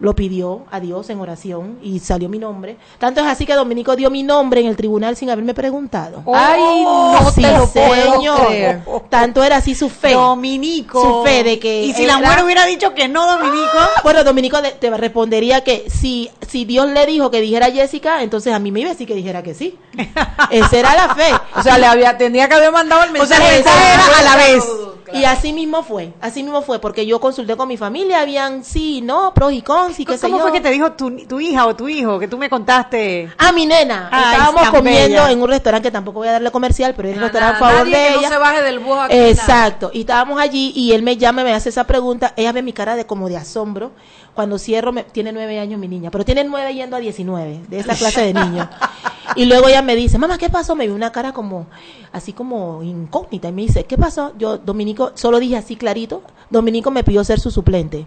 lo 0.00 0.14
pidió 0.14 0.62
a 0.70 0.80
Dios 0.80 1.10
en 1.10 1.20
oración 1.20 1.78
y 1.82 1.98
salió 2.00 2.28
mi 2.28 2.38
nombre. 2.38 2.76
Tanto 2.98 3.20
es 3.20 3.26
así 3.26 3.44
que 3.46 3.54
Dominico 3.54 3.94
dio 3.96 4.10
mi 4.10 4.22
nombre 4.22 4.60
en 4.60 4.66
el 4.66 4.76
tribunal 4.76 5.14
sin 5.16 5.28
haberme 5.30 5.54
preguntado. 5.54 6.22
Ay, 6.34 6.82
no 6.82 7.30
Sí, 7.34 7.42
te 7.42 7.52
lo 7.52 7.66
puedo 7.68 8.12
señor. 8.14 8.46
creer. 8.46 8.82
Tanto 9.10 9.44
era 9.44 9.56
así 9.58 9.74
su 9.74 9.88
fe. 9.90 10.14
Dominico. 10.14 11.02
Su 11.02 11.22
fe 11.28 11.44
de 11.44 11.58
que 11.58 11.82
Y 11.84 11.92
si 11.92 12.06
la 12.06 12.18
mujer 12.18 12.42
hubiera 12.44 12.64
dicho 12.66 12.94
que 12.94 13.08
no, 13.08 13.26
Dominico. 13.26 13.78
Bueno, 14.02 14.24
Dominico 14.24 14.60
de- 14.62 14.72
te 14.72 14.90
respondería 14.90 15.62
que 15.62 15.84
si, 15.90 16.30
si 16.48 16.64
Dios 16.64 16.88
le 16.88 17.04
dijo 17.06 17.30
que 17.30 17.40
dijera 17.40 17.70
Jessica, 17.70 18.22
entonces 18.22 18.52
a 18.54 18.58
mí 18.58 18.72
me 18.72 18.80
iba 18.80 18.90
a 18.90 18.92
decir 18.94 19.06
que 19.06 19.14
dijera 19.14 19.42
que 19.42 19.54
sí. 19.54 19.78
Esa 20.50 20.76
era 20.78 20.94
la 20.94 21.14
fe. 21.14 21.30
O 21.56 21.62
sea, 21.62 21.76
le 21.78 21.86
había, 21.86 22.16
tenía 22.16 22.48
que 22.48 22.54
haber 22.54 22.72
mandado 22.72 23.04
el 23.04 23.10
O 23.20 23.26
sea, 23.26 23.38
mensaje. 23.38 23.48
el 23.58 23.64
mensaje 23.64 23.94
era 23.94 24.18
a 24.18 24.22
la 24.22 24.36
vez. 24.36 24.64
Y 25.12 25.24
así 25.24 25.52
mismo 25.52 25.82
fue, 25.82 26.12
así 26.20 26.42
mismo 26.42 26.62
fue, 26.62 26.78
porque 26.78 27.06
yo 27.06 27.20
consulté 27.20 27.56
con 27.56 27.68
mi 27.68 27.76
familia, 27.76 28.20
habían 28.20 28.64
sí, 28.64 29.00
no, 29.00 29.32
pros 29.34 29.52
y 29.52 29.62
cons 29.62 29.98
y 30.00 30.04
qué 30.04 30.16
sé 30.16 30.26
¿Cómo 30.26 30.38
yo. 30.38 30.42
fue 30.42 30.52
que 30.52 30.60
te 30.60 30.70
dijo 30.70 30.92
tu, 30.92 31.26
tu 31.26 31.40
hija 31.40 31.66
o 31.66 31.74
tu 31.74 31.88
hijo 31.88 32.18
que 32.18 32.28
tú 32.28 32.38
me 32.38 32.48
contaste? 32.48 33.30
Ah, 33.38 33.52
mi 33.52 33.66
nena. 33.66 34.08
Ay, 34.10 34.36
Estábamos 34.36 34.70
comiendo 34.70 35.26
en 35.26 35.42
un 35.42 35.48
restaurante 35.48 35.88
que 35.88 35.92
tampoco 35.92 36.20
voy 36.20 36.28
a 36.28 36.32
darle 36.32 36.50
comercial, 36.50 36.94
pero 36.96 37.08
es 37.08 37.14
el 37.16 37.20
restaurante 37.22 37.56
a 37.56 37.58
favor 37.58 37.86
nadie 37.86 37.96
de 37.96 38.02
que 38.02 38.08
ella. 38.18 38.28
no 38.28 38.34
se 38.34 38.40
baje 38.40 38.62
del 38.62 38.78
bus 38.78 38.98
aquí, 38.98 39.16
Exacto. 39.16 39.90
Y 39.92 40.00
estábamos 40.00 40.40
allí 40.40 40.72
y 40.74 40.92
él 40.92 41.02
me 41.02 41.16
llama 41.16 41.42
y 41.42 41.44
me 41.44 41.54
hace 41.54 41.68
esa 41.68 41.84
pregunta. 41.84 42.32
Ella 42.36 42.52
ve 42.52 42.62
mi 42.62 42.72
cara 42.72 42.96
de 42.96 43.06
como 43.06 43.28
de 43.28 43.36
asombro. 43.36 43.92
Cuando 44.34 44.58
cierro, 44.58 44.92
me, 44.92 45.02
tiene 45.02 45.32
nueve 45.32 45.58
años 45.58 45.78
mi 45.78 45.88
niña, 45.88 46.10
pero 46.10 46.24
tiene 46.24 46.44
nueve 46.44 46.72
yendo 46.72 46.96
a 46.96 47.00
diecinueve, 47.00 47.60
de 47.68 47.80
esa 47.80 47.96
clase 47.96 48.32
de 48.32 48.34
niños. 48.34 48.68
Y 49.36 49.44
luego 49.44 49.68
ella 49.68 49.82
me 49.82 49.94
dice, 49.94 50.18
mamá, 50.18 50.38
¿qué 50.38 50.50
pasó? 50.50 50.74
Me 50.74 50.86
vio 50.86 50.94
una 50.94 51.12
cara 51.12 51.32
como, 51.32 51.66
así 52.12 52.32
como 52.32 52.82
incógnita. 52.82 53.48
Y 53.48 53.52
me 53.52 53.62
dice, 53.62 53.84
¿qué 53.84 53.96
pasó? 53.96 54.32
Yo, 54.36 54.58
Dominico, 54.58 54.99
solo 55.14 55.40
dije 55.40 55.56
así 55.56 55.76
clarito, 55.76 56.22
Dominico 56.50 56.90
me 56.90 57.04
pidió 57.04 57.24
ser 57.24 57.40
su 57.40 57.50
suplente. 57.50 58.06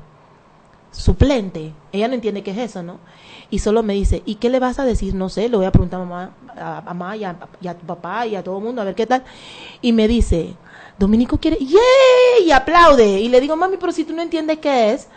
Suplente. 0.91 1.73
Ella 1.91 2.07
no 2.07 2.13
entiende 2.13 2.43
qué 2.43 2.51
es 2.51 2.57
eso, 2.57 2.83
¿no? 2.83 2.99
Y 3.49 3.59
solo 3.59 3.83
me 3.83 3.93
dice, 3.93 4.21
¿y 4.25 4.35
qué 4.35 4.49
le 4.49 4.59
vas 4.59 4.79
a 4.79 4.85
decir? 4.85 5.13
No 5.15 5.29
sé, 5.29 5.49
le 5.49 5.57
voy 5.57 5.65
a 5.65 5.71
preguntar 5.71 6.01
a 6.01 6.05
mamá, 6.05 6.31
a, 6.55 6.81
mamá 6.81 7.17
y 7.17 7.23
a, 7.23 7.29
a 7.31 7.73
tu 7.73 7.85
papá 7.85 8.25
y 8.27 8.35
a 8.35 8.43
todo 8.43 8.57
el 8.57 8.63
mundo, 8.63 8.81
a 8.81 8.85
ver 8.85 8.95
qué 8.95 9.05
tal. 9.05 9.23
Y 9.81 9.91
me 9.91 10.07
dice, 10.07 10.55
Dominico 10.97 11.37
quiere, 11.37 11.57
¡yay! 11.57 12.45
Y 12.45 12.51
aplaude. 12.51 13.19
Y 13.19 13.29
le 13.29 13.41
digo, 13.41 13.55
mami, 13.55 13.77
pero 13.77 13.91
si 13.91 14.03
tú 14.03 14.13
no 14.13 14.21
entiendes 14.21 14.59
qué 14.59 14.93
es. 14.93 15.07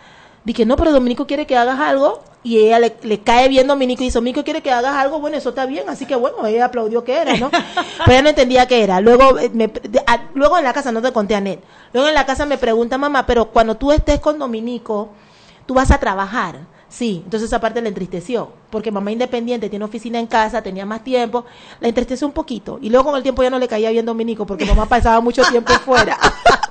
Dije, 0.47 0.65
no, 0.65 0.77
pero 0.77 0.93
Dominico 0.93 1.27
quiere 1.27 1.47
que 1.47 1.57
hagas 1.59 1.79
algo. 1.79 2.23
Y 2.43 2.59
ella 2.59 2.79
le, 2.79 2.97
le 3.03 3.21
cae 3.21 3.49
bien 3.49 3.67
Dominico 3.67 4.03
y 4.03 4.07
dice, 4.07 4.19
Dominico 4.19 4.45
quiere 4.45 4.63
que 4.63 4.71
hagas 4.71 4.95
algo. 4.95 5.19
Bueno, 5.21 5.37
eso 5.37 5.49
está 5.51 5.67
bien. 5.67 5.89
Así 5.89 6.07
que 6.07 6.15
bueno, 6.15 6.47
ella 6.47 6.67
aplaudió 6.67 7.03
que 7.05 7.17
era, 7.19 7.37
¿no? 7.37 7.51
pero 8.07 8.13
ella 8.13 8.23
no 8.23 8.29
entendía 8.29 8.67
qué 8.69 8.83
era. 8.85 9.01
Luego, 9.01 9.37
eh, 9.39 9.51
me, 9.53 9.67
de- 9.67 10.03
a- 10.07 10.31
luego 10.35 10.57
en 10.57 10.63
la 10.65 10.73
casa, 10.73 10.93
no 10.93 11.03
te 11.03 11.13
conté 11.13 11.35
a 11.35 11.41
Net. 11.41 11.59
Luego 11.93 12.09
en 12.09 12.15
la 12.15 12.25
casa 12.25 12.47
me 12.47 12.57
pregunta, 12.57 12.97
mamá, 12.97 13.27
pero 13.27 13.47
cuando 13.51 13.75
tú 13.77 13.91
estés 13.91 14.21
con 14.21 14.39
Dominico, 14.39 15.09
tú 15.67 15.75
vas 15.75 15.91
a 15.91 15.99
trabajar. 15.99 16.61
Sí, 16.89 17.23
entonces 17.25 17.49
esa 17.49 17.61
parte 17.61 17.83
le 17.83 17.89
entristeció, 17.89 18.53
porque 18.71 18.91
mamá 18.91 19.11
independiente 19.13 19.69
tiene 19.71 19.85
oficina 19.85 20.19
en 20.19 20.27
casa, 20.27 20.63
tenía 20.63 20.85
más 20.87 21.03
tiempo, 21.05 21.45
la 21.81 21.89
entristeció 21.89 22.27
un 22.27 22.33
poquito. 22.33 22.79
Y 22.83 22.91
luego 22.91 23.07
con 23.07 23.17
el 23.17 23.23
tiempo 23.23 23.43
ya 23.43 23.51
no 23.51 23.59
le 23.59 23.69
caía 23.69 23.91
bien 23.91 24.05
Dominico, 24.07 24.47
porque 24.47 24.65
mamá 24.67 24.87
pasaba 24.89 25.21
mucho 25.21 25.43
tiempo 25.45 25.73
fuera. 25.75 26.17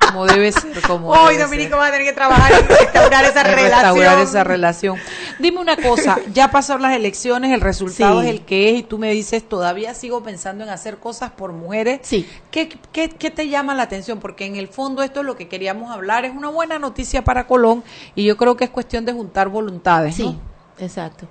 Como 0.06 0.24
debe 0.26 0.52
ser, 0.52 0.80
como 0.86 1.08
Hoy 1.10 1.36
Dominico 1.36 1.70
ser. 1.70 1.78
va 1.80 1.86
a 1.86 1.90
tener 1.90 2.06
que 2.06 2.12
trabajar 2.12 2.52
en 2.52 2.68
restaurar 2.68 3.24
esa 3.24 3.40
En 3.40 3.46
relación. 3.56 3.72
restaurar 3.94 4.18
esa 4.20 4.44
relación. 4.44 4.96
Dime 5.40 5.58
una 5.60 5.76
cosa, 5.76 6.18
ya 6.32 6.50
pasaron 6.50 6.82
las 6.82 6.94
elecciones, 6.94 7.52
el 7.52 7.60
resultado 7.60 8.20
Sí. 8.22 8.26
es 8.28 8.32
el 8.32 8.40
que 8.44 8.70
es 8.70 8.78
y 8.80 8.82
tú 8.84 8.98
me 8.98 9.10
dices, 9.12 9.46
todavía 9.48 9.94
sigo 9.94 10.22
pensando 10.22 10.62
en 10.64 10.70
hacer 10.70 10.98
cosas 10.98 11.32
por 11.32 11.52
mujeres. 11.52 12.00
Sí. 12.02 12.26
¿Qué, 12.50 12.68
qué, 12.92 13.08
qué 13.10 13.30
te 13.30 13.48
llama 13.48 13.74
la 13.74 13.82
atención? 13.82 14.20
Porque 14.20 14.46
en 14.46 14.56
el 14.56 14.68
fondo 14.68 15.02
esto 15.02 15.20
es 15.20 15.26
lo 15.26 15.36
que 15.36 15.48
queríamos 15.48 15.90
hablar, 15.90 16.24
es 16.24 16.34
una 16.34 16.48
buena 16.50 16.78
noticia 16.78 17.24
para 17.24 17.46
Colón 17.46 17.82
y 18.14 18.24
yo 18.24 18.36
creo 18.36 18.56
que 18.56 18.64
es 18.64 18.70
cuestión 18.70 19.04
de 19.04 19.12
juntar 19.12 19.48
voluntades. 19.48 20.14
Sí, 20.14 20.22
¿no? 20.24 20.40
exacto. 20.78 21.26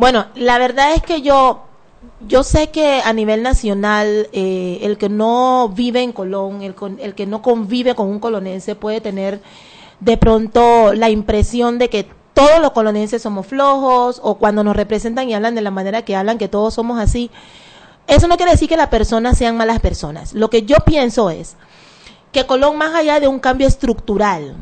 Bueno, 0.00 0.28
la 0.34 0.56
verdad 0.56 0.94
es 0.94 1.02
que 1.02 1.20
yo, 1.20 1.60
yo 2.26 2.42
sé 2.42 2.70
que 2.70 3.02
a 3.04 3.12
nivel 3.12 3.42
nacional, 3.42 4.28
eh, 4.32 4.78
el 4.80 4.96
que 4.96 5.10
no 5.10 5.68
vive 5.74 6.00
en 6.02 6.12
Colón, 6.12 6.62
el, 6.62 6.74
con- 6.74 6.98
el 7.00 7.14
que 7.14 7.26
no 7.26 7.42
convive 7.42 7.94
con 7.94 8.08
un 8.08 8.18
colonense 8.18 8.74
puede 8.74 9.02
tener 9.02 9.42
de 10.00 10.16
pronto 10.16 10.94
la 10.94 11.10
impresión 11.10 11.76
de 11.78 11.90
que 11.90 12.08
todos 12.32 12.60
los 12.62 12.70
colonenses 12.70 13.20
somos 13.20 13.46
flojos 13.46 14.22
o 14.24 14.36
cuando 14.38 14.64
nos 14.64 14.74
representan 14.74 15.28
y 15.28 15.34
hablan 15.34 15.54
de 15.54 15.60
la 15.60 15.70
manera 15.70 16.00
que 16.00 16.16
hablan, 16.16 16.38
que 16.38 16.48
todos 16.48 16.72
somos 16.72 16.98
así. 16.98 17.30
Eso 18.06 18.26
no 18.26 18.38
quiere 18.38 18.52
decir 18.52 18.70
que 18.70 18.78
las 18.78 18.88
personas 18.88 19.36
sean 19.36 19.58
malas 19.58 19.80
personas. 19.80 20.32
Lo 20.32 20.48
que 20.48 20.62
yo 20.62 20.76
pienso 20.86 21.28
es 21.28 21.56
que 22.32 22.46
Colón, 22.46 22.78
más 22.78 22.94
allá 22.94 23.20
de 23.20 23.28
un 23.28 23.38
cambio 23.38 23.68
estructural, 23.68 24.56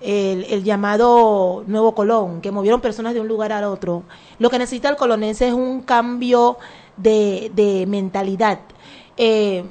el, 0.00 0.64
llamado 0.64 1.64
Nuevo 1.66 1.94
Colón, 1.94 2.40
que 2.40 2.50
movieron 2.50 2.80
personas 2.80 3.14
de 3.14 3.20
un 3.20 3.28
lugar 3.28 3.52
al 3.52 3.64
otro, 3.64 4.04
lo 4.38 4.50
que 4.50 4.58
necesita 4.58 4.88
el 4.88 4.96
colonense 4.96 5.48
es 5.48 5.54
un 5.54 5.82
cambio 5.82 6.58
de, 6.96 7.50
de 7.54 7.86
mentalidad. 7.86 8.60
Eh, 9.16 9.64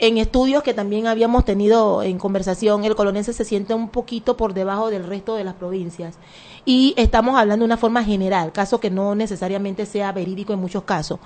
en 0.00 0.18
estudios 0.18 0.62
que 0.62 0.74
también 0.74 1.06
habíamos 1.06 1.44
tenido 1.44 2.02
en 2.02 2.18
conversación, 2.18 2.84
el 2.84 2.96
colonense 2.96 3.32
se 3.32 3.44
siente 3.44 3.74
un 3.74 3.88
poquito 3.88 4.36
por 4.36 4.52
debajo 4.52 4.90
del 4.90 5.06
resto 5.06 5.36
de 5.36 5.44
las 5.44 5.54
provincias. 5.54 6.18
Y 6.64 6.94
estamos 6.96 7.38
hablando 7.38 7.62
de 7.62 7.66
una 7.66 7.76
forma 7.76 8.02
general, 8.02 8.52
caso 8.52 8.80
que 8.80 8.90
no 8.90 9.14
necesariamente 9.14 9.86
sea 9.86 10.12
verídico 10.12 10.52
en 10.52 10.58
muchos 10.58 10.82
casos. 10.82 11.20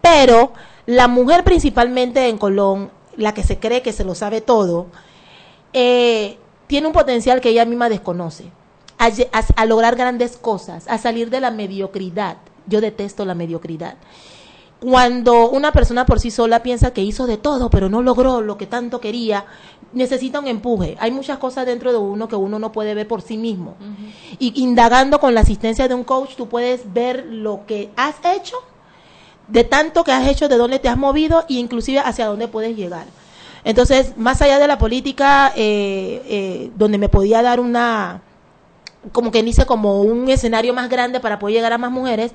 Pero 0.00 0.52
la 0.86 1.08
mujer 1.08 1.42
principalmente 1.42 2.28
en 2.28 2.38
Colón, 2.38 2.90
la 3.16 3.34
que 3.34 3.42
se 3.42 3.58
cree 3.58 3.82
que 3.82 3.92
se 3.92 4.04
lo 4.04 4.14
sabe 4.14 4.40
todo, 4.40 4.86
eh, 5.72 6.38
tiene 6.66 6.86
un 6.86 6.92
potencial 6.92 7.40
que 7.40 7.50
ella 7.50 7.64
misma 7.64 7.88
desconoce. 7.88 8.44
A, 8.98 9.06
a- 9.06 9.44
a 9.62 9.66
lograr 9.66 9.94
grandes 9.96 10.36
cosas, 10.36 10.86
a 10.88 10.96
salir 10.98 11.28
de 11.30 11.40
la 11.40 11.50
mediocridad. 11.50 12.38
Yo 12.66 12.80
detesto 12.80 13.24
la 13.24 13.34
mediocridad. 13.34 13.94
Cuando 14.80 15.48
una 15.48 15.72
persona 15.72 16.04
por 16.04 16.20
sí 16.20 16.30
sola 16.30 16.62
piensa 16.62 16.92
que 16.92 17.02
hizo 17.02 17.26
de 17.26 17.38
todo, 17.38 17.70
pero 17.70 17.88
no 17.88 18.02
logró 18.02 18.40
lo 18.42 18.58
que 18.58 18.66
tanto 18.66 19.00
quería, 19.00 19.46
necesita 19.92 20.38
un 20.38 20.48
empuje. 20.48 20.96
Hay 21.00 21.10
muchas 21.10 21.38
cosas 21.38 21.64
dentro 21.64 21.92
de 21.92 21.98
uno 21.98 22.28
que 22.28 22.36
uno 22.36 22.58
no 22.58 22.72
puede 22.72 22.94
ver 22.94 23.08
por 23.08 23.22
sí 23.22 23.38
mismo. 23.38 23.74
Y 24.38 24.52
indagando 24.62 25.18
con 25.18 25.34
la 25.34 25.40
asistencia 25.40 25.88
de 25.88 25.94
un 25.94 26.04
coach, 26.04 26.34
tú 26.36 26.48
puedes 26.48 26.92
ver 26.92 27.24
lo 27.26 27.64
que 27.66 27.90
has 27.96 28.16
hecho, 28.36 28.56
de 29.48 29.64
tanto 29.64 30.04
que 30.04 30.12
has 30.12 30.26
hecho, 30.28 30.48
de 30.48 30.56
dónde 30.58 30.78
te 30.78 30.88
has 30.88 30.98
movido 30.98 31.44
e 31.48 31.54
inclusive 31.54 32.00
hacia 32.00 32.26
dónde 32.26 32.48
puedes 32.48 32.76
llegar. 32.76 33.06
Entonces, 33.66 34.16
más 34.16 34.40
allá 34.42 34.60
de 34.60 34.68
la 34.68 34.78
política, 34.78 35.52
eh, 35.56 36.22
eh, 36.28 36.70
donde 36.76 36.98
me 36.98 37.08
podía 37.08 37.42
dar 37.42 37.58
una, 37.58 38.22
como 39.10 39.32
que 39.32 39.42
dice, 39.42 39.66
como 39.66 40.02
un 40.02 40.28
escenario 40.28 40.72
más 40.72 40.88
grande 40.88 41.18
para 41.18 41.40
poder 41.40 41.56
llegar 41.56 41.72
a 41.72 41.78
más 41.78 41.90
mujeres, 41.90 42.30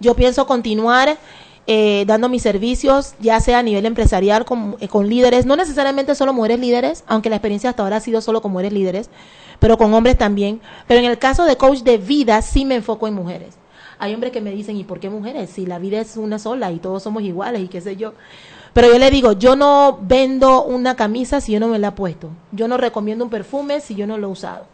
yo 0.00 0.14
pienso 0.14 0.46
continuar 0.46 1.18
eh, 1.66 2.04
dando 2.06 2.30
mis 2.30 2.40
servicios, 2.40 3.14
ya 3.20 3.38
sea 3.40 3.58
a 3.58 3.62
nivel 3.62 3.84
empresarial 3.84 4.46
con, 4.46 4.78
eh, 4.80 4.88
con 4.88 5.06
líderes, 5.06 5.44
no 5.44 5.54
necesariamente 5.54 6.14
solo 6.14 6.32
mujeres 6.32 6.58
líderes, 6.58 7.04
aunque 7.06 7.28
la 7.28 7.36
experiencia 7.36 7.68
hasta 7.68 7.82
ahora 7.82 7.96
ha 7.96 8.00
sido 8.00 8.22
solo 8.22 8.40
con 8.40 8.50
mujeres 8.50 8.72
líderes, 8.72 9.10
pero 9.58 9.76
con 9.76 9.92
hombres 9.92 10.16
también. 10.16 10.62
Pero 10.88 11.00
en 11.00 11.06
el 11.10 11.18
caso 11.18 11.44
de 11.44 11.56
coach 11.56 11.80
de 11.80 11.98
vida, 11.98 12.40
sí 12.40 12.64
me 12.64 12.76
enfoco 12.76 13.06
en 13.06 13.12
mujeres. 13.12 13.56
Hay 13.98 14.14
hombres 14.14 14.32
que 14.32 14.40
me 14.40 14.50
dicen, 14.50 14.78
¿y 14.78 14.84
por 14.84 14.98
qué 14.98 15.10
mujeres? 15.10 15.50
Si 15.50 15.66
la 15.66 15.78
vida 15.78 16.00
es 16.00 16.16
una 16.16 16.38
sola 16.38 16.72
y 16.72 16.78
todos 16.78 17.02
somos 17.02 17.22
iguales 17.22 17.60
y 17.60 17.68
qué 17.68 17.82
sé 17.82 17.96
yo. 17.96 18.14
Pero 18.72 18.88
yo 18.88 18.98
le 18.98 19.10
digo, 19.10 19.32
yo 19.32 19.56
no 19.56 19.98
vendo 20.02 20.62
una 20.62 20.94
camisa 20.94 21.40
si 21.40 21.52
yo 21.52 21.60
no 21.60 21.68
me 21.68 21.78
la 21.78 21.88
he 21.88 21.92
puesto. 21.92 22.30
Yo 22.52 22.68
no 22.68 22.76
recomiendo 22.76 23.24
un 23.24 23.30
perfume 23.30 23.80
si 23.80 23.94
yo 23.94 24.06
no 24.06 24.16
lo 24.16 24.28
he 24.28 24.30
usado. 24.30 24.66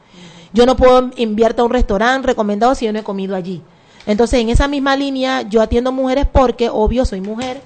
Yo 0.52 0.66
no 0.66 0.76
puedo 0.76 1.10
invierto 1.16 1.62
a 1.62 1.64
un 1.64 1.72
restaurante 1.72 2.26
recomendado 2.26 2.74
si 2.74 2.86
yo 2.86 2.92
no 2.92 2.98
he 2.98 3.04
comido 3.04 3.34
allí. 3.34 3.62
Entonces, 4.06 4.40
en 4.40 4.50
esa 4.50 4.68
misma 4.68 4.96
línea, 4.96 5.42
yo 5.42 5.60
atiendo 5.60 5.92
mujeres 5.92 6.26
porque, 6.30 6.68
obvio, 6.70 7.04
soy 7.04 7.20
mujer. 7.20 7.60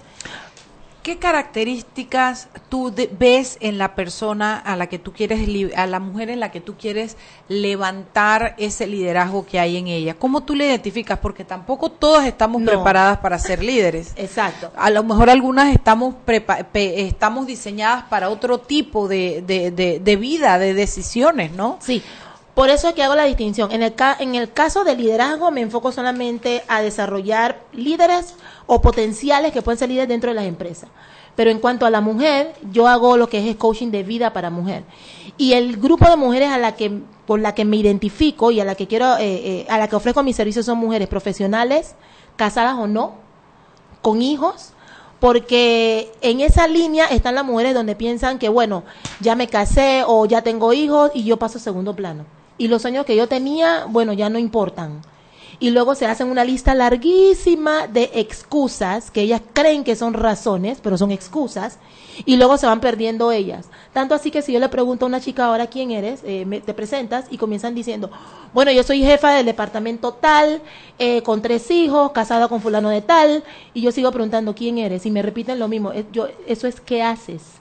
¿Qué 1.02 1.18
características 1.18 2.48
tú 2.68 2.90
de- 2.94 3.10
ves 3.18 3.56
en 3.60 3.78
la 3.78 3.94
persona 3.94 4.58
a 4.58 4.76
la 4.76 4.86
que 4.88 4.98
tú 4.98 5.12
quieres, 5.12 5.40
a 5.74 5.86
la 5.86 5.98
mujer 5.98 6.28
en 6.28 6.40
la 6.40 6.50
que 6.50 6.60
tú 6.60 6.76
quieres 6.76 7.16
levantar 7.48 8.54
ese 8.58 8.86
liderazgo 8.86 9.46
que 9.46 9.58
hay 9.60 9.76
en 9.76 9.86
ella? 9.86 10.14
¿Cómo 10.14 10.42
tú 10.42 10.54
le 10.54 10.66
identificas? 10.66 11.18
Porque 11.18 11.44
tampoco 11.44 11.90
todas 11.90 12.26
estamos 12.26 12.60
No. 12.60 12.70
preparadas 12.72 13.18
para 13.18 13.38
ser 13.38 13.62
líderes. 13.62 14.12
Exacto. 14.16 14.70
A 14.76 14.90
lo 14.90 15.02
mejor 15.02 15.30
algunas 15.30 15.72
estamos 15.72 16.14
prepa- 16.26 16.64
pe- 16.64 17.06
estamos 17.06 17.46
diseñadas 17.46 18.04
para 18.10 18.28
otro 18.30 18.58
tipo 18.58 19.08
de, 19.08 19.42
de, 19.46 19.70
de, 19.70 20.00
de 20.00 20.16
vida, 20.16 20.58
de 20.58 20.74
decisiones, 20.74 21.52
¿no? 21.52 21.78
Sí, 21.80 22.02
por 22.54 22.68
eso 22.68 22.88
es 22.88 22.94
que 22.94 23.02
hago 23.02 23.14
la 23.14 23.24
distinción. 23.24 23.72
En 23.72 23.82
el, 23.82 23.94
ca- 23.94 24.16
en 24.18 24.34
el 24.34 24.52
caso 24.52 24.84
del 24.84 24.98
liderazgo 24.98 25.50
me 25.50 25.60
enfoco 25.62 25.92
solamente 25.92 26.62
a 26.68 26.82
desarrollar 26.82 27.60
líderes 27.72 28.34
o 28.66 28.80
potenciales 28.80 29.52
que 29.52 29.62
pueden 29.62 29.88
líderes 29.88 30.08
dentro 30.08 30.30
de 30.30 30.34
las 30.34 30.44
empresas. 30.44 30.88
Pero 31.36 31.50
en 31.50 31.58
cuanto 31.58 31.86
a 31.86 31.90
la 31.90 32.00
mujer, 32.00 32.54
yo 32.70 32.88
hago 32.88 33.16
lo 33.16 33.28
que 33.28 33.48
es 33.48 33.56
coaching 33.56 33.90
de 33.90 34.02
vida 34.02 34.32
para 34.32 34.50
mujer. 34.50 34.84
Y 35.36 35.52
el 35.52 35.76
grupo 35.76 36.08
de 36.08 36.16
mujeres 36.16 36.50
a 36.50 36.58
la 36.58 36.76
que 36.76 37.00
por 37.26 37.40
la 37.40 37.54
que 37.54 37.64
me 37.64 37.76
identifico 37.76 38.50
y 38.50 38.60
a 38.60 38.64
la 38.64 38.74
que 38.74 38.88
quiero 38.88 39.16
eh, 39.16 39.60
eh, 39.60 39.66
a 39.68 39.78
la 39.78 39.86
que 39.86 39.94
ofrezco 39.94 40.22
mis 40.22 40.34
servicios 40.34 40.66
son 40.66 40.78
mujeres 40.78 41.08
profesionales, 41.08 41.94
casadas 42.36 42.76
o 42.76 42.86
no, 42.86 43.14
con 44.02 44.20
hijos, 44.20 44.72
porque 45.20 46.10
en 46.22 46.40
esa 46.40 46.66
línea 46.66 47.06
están 47.06 47.34
las 47.34 47.44
mujeres 47.44 47.74
donde 47.74 47.94
piensan 47.94 48.38
que, 48.38 48.48
bueno, 48.48 48.82
ya 49.20 49.36
me 49.36 49.46
casé 49.46 50.02
o 50.06 50.26
ya 50.26 50.42
tengo 50.42 50.72
hijos 50.72 51.10
y 51.14 51.24
yo 51.24 51.36
paso 51.36 51.58
segundo 51.58 51.94
plano. 51.94 52.24
Y 52.58 52.68
los 52.68 52.82
sueños 52.82 53.06
que 53.06 53.16
yo 53.16 53.28
tenía, 53.28 53.84
bueno, 53.88 54.12
ya 54.12 54.28
no 54.28 54.38
importan. 54.38 55.02
Y 55.62 55.70
luego 55.70 55.94
se 55.94 56.06
hacen 56.06 56.28
una 56.30 56.42
lista 56.42 56.74
larguísima 56.74 57.86
de 57.86 58.10
excusas 58.14 59.10
que 59.10 59.20
ellas 59.20 59.42
creen 59.52 59.84
que 59.84 59.94
son 59.94 60.14
razones, 60.14 60.78
pero 60.82 60.96
son 60.96 61.10
excusas, 61.10 61.78
y 62.24 62.36
luego 62.36 62.56
se 62.56 62.66
van 62.66 62.80
perdiendo 62.80 63.30
ellas. 63.30 63.68
Tanto 63.92 64.14
así 64.14 64.30
que 64.30 64.40
si 64.40 64.52
yo 64.54 64.58
le 64.58 64.70
pregunto 64.70 65.04
a 65.04 65.08
una 65.08 65.20
chica 65.20 65.44
ahora 65.44 65.66
quién 65.66 65.90
eres, 65.90 66.20
eh, 66.24 66.46
me- 66.46 66.60
te 66.60 66.72
presentas 66.72 67.26
y 67.30 67.36
comienzan 67.36 67.74
diciendo, 67.74 68.10
bueno, 68.54 68.72
yo 68.72 68.82
soy 68.82 69.02
jefa 69.02 69.32
del 69.32 69.44
departamento 69.46 70.14
tal, 70.14 70.62
eh, 70.98 71.22
con 71.22 71.42
tres 71.42 71.70
hijos, 71.70 72.12
casada 72.12 72.48
con 72.48 72.62
fulano 72.62 72.88
de 72.88 73.02
tal, 73.02 73.44
y 73.74 73.82
yo 73.82 73.92
sigo 73.92 74.10
preguntando 74.12 74.54
quién 74.54 74.78
eres, 74.78 75.04
y 75.04 75.10
me 75.10 75.20
repiten 75.22 75.58
lo 75.58 75.68
mismo. 75.68 75.92
Yo, 76.10 76.26
eso 76.46 76.66
es 76.68 76.80
qué 76.80 77.02
haces. 77.02 77.59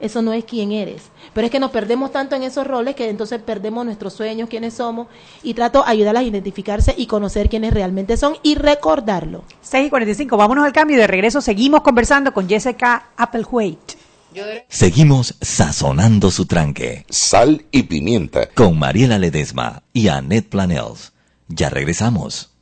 Eso 0.00 0.22
no 0.22 0.32
es 0.32 0.44
quién 0.44 0.72
eres. 0.72 1.04
Pero 1.34 1.46
es 1.46 1.50
que 1.50 1.60
nos 1.60 1.70
perdemos 1.70 2.12
tanto 2.12 2.36
en 2.36 2.42
esos 2.42 2.66
roles 2.66 2.94
que 2.94 3.08
entonces 3.08 3.40
perdemos 3.42 3.84
nuestros 3.84 4.12
sueños, 4.12 4.48
quiénes 4.48 4.74
somos, 4.74 5.08
y 5.42 5.54
trato 5.54 5.82
de 5.82 5.90
ayudarlas 5.90 6.22
a 6.22 6.26
identificarse 6.26 6.94
y 6.96 7.06
conocer 7.06 7.48
quiénes 7.48 7.72
realmente 7.72 8.16
son 8.16 8.36
y 8.42 8.54
recordarlo. 8.54 9.44
6 9.62 9.86
y 9.86 9.90
45, 9.90 10.36
vámonos 10.36 10.64
al 10.64 10.72
cambio 10.72 10.96
y 10.96 11.00
de 11.00 11.06
regreso 11.06 11.40
seguimos 11.40 11.82
conversando 11.82 12.32
con 12.32 12.48
Jessica 12.48 13.10
Applewhite. 13.16 13.96
Seguimos 14.68 15.34
sazonando 15.40 16.30
su 16.30 16.46
tranque. 16.46 17.04
Sal 17.08 17.64
y 17.70 17.84
pimienta. 17.84 18.48
Con 18.50 18.78
Mariela 18.78 19.18
Ledesma 19.18 19.82
y 19.92 20.08
Annette 20.08 20.48
Planels. 20.48 21.12
Ya 21.48 21.70
regresamos. 21.70 22.47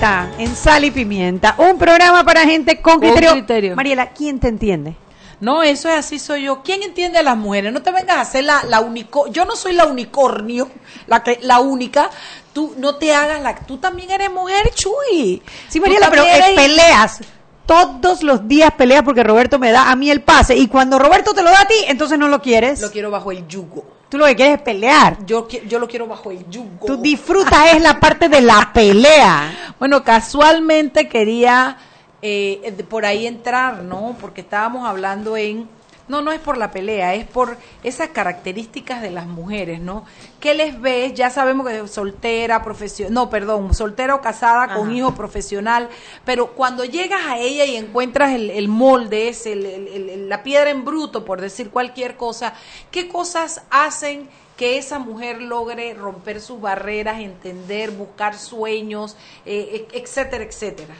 En 0.00 0.54
Sal 0.54 0.84
y 0.84 0.90
Pimienta, 0.90 1.54
un 1.56 1.78
programa 1.78 2.22
para 2.22 2.42
gente 2.42 2.82
con 2.82 3.00
criterio. 3.00 3.32
Criterio. 3.32 3.76
Mariela, 3.76 4.10
¿quién 4.10 4.38
te 4.38 4.48
entiende? 4.48 4.94
No, 5.40 5.62
eso 5.62 5.88
es 5.88 5.96
así, 5.96 6.18
soy 6.18 6.44
yo. 6.44 6.62
¿Quién 6.62 6.82
entiende 6.82 7.18
a 7.18 7.22
las 7.22 7.36
mujeres? 7.36 7.72
No 7.72 7.82
te 7.82 7.90
vengas 7.90 8.16
a 8.18 8.20
hacer 8.20 8.44
la, 8.44 8.62
la. 8.64 8.84
Yo 9.30 9.44
no 9.46 9.56
soy 9.56 9.72
la 9.72 9.86
unicornio, 9.86 10.68
la, 11.06 11.22
que, 11.22 11.38
la 11.42 11.60
única. 11.60 12.10
Tú 12.52 12.74
no 12.78 12.96
te 12.96 13.14
hagas 13.14 13.40
la. 13.42 13.54
Tú 13.56 13.78
también 13.78 14.10
eres 14.10 14.30
mujer, 14.30 14.70
Chuy. 14.74 15.42
Sí, 15.68 15.80
Mariela, 15.80 16.10
pero 16.10 16.24
eres- 16.24 16.50
peleas. 16.54 17.20
Todos 17.66 18.22
los 18.22 18.46
días 18.46 18.72
peleas 18.72 19.02
porque 19.02 19.24
Roberto 19.24 19.58
me 19.58 19.72
da 19.72 19.90
a 19.90 19.96
mí 19.96 20.10
el 20.10 20.22
pase. 20.22 20.56
Y 20.56 20.68
cuando 20.68 20.98
Roberto 20.98 21.34
te 21.34 21.42
lo 21.42 21.50
da 21.50 21.62
a 21.62 21.66
ti, 21.66 21.74
entonces 21.88 22.18
no 22.18 22.28
lo 22.28 22.40
quieres. 22.40 22.80
Lo 22.80 22.90
quiero 22.90 23.10
bajo 23.10 23.32
el 23.32 23.46
yugo. 23.48 23.84
Tú 24.08 24.18
lo 24.18 24.26
que 24.26 24.36
quieres 24.36 24.58
es 24.58 24.62
pelear. 24.62 25.26
Yo, 25.26 25.48
yo 25.48 25.80
lo 25.80 25.88
quiero 25.88 26.06
bajo 26.06 26.30
el 26.30 26.48
yugo. 26.48 26.86
Tú 26.86 26.96
disfrutas 26.98 27.74
es 27.74 27.82
la 27.82 27.98
parte 27.98 28.28
de 28.28 28.40
la 28.40 28.70
pelea. 28.72 29.62
Bueno, 29.78 30.02
casualmente 30.02 31.06
quería 31.06 31.76
eh, 32.22 32.74
por 32.88 33.04
ahí 33.04 33.26
entrar, 33.26 33.82
¿no? 33.82 34.16
Porque 34.18 34.40
estábamos 34.40 34.88
hablando 34.88 35.36
en... 35.36 35.68
No, 36.08 36.22
no 36.22 36.30
es 36.30 36.38
por 36.38 36.56
la 36.56 36.70
pelea, 36.70 37.14
es 37.14 37.26
por 37.26 37.56
esas 37.82 38.10
características 38.10 39.02
de 39.02 39.10
las 39.10 39.26
mujeres, 39.26 39.80
¿no? 39.80 40.04
¿Qué 40.38 40.54
les 40.54 40.80
ves? 40.80 41.14
Ya 41.14 41.30
sabemos 41.30 41.66
que 41.68 41.88
soltera, 41.88 42.62
profesional, 42.62 43.12
no, 43.12 43.28
perdón, 43.28 43.74
soltera 43.74 44.14
o 44.14 44.20
casada 44.20 44.74
con 44.74 44.94
hijo 44.96 45.14
profesional, 45.14 45.88
pero 46.24 46.52
cuando 46.52 46.84
llegas 46.84 47.22
a 47.26 47.38
ella 47.38 47.64
y 47.64 47.74
encuentras 47.76 48.32
el, 48.34 48.50
el 48.50 48.68
molde, 48.68 49.28
ese, 49.28 49.52
el- 49.54 49.66
el- 49.66 50.08
el- 50.10 50.28
la 50.28 50.42
piedra 50.44 50.70
en 50.70 50.84
bruto, 50.84 51.24
por 51.24 51.40
decir 51.40 51.70
cualquier 51.70 52.16
cosa, 52.16 52.54
¿qué 52.92 53.08
cosas 53.08 53.62
hacen 53.70 54.28
que 54.56 54.78
esa 54.78 54.98
mujer 54.98 55.42
logre 55.42 55.92
romper 55.94 56.40
sus 56.40 56.60
barreras, 56.60 57.20
entender, 57.20 57.90
buscar 57.90 58.38
sueños, 58.38 59.16
eh, 59.44 59.86
e- 59.92 59.98
etcétera, 59.98 60.44
etcétera? 60.44 60.94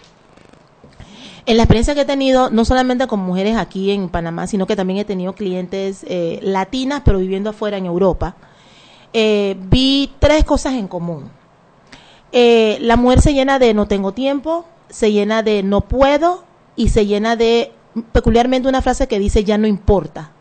En 1.46 1.56
la 1.56 1.62
experiencia 1.62 1.94
que 1.94 2.00
he 2.00 2.04
tenido, 2.04 2.50
no 2.50 2.64
solamente 2.64 3.06
con 3.06 3.20
mujeres 3.20 3.56
aquí 3.56 3.92
en 3.92 4.08
Panamá, 4.08 4.48
sino 4.48 4.66
que 4.66 4.74
también 4.74 4.98
he 4.98 5.04
tenido 5.04 5.32
clientes 5.32 6.04
eh, 6.08 6.40
latinas, 6.42 7.02
pero 7.04 7.20
viviendo 7.20 7.50
afuera 7.50 7.76
en 7.76 7.86
Europa, 7.86 8.34
eh, 9.12 9.56
vi 9.70 10.12
tres 10.18 10.44
cosas 10.44 10.74
en 10.74 10.88
común. 10.88 11.30
Eh, 12.32 12.78
la 12.80 12.96
mujer 12.96 13.20
se 13.20 13.32
llena 13.32 13.60
de 13.60 13.74
no 13.74 13.86
tengo 13.86 14.12
tiempo, 14.12 14.64
se 14.88 15.12
llena 15.12 15.44
de 15.44 15.62
no 15.62 15.82
puedo 15.82 16.44
y 16.74 16.88
se 16.88 17.06
llena 17.06 17.36
de 17.36 17.72
peculiarmente 18.12 18.68
una 18.68 18.82
frase 18.82 19.06
que 19.06 19.20
dice 19.20 19.44
ya 19.44 19.56
no 19.56 19.68
importa. 19.68 20.32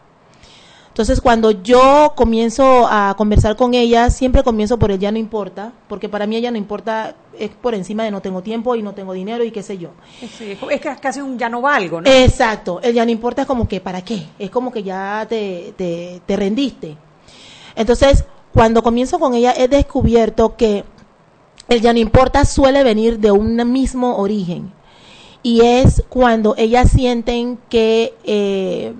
Entonces, 0.96 1.20
cuando 1.20 1.52
yo 1.52 2.14
comienzo 2.16 2.88
a 2.89 3.16
conversar 3.18 3.58
con 3.58 3.74
ella, 3.74 4.10
siempre 4.10 4.43
comienzo 4.43 4.80
por 4.80 4.91
el 4.91 4.98
ya 4.98 5.12
no 5.12 5.18
importa, 5.18 5.74
porque 5.89 6.08
para 6.08 6.26
mí 6.26 6.38
ella 6.38 6.52
no 6.52 6.58
importa, 6.58 7.16
es 7.38 7.50
por 7.50 7.76
encima 7.76 8.06
de 8.06 8.12
no 8.12 8.22
tengo 8.22 8.41
tiempo 8.41 8.78
y 8.78 8.82
no 8.82 8.93
tengo 8.93 9.12
dinero 9.12 9.43
y 9.43 9.52
qué 9.52 9.62
sé 9.62 9.78
yo. 9.78 9.89
Sí, 10.22 10.58
es 10.72 10.80
que 10.80 10.88
es 10.88 11.00
casi 11.02 11.20
un 11.20 11.38
ya 11.38 11.50
no 11.50 11.60
valgo, 11.60 12.00
¿no? 12.00 12.10
Exacto, 12.10 12.80
el 12.82 12.93
ya 12.93 13.04
no 13.04 13.12
importa 13.12 13.41
es 13.41 13.48
como 13.50 13.68
que, 13.68 13.82
¿para 13.82 14.06
qué? 14.06 14.26
Es 14.39 14.50
como 14.50 14.72
que 14.72 14.84
ya 14.84 15.26
te, 15.28 15.74
te, 15.76 16.22
te 16.26 16.36
rendiste. 16.38 16.96
Entonces, 17.76 18.24
cuando 18.54 18.82
comienzo 18.82 19.20
con 19.20 19.34
ella, 19.34 19.54
he 19.58 19.68
descubierto 19.68 20.56
que 20.56 20.86
el 21.68 21.82
ya 21.82 21.91
no 21.91 22.00
importa 22.00 22.46
suele 22.46 22.86
venir 22.86 23.20
de 23.20 23.32
un 23.32 23.58
mismo 23.70 24.16
origen. 24.16 24.72
Y 25.43 25.60
es 25.60 26.02
cuando 26.08 26.56
ellas 26.58 26.89
sienten 26.89 27.60
que 27.68 28.14
eh, 28.24 28.93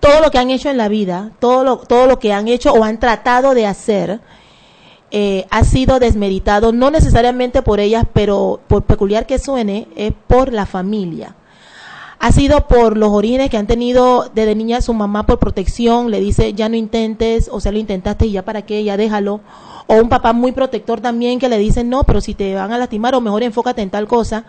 todo 0.00 0.20
lo 0.20 0.30
que 0.30 0.38
han 0.38 0.50
hecho 0.50 0.70
en 0.70 0.76
la 0.76 0.88
vida, 0.88 1.32
todo 1.40 1.64
lo, 1.64 1.78
todo 1.78 2.06
lo 2.06 2.18
que 2.18 2.32
han 2.32 2.48
hecho 2.48 2.72
o 2.72 2.84
han 2.84 3.00
tratado 3.00 3.54
de 3.54 3.66
hacer, 3.66 4.20
eh, 5.10 5.46
ha 5.50 5.64
sido 5.64 5.98
desmeritado, 5.98 6.72
no 6.72 6.90
necesariamente 6.90 7.62
por 7.62 7.80
ellas, 7.80 8.04
pero 8.12 8.60
por 8.66 8.82
peculiar 8.84 9.26
que 9.26 9.38
suene, 9.38 9.88
es 9.96 10.12
por 10.26 10.52
la 10.52 10.66
familia. 10.66 11.36
Ha 12.18 12.32
sido 12.32 12.66
por 12.66 12.96
los 12.96 13.10
orígenes 13.10 13.50
que 13.50 13.58
han 13.58 13.66
tenido 13.66 14.30
desde 14.34 14.54
niña 14.54 14.80
su 14.80 14.94
mamá 14.94 15.26
por 15.26 15.38
protección, 15.38 16.10
le 16.10 16.18
dice 16.20 16.54
ya 16.54 16.68
no 16.68 16.76
intentes, 16.76 17.48
o 17.52 17.60
sea, 17.60 17.72
lo 17.72 17.78
intentaste 17.78 18.26
y 18.26 18.32
ya 18.32 18.44
para 18.44 18.62
qué, 18.62 18.82
ya 18.82 18.96
déjalo. 18.96 19.40
O 19.86 19.94
un 19.94 20.08
papá 20.08 20.32
muy 20.32 20.52
protector 20.52 21.00
también 21.00 21.38
que 21.38 21.48
le 21.48 21.58
dice 21.58 21.84
no, 21.84 22.04
pero 22.04 22.20
si 22.20 22.34
te 22.34 22.54
van 22.54 22.72
a 22.72 22.78
lastimar 22.78 23.14
o 23.14 23.20
mejor 23.20 23.42
enfócate 23.42 23.82
en 23.82 23.90
tal 23.90 24.08
cosa. 24.08 24.44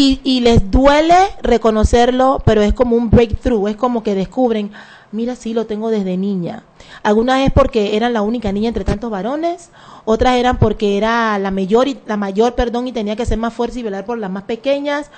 Y, 0.00 0.20
y 0.22 0.42
les 0.42 0.70
duele 0.70 1.16
reconocerlo, 1.42 2.40
pero 2.44 2.62
es 2.62 2.72
como 2.72 2.94
un 2.94 3.10
breakthrough, 3.10 3.66
es 3.66 3.74
como 3.74 4.04
que 4.04 4.14
descubren, 4.14 4.70
mira, 5.10 5.34
sí, 5.34 5.52
lo 5.52 5.66
tengo 5.66 5.90
desde 5.90 6.16
niña. 6.16 6.62
Algunas 7.02 7.44
es 7.44 7.52
porque 7.52 7.96
eran 7.96 8.12
la 8.12 8.22
única 8.22 8.52
niña 8.52 8.68
entre 8.68 8.84
tantos 8.84 9.10
varones, 9.10 9.70
otras 10.04 10.36
eran 10.36 10.56
porque 10.60 10.96
era 10.96 11.36
la 11.40 11.50
mayor, 11.50 11.88
y, 11.88 11.98
la 12.06 12.16
mayor, 12.16 12.54
perdón, 12.54 12.86
y 12.86 12.92
tenía 12.92 13.16
que 13.16 13.26
ser 13.26 13.38
más 13.38 13.52
fuerte 13.52 13.80
y 13.80 13.82
velar 13.82 14.04
por 14.04 14.18
las 14.18 14.30
más 14.30 14.44
pequeñas. 14.44 15.10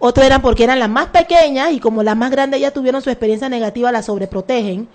Otros 0.00 0.26
eran 0.26 0.42
porque 0.42 0.64
eran 0.64 0.80
las 0.80 0.90
más 0.90 1.06
pequeñas 1.06 1.72
y 1.72 1.80
como 1.80 2.02
las 2.02 2.14
más 2.14 2.30
grandes 2.30 2.60
ya 2.60 2.72
tuvieron 2.72 3.00
su 3.00 3.08
experiencia 3.08 3.48
negativa, 3.48 3.90
las 3.90 4.04
sobreprotegen. 4.04 4.86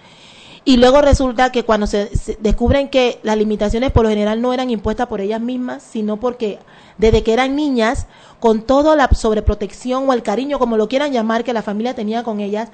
Y 0.66 0.78
luego 0.78 1.02
resulta 1.02 1.52
que 1.52 1.66
cuando 1.66 1.88
se 1.88 2.12
descubren 2.42 2.90
que 2.90 3.20
las 3.24 3.36
limitaciones 3.36 3.90
por 3.90 4.04
lo 4.04 4.10
general 4.10 4.40
no 4.40 4.54
eran 4.54 4.70
impuestas 4.70 5.08
por 5.08 5.20
ellas 5.20 5.42
mismas, 5.42 5.82
sino 5.82 6.18
porque 6.18 6.60
desde 7.00 7.24
que 7.24 7.34
eran 7.34 7.56
niñas, 7.56 8.06
con 8.42 8.64
toda 8.64 8.96
la 8.96 9.08
sobreprotección 9.08 10.10
o 10.10 10.14
el 10.14 10.24
cariño, 10.24 10.58
como 10.58 10.76
lo 10.76 10.90
quieran 10.90 11.14
llamar, 11.14 11.44
que 11.44 11.54
la 11.54 11.62
familia 11.62 11.94
tenía 11.94 12.24
con 12.24 12.40
ellas, 12.40 12.70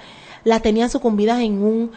las 0.45 0.61
tenían 0.61 0.89
sucumbidas 0.89 1.41
en 1.41 1.61
un 1.61 1.91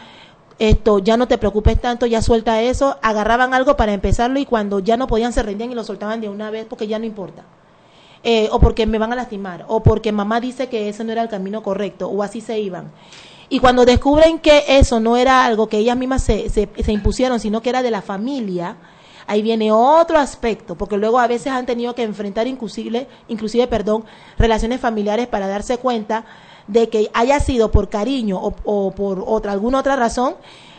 esto, 0.58 0.98
ya 0.98 1.16
no 1.16 1.28
te 1.28 1.38
preocupes 1.38 1.80
tanto, 1.80 2.04
ya 2.04 2.20
suelta 2.20 2.60
eso, 2.60 2.98
agarraban 3.00 3.54
algo 3.54 3.76
para 3.76 3.94
empezarlo 3.94 4.40
y 4.40 4.44
cuando 4.44 4.80
ya 4.80 4.96
no 4.98 5.06
podían 5.06 5.32
se 5.32 5.42
rendían 5.42 5.70
y 5.70 5.74
lo 5.74 5.84
soltaban 5.84 6.20
de 6.20 6.28
una 6.28 6.50
vez 6.50 6.66
porque 6.68 6.88
ya 6.88 6.98
no 6.98 7.06
importa. 7.06 7.44
Eh, 8.24 8.48
o 8.50 8.58
porque 8.58 8.86
me 8.86 8.98
van 8.98 9.12
a 9.12 9.16
lastimar, 9.16 9.64
o 9.68 9.82
porque 9.82 10.12
mamá 10.12 10.40
dice 10.40 10.68
que 10.68 10.88
ese 10.88 11.04
no 11.04 11.12
era 11.12 11.22
el 11.22 11.28
camino 11.28 11.62
correcto, 11.62 12.08
o 12.08 12.22
así 12.24 12.40
se 12.40 12.58
iban. 12.58 12.90
Y 13.48 13.60
cuando 13.60 13.84
descubren 13.84 14.40
que 14.40 14.64
eso 14.66 14.98
no 14.98 15.16
era 15.16 15.44
algo 15.44 15.68
que 15.68 15.78
ellas 15.78 15.96
mismas 15.96 16.24
se, 16.24 16.50
se, 16.50 16.68
se 16.76 16.92
impusieron, 16.92 17.38
sino 17.38 17.62
que 17.62 17.70
era 17.70 17.82
de 17.82 17.90
la 17.92 18.02
familia, 18.02 18.76
ahí 19.30 19.42
viene 19.42 19.70
otro 19.70 20.18
aspecto, 20.18 20.74
porque 20.74 20.96
luego 20.96 21.20
a 21.20 21.28
veces 21.28 21.52
han 21.52 21.64
tenido 21.64 21.94
que 21.94 22.02
enfrentar 22.02 22.48
inclusive, 22.48 23.06
inclusive 23.28 23.68
perdón, 23.68 24.04
relaciones 24.36 24.80
familiares 24.80 25.28
para 25.28 25.46
darse 25.46 25.78
cuenta 25.78 26.24
de 26.66 26.88
que 26.88 27.08
haya 27.14 27.38
sido 27.38 27.70
por 27.70 27.88
cariño 27.88 28.40
o, 28.42 28.90
por 28.90 29.22
otra, 29.24 29.52
alguna 29.52 29.78
otra 29.78 29.94
razón, 29.94 30.34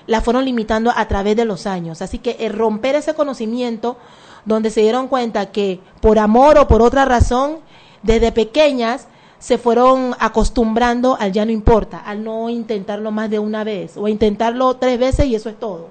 la 0.05 0.19
fueron 0.19 0.43
limitando 0.43 0.91
a 0.93 1.07
través 1.07 1.37
de 1.37 1.45
los 1.45 1.65
años. 1.65 2.01
Así 2.01 2.17
que 2.17 2.35
el 2.41 2.51
romper 2.51 2.95
ese 2.95 3.13
conocimiento, 3.13 3.95
donde 4.43 4.69
se 4.69 4.81
dieron 4.81 5.07
cuenta 5.07 5.51
que 5.53 5.79
por 6.01 6.19
amor 6.19 6.57
o 6.57 6.67
por 6.67 6.81
otra 6.81 7.05
razón, 7.05 7.59
desde 8.03 8.33
pequeñas 8.33 9.07
se 9.39 9.59
fueron 9.59 10.13
acostumbrando 10.19 11.15
al 11.17 11.31
ya 11.31 11.45
no 11.45 11.53
importa, 11.53 11.99
al 11.99 12.21
no 12.21 12.49
intentarlo 12.49 13.11
más 13.11 13.29
de 13.29 13.39
una 13.39 13.63
vez 13.63 13.95
o 13.95 14.09
intentarlo 14.09 14.75
tres 14.75 14.99
veces 14.99 15.27
y 15.27 15.35
eso 15.35 15.47
es 15.47 15.57
todo. 15.57 15.87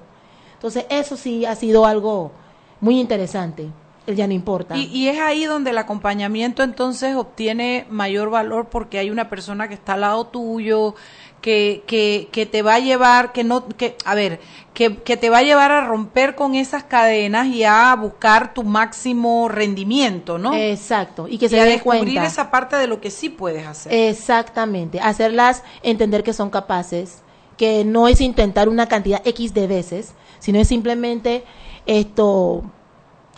Entonces 0.53 0.85
eso 0.89 1.17
sí 1.17 1.43
ha 1.43 1.55
sido 1.55 1.87
algo 1.87 2.33
muy 2.81 2.99
interesante. 2.99 3.69
El 4.07 4.15
ya 4.15 4.25
no 4.27 4.33
importa. 4.33 4.75
Y, 4.75 4.85
y, 4.85 5.07
es 5.07 5.19
ahí 5.19 5.45
donde 5.45 5.69
el 5.69 5.77
acompañamiento 5.77 6.63
entonces 6.63 7.15
obtiene 7.15 7.85
mayor 7.89 8.31
valor 8.31 8.67
porque 8.69 8.97
hay 8.97 9.11
una 9.11 9.29
persona 9.29 9.67
que 9.67 9.75
está 9.75 9.93
al 9.93 10.01
lado 10.01 10.25
tuyo, 10.25 10.95
que, 11.41 11.83
que, 11.85 12.29
que 12.31 12.45
te 12.45 12.61
va 12.61 12.75
a 12.75 12.79
llevar, 12.79 13.31
que 13.31 13.43
no, 13.43 13.67
que, 13.67 13.95
a 14.05 14.15
ver, 14.15 14.39
que, 14.73 14.97
que 14.97 15.17
te 15.17 15.29
va 15.29 15.39
a 15.39 15.43
llevar 15.43 15.71
a 15.71 15.85
romper 15.85 16.35
con 16.35 16.55
esas 16.55 16.83
cadenas 16.83 17.47
y 17.47 17.63
a 17.63 17.95
buscar 17.95 18.53
tu 18.53 18.63
máximo 18.63 19.49
rendimiento, 19.49 20.37
¿no? 20.37 20.55
Exacto. 20.55 21.27
Y 21.27 21.37
que 21.37 21.49
se 21.49 21.57
y 21.57 21.59
a 21.59 21.63
den 21.63 21.73
descubrir 21.73 22.15
cuenta. 22.15 22.25
esa 22.25 22.51
parte 22.51 22.77
de 22.77 22.87
lo 22.87 23.01
que 23.01 23.11
sí 23.11 23.29
puedes 23.29 23.67
hacer. 23.67 23.93
Exactamente. 23.93 24.99
Hacerlas 24.99 25.63
entender 25.83 26.23
que 26.23 26.33
son 26.33 26.49
capaces, 26.49 27.21
que 27.57 27.83
no 27.85 28.07
es 28.07 28.21
intentar 28.21 28.69
una 28.69 28.87
cantidad 28.87 29.21
X 29.25 29.53
de 29.53 29.67
veces, 29.67 30.13
sino 30.39 30.59
es 30.59 30.67
simplemente 30.67 31.43
esto 31.85 32.63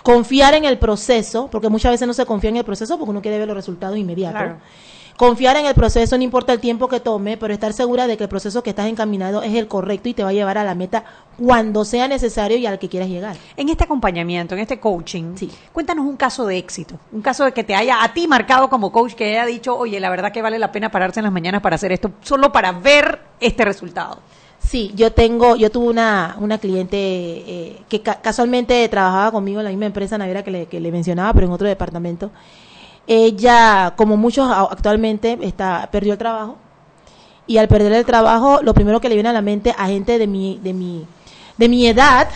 confiar 0.03 0.53
en 0.53 0.65
el 0.65 0.77
proceso, 0.77 1.47
porque 1.49 1.69
muchas 1.69 1.91
veces 1.91 2.07
no 2.07 2.13
se 2.13 2.25
confía 2.25 2.49
en 2.49 2.57
el 2.57 2.65
proceso 2.65 2.97
porque 2.97 3.11
uno 3.11 3.21
quiere 3.21 3.39
ver 3.39 3.47
los 3.47 3.55
resultados 3.55 3.97
inmediatos. 3.97 4.41
Claro. 4.41 4.57
Confiar 5.15 5.57
en 5.57 5.67
el 5.67 5.75
proceso, 5.75 6.17
no 6.17 6.23
importa 6.23 6.53
el 6.53 6.59
tiempo 6.59 6.87
que 6.87 6.99
tome, 6.99 7.37
pero 7.37 7.53
estar 7.53 7.71
segura 7.71 8.07
de 8.07 8.17
que 8.17 8.23
el 8.23 8.29
proceso 8.29 8.63
que 8.63 8.71
estás 8.71 8.87
encaminado 8.87 9.43
es 9.43 9.53
el 9.53 9.67
correcto 9.67 10.09
y 10.09 10.15
te 10.15 10.23
va 10.23 10.29
a 10.29 10.33
llevar 10.33 10.57
a 10.57 10.63
la 10.63 10.73
meta 10.73 11.03
cuando 11.37 11.85
sea 11.85 12.07
necesario 12.07 12.57
y 12.57 12.65
al 12.65 12.79
que 12.79 12.89
quieras 12.89 13.09
llegar. 13.09 13.37
En 13.55 13.69
este 13.69 13.83
acompañamiento, 13.83 14.55
en 14.55 14.61
este 14.61 14.79
coaching, 14.79 15.35
cuéntanos 15.71 16.05
un 16.07 16.17
caso 16.17 16.47
de 16.47 16.57
éxito, 16.57 16.99
un 17.11 17.21
caso 17.21 17.45
de 17.45 17.51
que 17.51 17.63
te 17.63 17.75
haya 17.75 18.03
a 18.03 18.11
ti 18.11 18.27
marcado 18.27 18.69
como 18.69 18.91
coach, 18.91 19.13
que 19.13 19.25
haya 19.25 19.45
dicho, 19.45 19.77
oye, 19.77 19.99
la 19.99 20.09
verdad 20.09 20.31
que 20.31 20.41
vale 20.41 20.57
la 20.57 20.71
pena 20.71 20.89
pararse 20.89 21.19
en 21.19 21.25
las 21.25 21.33
mañanas 21.33 21.61
para 21.61 21.75
hacer 21.75 21.91
esto, 21.91 22.11
solo 22.21 22.51
para 22.51 22.71
ver 22.71 23.21
este 23.39 23.65
resultado. 23.65 24.17
Sí, 24.65 24.91
yo 24.95 25.11
tengo, 25.11 25.55
yo 25.55 25.69
tuve 25.69 25.87
una, 25.87 26.35
una 26.39 26.57
cliente 26.57 26.97
eh, 26.97 27.81
que 27.89 28.01
ca 28.01 28.21
casualmente 28.21 28.87
trabajaba 28.89 29.31
conmigo 29.31 29.59
en 29.59 29.65
la 29.65 29.69
misma 29.69 29.85
empresa 29.85 30.17
naviera 30.17 30.43
que 30.43 30.51
le, 30.51 30.65
que 30.67 30.79
le 30.79 30.91
mencionaba, 30.91 31.33
pero 31.33 31.47
en 31.47 31.53
otro 31.53 31.67
departamento. 31.67 32.31
Ella, 33.05 33.93
como 33.97 34.17
muchos 34.17 34.49
actualmente, 34.49 35.37
está, 35.41 35.89
perdió 35.91 36.13
el 36.13 36.19
trabajo. 36.19 36.57
Y 37.45 37.57
al 37.57 37.67
perder 37.67 37.91
el 37.91 38.05
trabajo, 38.05 38.61
lo 38.63 38.73
primero 38.73 39.01
que 39.01 39.09
le 39.09 39.15
viene 39.15 39.29
a 39.29 39.33
la 39.33 39.41
mente 39.41 39.75
a 39.77 39.87
gente 39.87 40.17
de 40.17 40.27
mi, 40.27 40.59
de 40.63 40.73
mi, 40.73 41.05
de 41.57 41.69
mi 41.69 41.85
edad, 41.85 42.29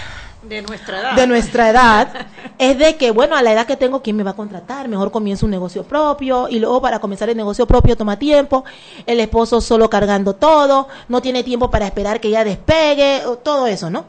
De 0.47 0.61
nuestra 0.61 0.99
edad. 0.99 1.15
de 1.15 1.27
nuestra 1.27 1.69
edad, 1.69 2.27
es 2.57 2.77
de 2.77 2.95
que, 2.95 3.11
bueno, 3.11 3.35
a 3.35 3.41
la 3.41 3.51
edad 3.51 3.67
que 3.67 3.75
tengo, 3.75 4.01
¿quién 4.01 4.15
me 4.15 4.23
va 4.23 4.31
a 4.31 4.35
contratar? 4.35 4.87
Mejor 4.87 5.11
comienzo 5.11 5.45
un 5.45 5.51
negocio 5.51 5.83
propio 5.83 6.47
y 6.49 6.59
luego 6.59 6.81
para 6.81 6.99
comenzar 6.99 7.29
el 7.29 7.35
negocio 7.35 7.65
propio 7.65 7.97
toma 7.97 8.17
tiempo, 8.17 8.63
el 9.05 9.19
esposo 9.19 9.59
solo 9.59 9.89
cargando 9.89 10.35
todo, 10.35 10.87
no 11.09 11.21
tiene 11.21 11.43
tiempo 11.43 11.69
para 11.69 11.85
esperar 11.85 12.21
que 12.21 12.29
ella 12.29 12.43
despegue, 12.43 13.25
o 13.25 13.37
todo 13.37 13.67
eso, 13.67 13.89
¿no? 13.89 14.05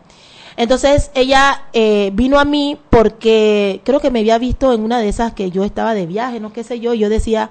Entonces 0.56 1.10
ella 1.14 1.64
eh, 1.72 2.10
vino 2.14 2.38
a 2.38 2.44
mí 2.44 2.78
porque 2.90 3.80
creo 3.84 4.00
que 4.00 4.10
me 4.10 4.20
había 4.20 4.38
visto 4.38 4.72
en 4.72 4.82
una 4.82 4.98
de 4.98 5.08
esas 5.08 5.32
que 5.32 5.50
yo 5.50 5.64
estaba 5.64 5.94
de 5.94 6.06
viaje, 6.06 6.40
no 6.40 6.52
qué 6.52 6.64
sé 6.64 6.80
yo, 6.80 6.94
y 6.94 6.98
yo 6.98 7.08
decía, 7.08 7.50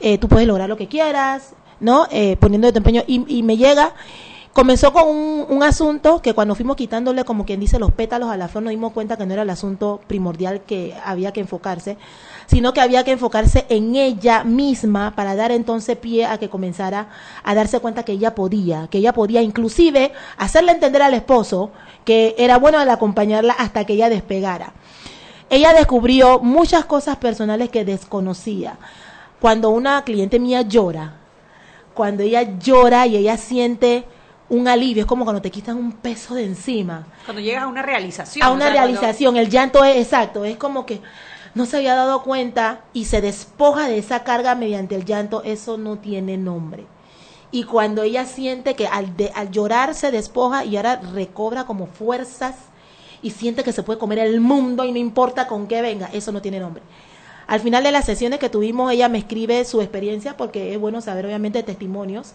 eh, 0.00 0.18
tú 0.18 0.28
puedes 0.28 0.46
lograr 0.46 0.68
lo 0.68 0.76
que 0.76 0.88
quieras, 0.88 1.54
¿no? 1.80 2.06
Eh, 2.10 2.36
poniendo 2.38 2.66
de 2.66 2.72
tu 2.72 2.78
empeño, 2.78 3.02
y, 3.06 3.24
y 3.26 3.42
me 3.42 3.56
llega 3.56 3.94
comenzó 4.52 4.92
con 4.92 5.08
un, 5.08 5.46
un 5.48 5.62
asunto 5.62 6.20
que 6.20 6.34
cuando 6.34 6.54
fuimos 6.54 6.76
quitándole 6.76 7.24
como 7.24 7.44
quien 7.44 7.60
dice 7.60 7.78
los 7.78 7.92
pétalos 7.92 8.30
a 8.30 8.36
la 8.36 8.48
flor 8.48 8.64
nos 8.64 8.70
dimos 8.70 8.92
cuenta 8.92 9.16
que 9.16 9.26
no 9.26 9.32
era 9.32 9.42
el 9.42 9.50
asunto 9.50 10.00
primordial 10.06 10.62
que 10.62 10.94
había 11.04 11.32
que 11.32 11.40
enfocarse, 11.40 11.96
sino 12.46 12.72
que 12.72 12.80
había 12.80 13.04
que 13.04 13.12
enfocarse 13.12 13.64
en 13.68 13.94
ella 13.94 14.42
misma 14.42 15.14
para 15.14 15.36
dar 15.36 15.52
entonces 15.52 15.96
pie 15.96 16.26
a 16.26 16.38
que 16.38 16.48
comenzara 16.48 17.08
a 17.44 17.54
darse 17.54 17.78
cuenta 17.78 18.02
que 18.02 18.12
ella 18.12 18.34
podía, 18.34 18.88
que 18.88 18.98
ella 18.98 19.12
podía 19.12 19.40
inclusive 19.40 20.12
hacerle 20.36 20.72
entender 20.72 21.02
al 21.02 21.14
esposo 21.14 21.70
que 22.04 22.34
era 22.38 22.58
bueno 22.58 22.80
el 22.80 22.90
acompañarla 22.90 23.52
hasta 23.52 23.84
que 23.84 23.92
ella 23.92 24.08
despegara. 24.08 24.72
Ella 25.48 25.72
descubrió 25.72 26.40
muchas 26.40 26.84
cosas 26.84 27.16
personales 27.16 27.70
que 27.70 27.84
desconocía. 27.84 28.78
Cuando 29.40 29.70
una 29.70 30.04
cliente 30.04 30.38
mía 30.38 30.62
llora, 30.62 31.14
cuando 31.94 32.22
ella 32.22 32.58
llora 32.58 33.06
y 33.06 33.16
ella 33.16 33.36
siente 33.36 34.04
un 34.50 34.68
alivio, 34.68 35.02
es 35.02 35.06
como 35.06 35.24
cuando 35.24 35.40
te 35.40 35.50
quitan 35.50 35.76
un 35.76 35.92
peso 35.92 36.34
de 36.34 36.44
encima. 36.44 37.06
Cuando 37.24 37.40
llegas 37.40 37.62
a 37.62 37.66
una 37.68 37.82
realización. 37.82 38.44
A 38.44 38.50
o 38.50 38.54
una 38.54 38.66
cuando- 38.66 38.80
realización, 38.80 39.36
el 39.36 39.48
llanto 39.48 39.82
es 39.84 39.96
exacto, 39.96 40.44
es 40.44 40.56
como 40.56 40.84
que 40.86 41.00
no 41.54 41.66
se 41.66 41.78
había 41.78 41.94
dado 41.94 42.22
cuenta 42.22 42.80
y 42.92 43.06
se 43.06 43.20
despoja 43.20 43.88
de 43.88 43.98
esa 43.98 44.22
carga 44.24 44.54
mediante 44.54 44.94
el 44.96 45.04
llanto, 45.04 45.42
eso 45.44 45.78
no 45.78 45.96
tiene 45.98 46.36
nombre. 46.36 46.84
Y 47.52 47.64
cuando 47.64 48.02
ella 48.02 48.26
siente 48.26 48.74
que 48.74 48.86
al, 48.86 49.16
de- 49.16 49.32
al 49.34 49.50
llorar 49.50 49.94
se 49.94 50.10
despoja 50.12 50.64
y 50.64 50.76
ahora 50.76 51.00
recobra 51.14 51.64
como 51.64 51.86
fuerzas 51.86 52.54
y 53.22 53.30
siente 53.30 53.64
que 53.64 53.72
se 53.72 53.82
puede 53.82 53.98
comer 53.98 54.18
el 54.20 54.40
mundo 54.40 54.84
y 54.84 54.92
no 54.92 54.98
importa 54.98 55.46
con 55.48 55.66
qué 55.66 55.82
venga, 55.82 56.08
eso 56.12 56.30
no 56.32 56.40
tiene 56.42 56.60
nombre. 56.60 56.82
Al 57.48 57.58
final 57.58 57.82
de 57.82 57.90
las 57.90 58.04
sesiones 58.04 58.38
que 58.38 58.48
tuvimos, 58.48 58.92
ella 58.92 59.08
me 59.08 59.18
escribe 59.18 59.64
su 59.64 59.80
experiencia 59.80 60.36
porque 60.36 60.72
es 60.72 60.78
bueno 60.80 61.00
saber 61.00 61.26
obviamente 61.26 61.62
testimonios. 61.64 62.34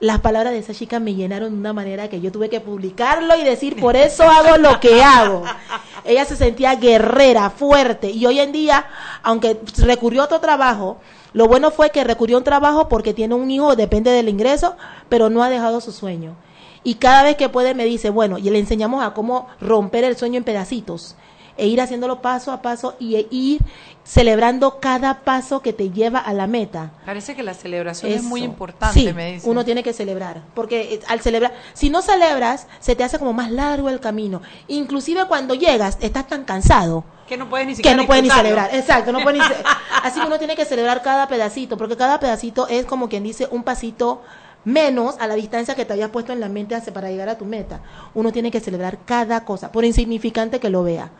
Las 0.00 0.20
palabras 0.20 0.52
de 0.52 0.58
esa 0.58 0.74
chica 0.74 1.00
me 1.00 1.14
llenaron 1.14 1.52
de 1.52 1.58
una 1.58 1.72
manera 1.72 2.08
que 2.08 2.20
yo 2.20 2.32
tuve 2.32 2.50
que 2.50 2.60
publicarlo 2.60 3.36
y 3.36 3.44
decir, 3.44 3.80
por 3.80 3.96
eso 3.96 4.24
hago 4.24 4.56
lo 4.56 4.80
que 4.80 5.02
hago. 5.02 5.44
Ella 6.04 6.24
se 6.24 6.36
sentía 6.36 6.74
guerrera, 6.76 7.50
fuerte, 7.50 8.10
y 8.10 8.26
hoy 8.26 8.40
en 8.40 8.52
día, 8.52 8.86
aunque 9.22 9.58
recurrió 9.78 10.22
a 10.22 10.24
otro 10.26 10.40
trabajo, 10.40 10.98
lo 11.32 11.46
bueno 11.46 11.70
fue 11.70 11.90
que 11.90 12.04
recurrió 12.04 12.36
a 12.36 12.40
un 12.40 12.44
trabajo 12.44 12.88
porque 12.88 13.14
tiene 13.14 13.34
un 13.34 13.50
hijo, 13.50 13.76
depende 13.76 14.10
del 14.10 14.28
ingreso, 14.28 14.76
pero 15.08 15.30
no 15.30 15.42
ha 15.42 15.48
dejado 15.48 15.80
su 15.80 15.92
sueño. 15.92 16.36
Y 16.82 16.96
cada 16.96 17.22
vez 17.22 17.36
que 17.36 17.48
puede 17.48 17.74
me 17.74 17.86
dice, 17.86 18.10
bueno, 18.10 18.36
y 18.36 18.50
le 18.50 18.58
enseñamos 18.58 19.02
a 19.02 19.14
cómo 19.14 19.48
romper 19.60 20.04
el 20.04 20.16
sueño 20.16 20.36
en 20.36 20.44
pedacitos 20.44 21.16
e 21.56 21.66
ir 21.66 21.80
haciéndolo 21.80 22.20
paso 22.20 22.52
a 22.52 22.62
paso 22.62 22.96
y 22.98 23.16
e 23.16 23.26
ir 23.30 23.60
celebrando 24.04 24.80
cada 24.80 25.20
paso 25.20 25.60
que 25.60 25.72
te 25.72 25.90
lleva 25.90 26.18
a 26.18 26.32
la 26.34 26.46
meta. 26.46 26.92
Parece 27.06 27.34
que 27.34 27.42
la 27.42 27.54
celebración 27.54 28.12
es 28.12 28.22
muy 28.22 28.42
importante, 28.42 29.00
Sí, 29.00 29.12
me 29.12 29.34
dice. 29.34 29.48
uno 29.48 29.64
tiene 29.64 29.82
que 29.82 29.92
celebrar, 29.92 30.42
porque 30.54 31.00
al 31.08 31.20
celebrar, 31.20 31.54
si 31.72 31.90
no 31.90 32.02
celebras, 32.02 32.66
se 32.80 32.94
te 32.94 33.04
hace 33.04 33.18
como 33.18 33.32
más 33.32 33.50
largo 33.50 33.88
el 33.88 34.00
camino. 34.00 34.42
Inclusive 34.68 35.26
cuando 35.26 35.54
llegas, 35.54 35.96
estás 36.00 36.26
tan 36.26 36.44
cansado 36.44 37.04
Que 37.28 37.36
no 37.38 37.48
puedes 37.48 37.66
ni 37.66 37.72
que 37.72 37.76
siquiera 37.76 37.96
no 37.96 38.06
puedes 38.06 38.22
ni 38.22 38.30
celebrar. 38.30 38.74
Exacto, 38.74 39.10
no 39.12 39.20
puedes 39.20 39.40
ni 39.40 39.46
Así 40.02 40.20
que 40.20 40.26
uno 40.26 40.38
tiene 40.38 40.56
que 40.56 40.66
celebrar 40.66 41.02
cada 41.02 41.26
pedacito, 41.28 41.78
porque 41.78 41.96
cada 41.96 42.20
pedacito 42.20 42.68
es 42.68 42.84
como 42.84 43.08
quien 43.08 43.22
dice 43.22 43.48
un 43.50 43.62
pasito 43.62 44.22
menos 44.64 45.16
a 45.18 45.26
la 45.26 45.34
distancia 45.34 45.74
que 45.74 45.84
te 45.84 45.92
habías 45.92 46.10
puesto 46.10 46.32
en 46.32 46.40
la 46.40 46.48
mente 46.48 46.74
hace 46.74 46.92
para 46.92 47.10
llegar 47.10 47.28
a 47.28 47.38
tu 47.38 47.44
meta. 47.46 47.80
Uno 48.14 48.32
tiene 48.32 48.50
que 48.50 48.60
celebrar 48.60 48.98
cada 49.06 49.44
cosa, 49.44 49.72
por 49.72 49.84
insignificante 49.84 50.60
que 50.60 50.68
lo 50.68 50.82
vea. 50.82 51.10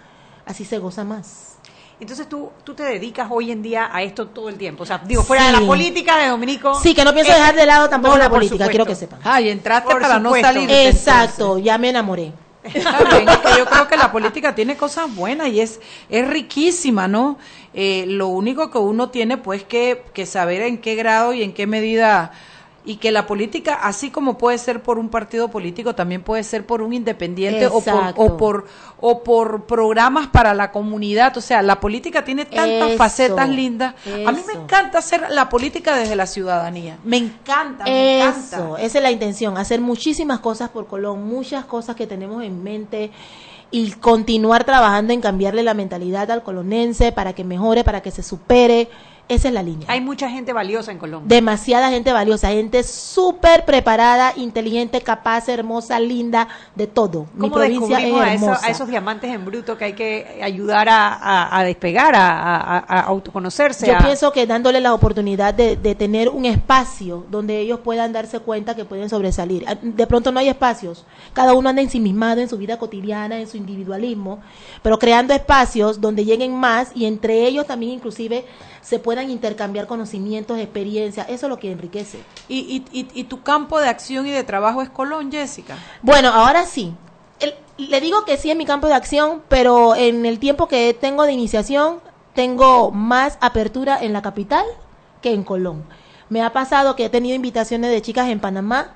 Así 0.46 0.64
se 0.64 0.78
goza 0.78 1.04
más. 1.04 1.54
Entonces 2.00 2.28
tú, 2.28 2.50
tú 2.64 2.74
te 2.74 2.82
dedicas 2.82 3.28
hoy 3.30 3.50
en 3.50 3.62
día 3.62 3.88
a 3.92 4.02
esto 4.02 4.26
todo 4.26 4.48
el 4.48 4.56
tiempo. 4.56 4.82
O 4.82 4.86
sea, 4.86 4.98
digo, 4.98 5.22
fuera 5.22 5.46
de 5.46 5.52
la 5.52 5.60
política 5.60 6.18
de 6.18 6.28
Dominico. 6.28 6.74
Sí, 6.80 6.94
que 6.94 7.04
no 7.04 7.14
pienso 7.14 7.32
eh, 7.32 7.36
dejar 7.36 7.54
de 7.54 7.66
lado 7.66 7.88
tampoco 7.88 8.16
no, 8.16 8.22
la 8.22 8.28
política, 8.28 8.64
supuesto. 8.64 8.70
quiero 8.70 8.86
que 8.86 8.94
sepan. 8.94 9.20
Ah, 9.22 9.40
y 9.40 9.48
entraste 9.48 9.90
Por 9.90 10.02
para 10.02 10.18
no 10.18 10.34
salir. 10.34 10.70
Exacto, 10.70 11.58
ya 11.58 11.78
me 11.78 11.90
enamoré. 11.90 12.32
Está 12.64 13.04
bien, 13.04 13.28
es 13.28 13.38
que 13.38 13.58
yo 13.58 13.66
creo 13.66 13.86
que 13.88 13.96
la 13.96 14.10
política 14.10 14.54
tiene 14.54 14.76
cosas 14.76 15.14
buenas 15.14 15.48
y 15.48 15.60
es, 15.60 15.80
es 16.08 16.26
riquísima, 16.26 17.06
¿no? 17.06 17.38
Eh, 17.74 18.06
lo 18.08 18.28
único 18.28 18.70
que 18.70 18.78
uno 18.78 19.10
tiene 19.10 19.36
pues 19.36 19.64
que, 19.64 20.02
que 20.14 20.24
saber 20.24 20.62
en 20.62 20.78
qué 20.78 20.94
grado 20.94 21.34
y 21.34 21.42
en 21.42 21.52
qué 21.52 21.66
medida 21.66 22.32
y 22.86 22.96
que 22.96 23.10
la 23.10 23.26
política, 23.26 23.74
así 23.74 24.10
como 24.10 24.36
puede 24.36 24.58
ser 24.58 24.82
por 24.82 24.98
un 24.98 25.08
partido 25.08 25.48
político, 25.48 25.94
también 25.94 26.22
puede 26.22 26.44
ser 26.44 26.66
por 26.66 26.82
un 26.82 26.92
independiente 26.92 27.66
o 27.66 27.80
por, 27.80 28.12
o 28.16 28.36
por 28.36 28.66
o 29.00 29.22
por 29.22 29.64
programas 29.64 30.28
para 30.28 30.54
la 30.54 30.70
comunidad. 30.70 31.36
O 31.36 31.40
sea, 31.40 31.62
la 31.62 31.80
política 31.80 32.24
tiene 32.24 32.44
tantas 32.44 32.90
Eso, 32.90 32.98
facetas 32.98 33.48
lindas. 33.48 33.94
A 34.26 34.32
mí 34.32 34.40
me 34.46 34.62
encanta 34.62 34.98
hacer 34.98 35.26
la 35.30 35.48
política 35.48 35.96
desde 35.96 36.16
la 36.16 36.26
ciudadanía. 36.26 36.98
Me 37.04 37.16
encanta, 37.16 37.84
me 37.84 38.20
encanta. 38.20 38.56
Eso, 38.56 38.76
esa 38.76 38.98
es 38.98 39.02
la 39.02 39.10
intención, 39.10 39.56
hacer 39.58 39.80
muchísimas 39.80 40.40
cosas 40.40 40.70
por 40.70 40.86
Colón, 40.86 41.26
muchas 41.26 41.64
cosas 41.64 41.96
que 41.96 42.06
tenemos 42.06 42.42
en 42.42 42.62
mente 42.62 43.10
y 43.70 43.92
continuar 43.92 44.64
trabajando 44.64 45.12
en 45.12 45.20
cambiarle 45.20 45.62
la 45.62 45.74
mentalidad 45.74 46.30
al 46.30 46.42
colonense 46.42 47.12
para 47.12 47.32
que 47.32 47.44
mejore, 47.44 47.82
para 47.82 48.02
que 48.02 48.10
se 48.10 48.22
supere. 48.22 48.88
Esa 49.26 49.48
es 49.48 49.54
la 49.54 49.62
línea. 49.62 49.86
Hay 49.90 50.02
mucha 50.02 50.28
gente 50.28 50.52
valiosa 50.52 50.92
en 50.92 50.98
Colombia. 50.98 51.34
Demasiada 51.34 51.88
gente 51.90 52.12
valiosa, 52.12 52.48
gente 52.50 52.82
súper 52.82 53.64
preparada, 53.64 54.34
inteligente, 54.36 55.00
capaz, 55.00 55.48
hermosa, 55.48 55.98
linda, 55.98 56.46
de 56.74 56.86
todo. 56.86 57.26
Mi 57.34 57.40
¿Cómo 57.48 57.54
provincia 57.54 58.00
es 58.00 58.14
a, 58.14 58.34
eso- 58.34 58.56
a 58.62 58.68
esos 58.68 58.86
diamantes 58.88 59.32
en 59.32 59.44
bruto 59.46 59.78
que 59.78 59.86
hay 59.86 59.92
que 59.94 60.40
ayudar 60.42 60.90
a, 60.90 61.08
a- 61.14 61.58
a 61.58 61.64
despegar, 61.64 62.12
a, 62.14 62.78
autoconocerse? 63.06 63.86
Yo 63.86 63.96
pienso 63.98 64.30
que 64.32 64.46
dándole 64.46 64.80
la 64.80 64.92
oportunidad 64.92 65.54
de, 65.54 65.76
de 65.76 65.94
tener 65.94 66.28
un 66.28 66.44
espacio 66.44 67.24
donde 67.30 67.58
ellos 67.60 67.80
puedan 67.80 68.12
darse 68.12 68.40
cuenta 68.40 68.74
que 68.76 68.84
pueden 68.84 69.08
sobresalir. 69.08 69.64
Ah, 69.66 69.74
De 69.80 70.06
pronto 70.06 70.32
no 70.32 70.40
hay 70.40 70.48
espacios. 70.48 71.04
Cada 71.32 71.54
uno 71.54 71.70
anda 71.70 71.80
ensimismado 71.82 72.40
en 72.42 72.48
su 72.50 72.58
vida 72.58 72.78
cotidiana, 72.78 73.38
en 73.40 73.46
su 73.48 73.56
individualismo, 73.56 74.40
pero 74.82 74.98
creando 74.98 75.32
espacios 75.32 76.00
donde 76.00 76.24
lleguen 76.26 76.54
más 76.54 76.90
y 76.94 77.06
entre 77.06 77.46
ellos 77.46 77.66
también 77.66 77.92
inclusive 77.92 78.44
se 78.84 78.98
puedan 78.98 79.30
intercambiar 79.30 79.86
conocimientos, 79.86 80.58
experiencias. 80.58 81.26
Eso 81.30 81.46
es 81.46 81.50
lo 81.50 81.58
que 81.58 81.72
enriquece. 81.72 82.18
¿Y, 82.48 82.58
y, 82.92 83.00
y, 83.00 83.08
y 83.14 83.24
tu 83.24 83.42
campo 83.42 83.80
de 83.80 83.88
acción 83.88 84.26
y 84.26 84.30
de 84.30 84.44
trabajo 84.44 84.82
es 84.82 84.90
Colón, 84.90 85.32
Jessica? 85.32 85.76
Bueno, 86.02 86.28
ahora 86.28 86.66
sí. 86.66 86.92
El- 87.40 87.54
le 87.78 88.00
digo 88.02 88.24
que 88.26 88.36
sí 88.36 88.50
es 88.50 88.56
mi 88.56 88.66
campo 88.66 88.86
de 88.86 88.92
acción, 88.94 89.42
pero 89.48 89.96
en 89.96 90.26
el 90.26 90.38
tiempo 90.38 90.68
que 90.68 90.92
tengo 90.94 91.24
de 91.24 91.32
iniciación, 91.32 92.00
tengo 92.34 92.90
más 92.90 93.38
apertura 93.40 93.98
en 94.00 94.12
la 94.12 94.20
capital 94.20 94.64
que 95.22 95.32
en 95.32 95.44
Colón. 95.44 95.84
Me 96.28 96.42
ha 96.42 96.52
pasado 96.52 96.94
que 96.94 97.06
he 97.06 97.08
tenido 97.10 97.34
invitaciones 97.34 97.90
de 97.90 98.02
chicas 98.02 98.28
en 98.28 98.38
Panamá 98.38 98.92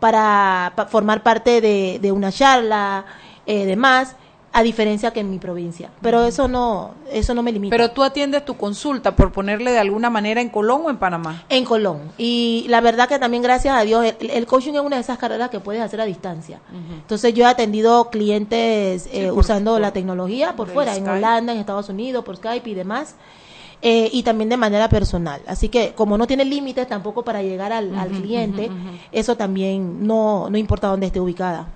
para, 0.00 0.72
pa- 0.74 0.86
formar 0.86 1.22
parte 1.22 1.60
de, 1.60 1.98
de 2.02 2.10
una 2.12 2.32
charla, 2.32 3.04
eh, 3.46 3.64
demás, 3.64 4.16
a 4.52 4.64
diferencia 4.64 5.12
que 5.12 5.20
en 5.20 5.30
mi 5.30 5.38
provincia. 5.38 5.90
Pero 6.02 6.24
eso 6.24 6.48
no, 6.48 6.90
eso 7.12 7.34
no 7.34 7.42
me 7.42 7.52
limita. 7.52 7.70
Pero 7.72 7.92
tú 7.92 8.02
atiendes 8.02 8.44
tu 8.44 8.56
consulta, 8.56 9.14
por 9.14 9.30
ponerle 9.30 9.70
de 9.70 9.78
alguna 9.78 10.10
manera, 10.10 10.40
en 10.40 10.48
Colón 10.48 10.82
o 10.86 10.90
en 10.90 10.96
Panamá. 10.96 11.44
En 11.48 11.64
Colón. 11.64 12.10
Y 12.18 12.66
la 12.68 12.80
verdad 12.80 13.08
que 13.08 13.20
también, 13.20 13.44
gracias 13.44 13.76
a 13.76 13.82
Dios, 13.82 14.04
el, 14.18 14.30
el 14.30 14.46
coaching 14.46 14.72
es 14.74 14.80
una 14.80 14.96
de 14.96 15.02
esas 15.02 15.18
carreras 15.18 15.50
que 15.50 15.60
puedes 15.60 15.80
hacer 15.80 16.00
a 16.00 16.04
distancia. 16.04 16.58
Entonces 17.00 17.32
yo 17.32 17.44
he 17.44 17.46
atendido 17.46 18.10
clientes 18.10 19.08
eh, 19.12 19.28
por- 19.28 19.38
usando 19.38 19.72
por- 19.72 19.80
la 19.80 19.92
tecnología 19.92 20.54
por 20.56 20.68
fuera, 20.68 20.96
en. 20.96 21.08
Holanda, 21.08 21.52
en 21.52 21.58
Estados 21.60 21.88
Unidos, 21.88 22.24
por 22.24 22.36
Skype 22.36 22.68
y 22.68 22.74
demás. 22.74 23.14
eh, 23.82 24.10
y 24.12 24.22
también 24.24 24.50
de 24.50 24.56
manera 24.58 24.88
personal. 24.90 25.40
Así 25.46 25.68
que 25.70 25.94
como 25.94 26.18
no 26.18 26.26
tiene 26.26 26.44
límites 26.44 26.86
tampoco 26.86 27.22
para 27.24 27.40
llegar 27.42 27.72
al, 27.72 27.94
al 27.94 28.10
cliente, 28.10 28.68
eso 29.12 29.36
también 29.36 30.06
no, 30.06 30.50
no 30.50 30.58
importa 30.58 30.88
dónde 30.88 31.06
esté 31.06 31.18
ubicada. 31.20 31.68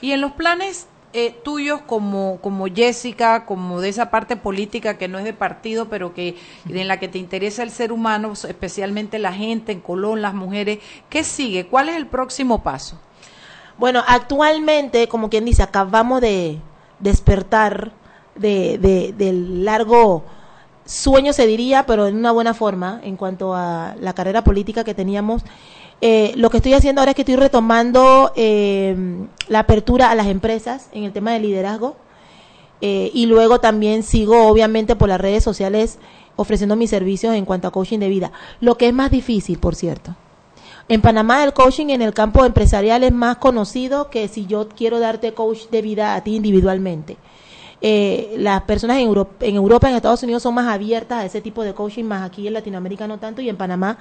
Y 0.00 0.12
en 0.12 0.20
los 0.22 0.32
planes 0.32 0.86
eh, 1.14 1.30
tuyos 1.44 1.80
como, 1.86 2.38
como 2.42 2.66
Jessica, 2.66 3.46
como 3.46 3.80
de 3.80 3.88
esa 3.88 4.10
parte 4.10 4.36
política 4.36 4.98
que 4.98 5.08
no 5.08 5.18
es 5.18 5.24
de 5.24 5.32
partido, 5.32 5.88
pero 5.88 6.12
que 6.12 6.36
en 6.68 6.88
la 6.88 6.98
que 7.00 7.08
te 7.08 7.18
interesa 7.18 7.62
el 7.62 7.70
ser 7.70 7.92
humano, 7.92 8.32
especialmente 8.32 9.18
la 9.18 9.32
gente 9.32 9.72
en 9.72 9.80
Colón, 9.80 10.20
las 10.22 10.34
mujeres, 10.34 10.80
¿qué 11.08 11.24
sigue? 11.24 11.66
¿Cuál 11.66 11.88
es 11.88 11.96
el 11.96 12.06
próximo 12.08 12.62
paso? 12.62 13.00
Bueno, 13.78 14.02
actualmente, 14.06 15.08
como 15.08 15.30
quien 15.30 15.44
dice, 15.44 15.62
acabamos 15.62 16.20
de 16.20 16.58
despertar 17.00 17.92
de, 18.34 18.78
de- 18.78 19.12
del 19.16 19.64
largo 19.64 20.24
sueño, 20.84 21.32
se 21.32 21.46
diría, 21.46 21.86
pero 21.86 22.06
en 22.06 22.16
una 22.16 22.30
buena 22.32 22.54
forma, 22.54 23.00
en 23.02 23.16
cuanto 23.16 23.54
a 23.54 23.94
la 24.00 24.12
carrera 24.14 24.44
política 24.44 24.84
que 24.84 24.94
teníamos. 24.94 25.42
Eh, 26.06 26.34
lo 26.36 26.50
que 26.50 26.58
estoy 26.58 26.74
haciendo 26.74 27.00
ahora 27.00 27.12
es 27.12 27.14
que 27.14 27.22
estoy 27.22 27.36
retomando 27.36 28.30
eh, 28.36 28.94
la 29.48 29.60
apertura 29.60 30.10
a 30.10 30.14
las 30.14 30.26
empresas 30.26 30.90
en 30.92 31.04
el 31.04 31.14
tema 31.14 31.32
de 31.32 31.40
liderazgo. 31.40 31.96
Eh, 32.82 33.10
y 33.14 33.24
luego 33.24 33.58
también 33.58 34.02
sigo, 34.02 34.46
obviamente, 34.48 34.96
por 34.96 35.08
las 35.08 35.18
redes 35.18 35.42
sociales 35.42 35.98
ofreciendo 36.36 36.76
mis 36.76 36.90
servicios 36.90 37.34
en 37.34 37.46
cuanto 37.46 37.68
a 37.68 37.70
coaching 37.70 38.00
de 38.00 38.10
vida. 38.10 38.32
Lo 38.60 38.76
que 38.76 38.88
es 38.88 38.92
más 38.92 39.10
difícil, 39.10 39.58
por 39.58 39.76
cierto. 39.76 40.14
En 40.90 41.00
Panamá 41.00 41.42
el 41.42 41.54
coaching 41.54 41.86
en 41.86 42.02
el 42.02 42.12
campo 42.12 42.44
empresarial 42.44 43.02
es 43.02 43.12
más 43.12 43.38
conocido 43.38 44.10
que 44.10 44.28
si 44.28 44.44
yo 44.44 44.68
quiero 44.68 45.00
darte 45.00 45.32
coach 45.32 45.70
de 45.70 45.80
vida 45.80 46.16
a 46.16 46.22
ti 46.22 46.36
individualmente. 46.36 47.16
Eh, 47.80 48.34
las 48.38 48.62
personas 48.62 48.98
en 48.98 49.04
Europa, 49.56 49.88
en 49.88 49.96
Estados 49.96 50.22
Unidos 50.22 50.42
son 50.42 50.54
más 50.54 50.68
abiertas 50.68 51.18
a 51.18 51.26
ese 51.26 51.40
tipo 51.40 51.62
de 51.62 51.74
coaching, 51.74 52.04
más 52.04 52.22
aquí 52.22 52.46
en 52.46 52.54
Latinoamérica 52.54 53.06
no 53.06 53.18
tanto 53.18 53.42
y 53.42 53.48
en 53.48 53.56
Panamá 53.56 53.98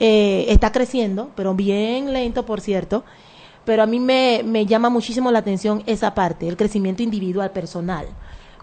eh, 0.00 0.46
está 0.48 0.72
creciendo, 0.72 1.30
pero 1.34 1.54
bien 1.54 2.12
lento, 2.12 2.46
por 2.46 2.60
cierto. 2.60 3.04
Pero 3.64 3.82
a 3.82 3.86
mí 3.86 4.00
me, 4.00 4.42
me 4.44 4.64
llama 4.64 4.88
muchísimo 4.88 5.30
la 5.30 5.40
atención 5.40 5.82
esa 5.86 6.14
parte, 6.14 6.48
el 6.48 6.56
crecimiento 6.56 7.02
individual, 7.02 7.50
personal. 7.50 8.06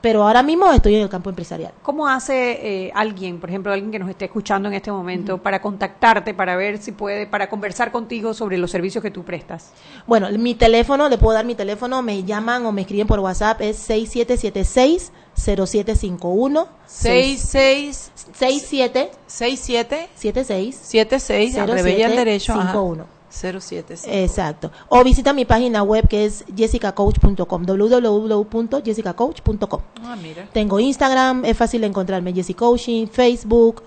Pero 0.05 0.21
ahora 0.21 0.43
mismo 0.43 0.71
estoy 0.71 0.93
en 0.93 1.01
el 1.01 1.09
campo 1.09 1.31
empresarial. 1.31 1.73
¿Cómo 1.81 2.07
hace 2.07 2.59
eh, 2.61 2.91
alguien, 2.93 3.39
por 3.39 3.49
ejemplo, 3.49 3.73
alguien 3.73 3.89
que 3.89 3.97
nos 3.97 4.07
esté 4.07 4.25
escuchando 4.25 4.69
en 4.69 4.75
este 4.75 4.91
momento, 4.91 5.39
para 5.39 5.63
contactarte, 5.63 6.35
para 6.35 6.55
ver 6.55 6.77
si 6.77 6.91
puede, 6.91 7.25
para 7.25 7.49
conversar 7.49 7.91
contigo 7.91 8.35
sobre 8.35 8.59
los 8.59 8.69
servicios 8.69 9.01
que 9.01 9.09
tú 9.09 9.23
prestas? 9.23 9.71
Bueno, 10.05 10.29
mi 10.37 10.53
teléfono, 10.53 11.09
le 11.09 11.17
puedo 11.17 11.33
dar 11.33 11.43
mi 11.43 11.55
teléfono, 11.55 12.03
me 12.03 12.23
llaman 12.23 12.67
o 12.67 12.71
me 12.71 12.81
escriben 12.81 13.07
por 13.07 13.19
WhatsApp, 13.19 13.61
es 13.61 13.89
6776-0751. 13.89 16.67
66 16.85 18.11
67 18.15 19.09
67 19.25 20.09
76 20.13 20.75
76 20.75 21.57
al 21.57 22.15
derecho. 22.15 22.53
ajá. 22.53 22.73
51. 22.73 23.14
075. 23.35 24.07
Exacto. 24.07 24.71
O 24.89 25.03
visita 25.03 25.33
mi 25.33 25.45
página 25.45 25.81
web 25.83 26.07
que 26.07 26.25
es 26.25 26.45
jessicacoach.com, 26.55 27.65
www.jessicacoach.com. 27.65 29.81
Ah, 30.03 30.15
mira. 30.21 30.47
Tengo 30.53 30.79
Instagram, 30.79 31.43
es 31.45 31.57
fácil 31.57 31.83
encontrarme, 31.83 32.31
Jessie 32.33 32.55
Coaching, 32.55 33.07
Facebook, 33.07 33.83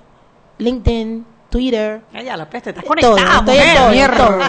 LinkedIn, 0.58 1.24
Twitter. 1.48 2.02
Ella 2.12 2.36
la 2.36 2.48
peste, 2.48 2.70
estás 2.70 2.84
Todo, 2.84 3.16
conectada, 3.16 3.38
estoy 3.38 3.56
en 3.56 3.74
todo, 3.74 3.86
en 3.86 3.92
Miércoles. 3.92 4.48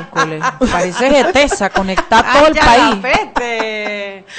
Pareces 0.71 1.25
Etesa, 1.25 1.69
conectar 1.69 2.25
todo 2.33 2.47
el 2.47 2.55
país. 2.55 2.95
la 2.95 3.01
peste. 3.01 4.25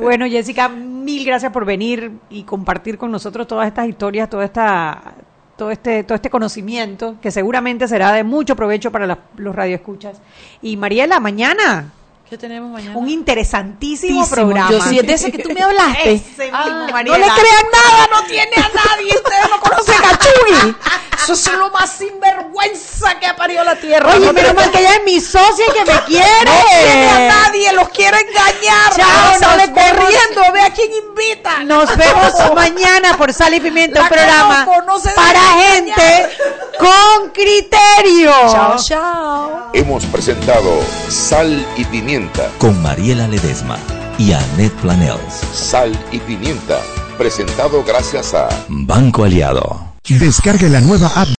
Bueno, 0.00 0.24
Jessica, 0.26 0.70
mil 0.70 1.26
gracias 1.26 1.52
por 1.52 1.66
venir 1.66 2.12
y 2.30 2.44
compartir 2.44 2.96
con 2.96 3.10
nosotros 3.10 3.46
todas 3.46 3.66
estas 3.66 3.86
historias, 3.86 4.30
toda 4.30 4.46
esta 4.46 5.12
todo 5.58 5.70
este, 5.72 6.04
todo 6.04 6.14
este 6.14 6.30
conocimiento 6.30 7.16
que 7.20 7.30
seguramente 7.30 7.86
será 7.88 8.12
de 8.12 8.24
mucho 8.24 8.56
provecho 8.56 8.90
para 8.90 9.06
la- 9.06 9.18
los 9.36 9.54
radioescuchas. 9.54 10.18
Y 10.62 10.76
Mariela, 10.78 11.20
mañana 11.20 11.92
¿Qué 12.28 12.36
tenemos 12.36 12.70
mañana? 12.70 12.94
un 12.98 13.08
interesantísimo 13.08 14.20
Tísimo. 14.22 14.28
programa. 14.28 14.70
Yo 14.70 14.82
sí, 14.82 14.98
es 14.98 15.06
de 15.06 15.12
ese 15.14 15.32
que 15.32 15.38
tú 15.42 15.48
me 15.50 15.62
hablaste. 15.62 16.12
Ese 16.12 16.50
Ah, 16.52 16.64
mismo, 16.66 16.86
no 16.88 17.16
le 17.18 17.24
crean 17.26 17.66
nada, 17.72 18.08
no 18.12 18.22
tiene 18.26 18.52
a 18.56 18.68
nadie. 18.68 19.14
Ustedes 19.14 19.50
no 19.50 19.60
conocen 19.60 19.94
a 20.04 20.18
Chuy. 20.18 20.76
Eso 21.24 21.32
es 21.32 21.52
lo 21.58 21.70
más 21.70 21.90
sinvergüenza 21.90 23.18
que 23.18 23.26
ha 23.26 23.34
parido 23.34 23.64
la 23.64 23.76
tierra. 23.76 24.10
Oye, 24.14 24.26
No 24.26 24.32
menos 24.34 24.54
mal 24.54 24.70
que 24.70 24.78
ella 24.80 24.96
es 24.96 25.04
mi 25.04 25.20
socia 25.20 25.64
y 25.68 25.72
que 25.72 25.84
me 25.90 26.00
quiere. 26.06 26.44
No 26.44 26.52
tiene 26.68 27.10
a 27.10 27.28
nadie, 27.28 27.72
los 27.72 27.88
quiere 27.88 28.18
engañar. 28.20 28.94
Chao, 28.94 29.56
vemos. 29.56 29.70
corriendo, 29.82 30.52
ve 30.52 30.60
a 30.62 30.70
quién 30.70 30.90
invita. 31.08 31.58
Nos 31.64 31.96
vemos 31.96 32.32
mañana 32.54 33.16
por 33.16 33.32
Sal 33.32 33.54
y 33.54 33.60
Pimienta, 33.60 34.02
un 34.02 34.08
programa 34.08 34.66
no 34.86 34.98
para 35.16 35.40
gente 35.62 36.28
con 36.78 37.30
criterio. 37.30 38.32
Chao, 38.50 38.76
chao. 38.78 39.70
Hemos 39.72 40.04
presentado 40.06 40.80
Sal 41.08 41.66
y 41.76 41.84
Pimienta. 42.18 42.50
Con 42.58 42.82
Mariela 42.82 43.28
Ledesma 43.28 43.78
y 44.18 44.32
Annette 44.32 44.74
Planels. 44.80 45.34
Sal 45.52 45.92
y 46.10 46.18
Pimienta. 46.18 46.80
Presentado 47.16 47.84
gracias 47.84 48.34
a 48.34 48.48
Banco 48.68 49.22
Aliado. 49.22 49.80
Descargue 50.08 50.68
la 50.68 50.80
nueva 50.80 51.06
app 51.14 51.28